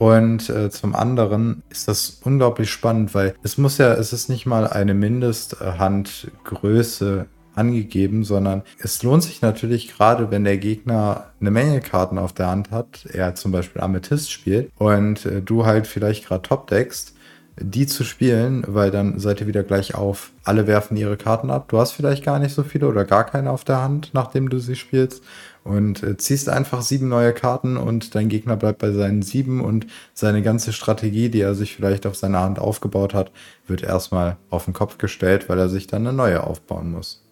Und 0.00 0.48
äh, 0.48 0.70
zum 0.70 0.94
anderen 0.94 1.62
ist 1.68 1.86
das 1.86 2.20
unglaublich 2.24 2.70
spannend, 2.70 3.14
weil 3.14 3.34
es 3.42 3.58
muss 3.58 3.76
ja, 3.76 3.92
es 3.92 4.14
ist 4.14 4.30
nicht 4.30 4.46
mal 4.46 4.66
eine 4.66 4.94
Mindesthandgröße 4.94 7.26
angegeben, 7.54 8.24
sondern 8.24 8.62
es 8.78 9.02
lohnt 9.02 9.24
sich 9.24 9.42
natürlich 9.42 9.94
gerade, 9.94 10.30
wenn 10.30 10.44
der 10.44 10.56
Gegner 10.56 11.26
eine 11.38 11.50
Menge 11.50 11.82
Karten 11.82 12.16
auf 12.16 12.32
der 12.32 12.46
Hand 12.46 12.70
hat, 12.70 13.04
er 13.12 13.34
zum 13.34 13.52
Beispiel 13.52 13.82
Amethyst 13.82 14.32
spielt 14.32 14.70
und 14.78 15.26
äh, 15.26 15.42
du 15.42 15.66
halt 15.66 15.86
vielleicht 15.86 16.26
gerade 16.26 16.40
top 16.40 16.68
deckst, 16.68 17.12
die 17.58 17.86
zu 17.86 18.02
spielen, 18.02 18.64
weil 18.66 18.90
dann 18.90 19.18
seid 19.18 19.42
ihr 19.42 19.46
wieder 19.46 19.64
gleich 19.64 19.94
auf. 19.94 20.30
Alle 20.44 20.66
werfen 20.66 20.96
ihre 20.96 21.18
Karten 21.18 21.50
ab. 21.50 21.68
Du 21.68 21.78
hast 21.78 21.92
vielleicht 21.92 22.24
gar 22.24 22.38
nicht 22.38 22.54
so 22.54 22.62
viele 22.62 22.88
oder 22.88 23.04
gar 23.04 23.24
keine 23.24 23.50
auf 23.50 23.64
der 23.64 23.82
Hand, 23.82 24.12
nachdem 24.14 24.48
du 24.48 24.60
sie 24.60 24.76
spielst. 24.76 25.22
Und 25.62 26.02
äh, 26.02 26.16
ziehst 26.16 26.48
einfach 26.48 26.82
sieben 26.82 27.08
neue 27.08 27.34
Karten 27.34 27.76
und 27.76 28.14
dein 28.14 28.28
Gegner 28.28 28.56
bleibt 28.56 28.78
bei 28.78 28.92
seinen 28.92 29.22
sieben 29.22 29.60
und 29.60 29.86
seine 30.14 30.42
ganze 30.42 30.72
Strategie, 30.72 31.28
die 31.28 31.40
er 31.40 31.54
sich 31.54 31.76
vielleicht 31.76 32.06
auf 32.06 32.16
seiner 32.16 32.40
Hand 32.40 32.58
aufgebaut 32.58 33.12
hat, 33.12 33.30
wird 33.66 33.82
erstmal 33.82 34.38
auf 34.48 34.64
den 34.64 34.74
Kopf 34.74 34.98
gestellt, 34.98 35.48
weil 35.48 35.58
er 35.58 35.68
sich 35.68 35.86
dann 35.86 36.06
eine 36.06 36.16
neue 36.16 36.44
aufbauen 36.44 36.92
muss. 36.92 37.22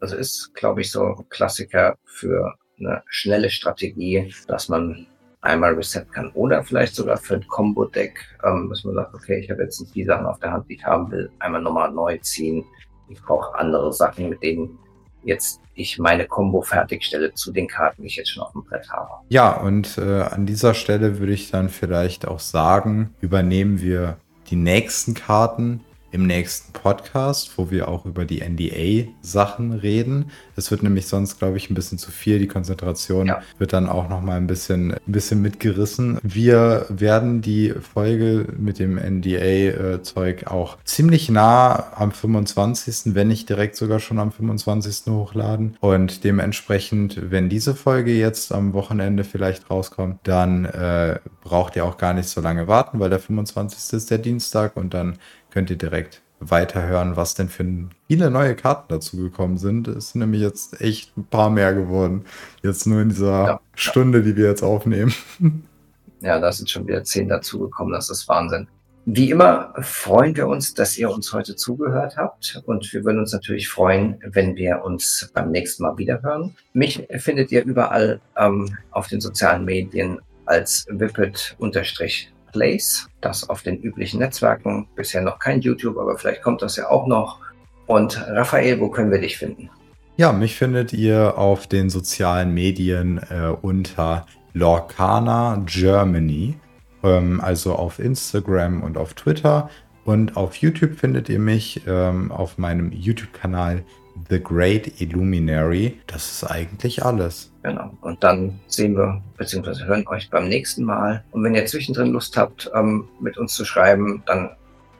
Also 0.00 0.16
ist, 0.16 0.52
glaube 0.54 0.80
ich, 0.82 0.90
so 0.90 1.02
ein 1.02 1.28
Klassiker 1.28 1.96
für 2.04 2.54
eine 2.78 3.02
schnelle 3.06 3.48
Strategie, 3.48 4.34
dass 4.48 4.68
man 4.68 5.06
einmal 5.42 5.74
reset 5.74 6.04
kann. 6.12 6.30
Oder 6.32 6.62
vielleicht 6.64 6.94
sogar 6.94 7.16
für 7.16 7.34
ein 7.34 7.46
Combo-Deck, 7.46 8.18
ähm, 8.44 8.68
dass 8.68 8.84
man 8.84 8.94
sagt, 8.94 9.14
okay, 9.14 9.40
ich 9.40 9.50
habe 9.50 9.62
jetzt 9.62 9.80
nicht 9.80 9.94
die 9.94 10.04
Sachen 10.04 10.26
auf 10.26 10.38
der 10.40 10.52
Hand, 10.52 10.68
die 10.68 10.74
ich 10.74 10.84
haben 10.84 11.10
will, 11.10 11.30
einmal 11.38 11.62
nochmal 11.62 11.90
neu 11.92 12.18
ziehen. 12.18 12.64
Ich 13.08 13.20
brauche 13.22 13.54
andere 13.56 13.92
Sachen, 13.92 14.28
mit 14.28 14.42
denen 14.42 14.78
jetzt 15.24 15.60
ich 15.74 15.98
meine 15.98 16.26
Combo 16.26 16.62
fertigstelle 16.62 17.34
zu 17.34 17.52
den 17.52 17.68
Karten, 17.68 18.02
die 18.02 18.08
ich 18.08 18.16
jetzt 18.16 18.30
schon 18.30 18.42
auf 18.42 18.52
dem 18.52 18.64
Brett 18.64 18.90
habe. 18.90 19.10
Ja, 19.28 19.52
und 19.52 19.98
äh, 19.98 20.22
an 20.22 20.46
dieser 20.46 20.74
Stelle 20.74 21.18
würde 21.18 21.32
ich 21.32 21.50
dann 21.50 21.68
vielleicht 21.68 22.26
auch 22.26 22.40
sagen, 22.40 23.14
übernehmen 23.20 23.80
wir 23.80 24.18
die 24.50 24.56
nächsten 24.56 25.14
Karten 25.14 25.80
im 26.12 26.26
nächsten 26.26 26.72
Podcast, 26.72 27.52
wo 27.56 27.70
wir 27.70 27.88
auch 27.88 28.04
über 28.06 28.24
die 28.24 28.40
NDA-Sachen 28.42 29.72
reden. 29.72 30.26
Es 30.56 30.70
wird 30.70 30.82
nämlich 30.82 31.06
sonst, 31.06 31.38
glaube 31.38 31.56
ich, 31.56 31.70
ein 31.70 31.74
bisschen 31.74 31.98
zu 31.98 32.10
viel. 32.10 32.38
Die 32.38 32.46
Konzentration 32.46 33.26
Ja. 33.26 33.42
wird 33.58 33.72
dann 33.72 33.88
auch 33.88 34.08
noch 34.08 34.20
mal 34.20 34.36
ein 34.36 34.46
bisschen, 34.46 34.92
ein 34.92 35.00
bisschen 35.06 35.40
mitgerissen. 35.42 36.18
Wir 36.22 36.86
werden 36.90 37.40
die 37.40 37.70
Folge 37.94 38.46
mit 38.58 38.78
dem 38.78 38.98
NDA-Zeug 38.98 40.46
auch 40.48 40.76
ziemlich 40.84 41.30
nah 41.30 41.92
am 41.96 42.12
25., 42.12 43.14
wenn 43.14 43.28
nicht 43.28 43.48
direkt 43.48 43.76
sogar 43.76 43.98
schon 44.00 44.18
am 44.18 44.32
25. 44.32 45.10
hochladen. 45.12 45.76
Und 45.80 46.24
dementsprechend, 46.24 47.30
wenn 47.30 47.48
diese 47.48 47.74
Folge 47.74 48.12
jetzt 48.12 48.52
am 48.52 48.72
Wochenende 48.74 49.24
vielleicht 49.24 49.70
rauskommt, 49.70 50.18
dann 50.24 50.64
äh, 50.66 51.18
braucht 51.42 51.76
ihr 51.76 51.84
auch 51.84 51.96
gar 51.96 52.12
nicht 52.14 52.28
so 52.28 52.40
lange 52.40 52.68
warten, 52.68 53.00
weil 53.00 53.10
der 53.10 53.18
25. 53.18 53.94
ist 53.96 54.10
der 54.10 54.18
Dienstag 54.18 54.76
und 54.76 54.94
dann 54.94 55.18
könnt 55.52 55.70
ihr 55.70 55.76
direkt 55.76 56.22
weiterhören, 56.40 57.16
was 57.16 57.34
denn 57.34 57.48
für 57.48 57.64
viele 58.08 58.30
neue 58.30 58.56
Karten 58.56 58.86
dazu 58.88 59.16
gekommen 59.16 59.58
sind. 59.58 59.86
Es 59.88 60.10
sind 60.10 60.20
nämlich 60.20 60.40
jetzt 60.42 60.80
echt 60.80 61.16
ein 61.16 61.24
paar 61.24 61.50
mehr 61.50 61.72
geworden. 61.74 62.24
Jetzt 62.62 62.86
nur 62.86 63.00
in 63.00 63.10
dieser 63.10 63.46
Ja. 63.46 63.60
Stunde, 63.74 64.22
die 64.22 64.36
wir 64.36 64.48
jetzt 64.48 64.62
aufnehmen. 64.62 65.14
Ja, 66.24 66.38
da 66.38 66.52
sind 66.52 66.70
schon 66.70 66.86
wieder 66.86 67.02
zehn 67.02 67.28
dazugekommen. 67.28 67.92
Das 67.92 68.08
ist 68.08 68.28
Wahnsinn. 68.28 68.68
Wie 69.06 69.32
immer 69.32 69.74
freuen 69.80 70.36
wir 70.36 70.46
uns, 70.46 70.72
dass 70.72 70.96
ihr 70.96 71.10
uns 71.10 71.32
heute 71.32 71.56
zugehört 71.56 72.16
habt 72.16 72.62
und 72.64 72.92
wir 72.92 73.04
würden 73.04 73.18
uns 73.18 73.32
natürlich 73.32 73.68
freuen, 73.68 74.20
wenn 74.30 74.54
wir 74.54 74.84
uns 74.84 75.32
beim 75.34 75.50
nächsten 75.50 75.82
Mal 75.82 75.98
wiederhören. 75.98 76.54
Mich 76.74 77.04
findet 77.16 77.50
ihr 77.50 77.64
überall 77.64 78.20
ähm, 78.36 78.78
auf 78.92 79.08
den 79.08 79.20
sozialen 79.20 79.64
Medien 79.64 80.20
als 80.46 80.86
Whippet-Place, 82.52 83.08
das 83.20 83.48
auf 83.48 83.62
den 83.62 83.80
üblichen 83.80 84.20
Netzwerken. 84.20 84.86
Bisher 84.94 85.22
noch 85.22 85.38
kein 85.38 85.60
YouTube, 85.60 85.98
aber 85.98 86.16
vielleicht 86.18 86.42
kommt 86.42 86.62
das 86.62 86.76
ja 86.76 86.88
auch 86.88 87.06
noch. 87.06 87.38
Und 87.86 88.24
Raphael, 88.28 88.80
wo 88.80 88.88
können 88.88 89.10
wir 89.10 89.20
dich 89.20 89.38
finden? 89.38 89.70
Ja, 90.16 90.32
mich 90.32 90.56
findet 90.56 90.92
ihr 90.92 91.38
auf 91.38 91.66
den 91.66 91.90
sozialen 91.90 92.52
Medien 92.52 93.18
äh, 93.30 93.48
unter 93.60 94.26
Lorcana 94.52 95.62
Germany, 95.66 96.54
ähm, 97.02 97.40
also 97.40 97.74
auf 97.74 97.98
Instagram 97.98 98.82
und 98.82 98.98
auf 98.98 99.14
Twitter. 99.14 99.70
Und 100.04 100.36
auf 100.36 100.56
YouTube 100.56 100.94
findet 100.94 101.28
ihr 101.28 101.38
mich 101.38 101.82
ähm, 101.86 102.30
auf 102.32 102.58
meinem 102.58 102.92
YouTube-Kanal 102.92 103.84
The 104.28 104.42
Great 104.42 105.00
Illuminary. 105.00 105.98
Das 106.06 106.30
ist 106.30 106.44
eigentlich 106.44 107.02
alles. 107.04 107.50
Genau. 107.62 107.96
Und 108.00 108.24
dann 108.24 108.58
sehen 108.66 108.96
wir 108.96 109.22
bzw. 109.36 109.84
hören 109.84 110.06
euch 110.08 110.30
beim 110.30 110.48
nächsten 110.48 110.82
Mal. 110.84 111.22
Und 111.30 111.44
wenn 111.44 111.54
ihr 111.54 111.66
zwischendrin 111.66 112.10
Lust 112.12 112.36
habt, 112.36 112.70
ähm, 112.74 113.08
mit 113.20 113.38
uns 113.38 113.54
zu 113.54 113.64
schreiben, 113.64 114.24
dann 114.26 114.50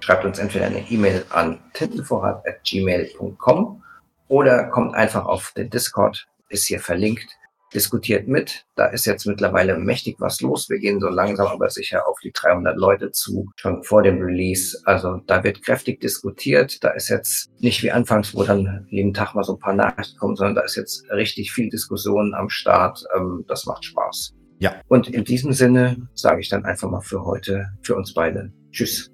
schreibt 0.00 0.24
uns 0.24 0.38
entweder 0.38 0.66
eine 0.66 0.88
E-Mail 0.90 1.24
an 1.30 1.58
tintenvorrat.gmail.com 1.74 3.82
oder 4.28 4.64
kommt 4.64 4.94
einfach 4.94 5.26
auf 5.26 5.52
den 5.56 5.68
Discord, 5.70 6.26
ist 6.48 6.66
hier 6.66 6.80
verlinkt 6.80 7.38
diskutiert 7.74 8.28
mit. 8.28 8.64
Da 8.76 8.86
ist 8.86 9.06
jetzt 9.06 9.26
mittlerweile 9.26 9.76
mächtig 9.78 10.16
was 10.18 10.40
los. 10.40 10.68
Wir 10.68 10.78
gehen 10.78 11.00
so 11.00 11.08
langsam 11.08 11.46
aber 11.48 11.70
sicher 11.70 12.06
auf 12.08 12.18
die 12.20 12.32
300 12.32 12.76
Leute 12.76 13.10
zu, 13.10 13.50
schon 13.56 13.82
vor 13.82 14.02
dem 14.02 14.20
Release. 14.20 14.78
Also 14.84 15.20
da 15.26 15.44
wird 15.44 15.64
kräftig 15.64 16.00
diskutiert. 16.00 16.82
Da 16.84 16.90
ist 16.90 17.08
jetzt 17.08 17.50
nicht 17.58 17.82
wie 17.82 17.90
anfangs, 17.90 18.34
wo 18.34 18.44
dann 18.44 18.86
jeden 18.90 19.14
Tag 19.14 19.34
mal 19.34 19.44
so 19.44 19.54
ein 19.54 19.60
paar 19.60 19.74
Nachrichten 19.74 20.18
kommen, 20.18 20.36
sondern 20.36 20.56
da 20.56 20.62
ist 20.62 20.76
jetzt 20.76 21.04
richtig 21.10 21.52
viel 21.52 21.68
Diskussion 21.68 22.34
am 22.34 22.48
Start. 22.48 23.04
Ähm, 23.16 23.44
das 23.48 23.66
macht 23.66 23.84
Spaß. 23.84 24.34
Ja. 24.58 24.80
Und 24.88 25.08
in 25.08 25.24
diesem 25.24 25.52
Sinne 25.52 26.08
sage 26.14 26.40
ich 26.40 26.48
dann 26.48 26.64
einfach 26.64 26.88
mal 26.88 27.00
für 27.00 27.24
heute, 27.24 27.66
für 27.82 27.96
uns 27.96 28.14
beide. 28.14 28.52
Tschüss. 28.70 29.10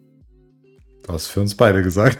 Du 1.05 1.13
hast 1.13 1.29
für 1.29 1.41
uns 1.41 1.55
beide 1.55 1.83
gesagt. 1.83 2.19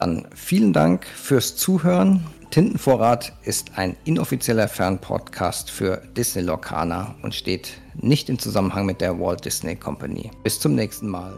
Dann 0.00 0.26
vielen 0.34 0.72
Dank 0.72 1.06
fürs 1.06 1.56
Zuhören. 1.56 2.26
Tintenvorrat 2.54 3.32
ist 3.42 3.72
ein 3.74 3.96
inoffizieller 4.04 4.68
Fernpodcast 4.68 5.72
für 5.72 6.00
Disney 6.16 6.42
Lorcaner 6.42 7.16
und 7.22 7.34
steht 7.34 7.80
nicht 7.94 8.28
im 8.28 8.38
Zusammenhang 8.38 8.86
mit 8.86 9.00
der 9.00 9.18
Walt 9.18 9.44
Disney 9.44 9.74
Company. 9.74 10.30
Bis 10.44 10.60
zum 10.60 10.76
nächsten 10.76 11.08
Mal. 11.08 11.34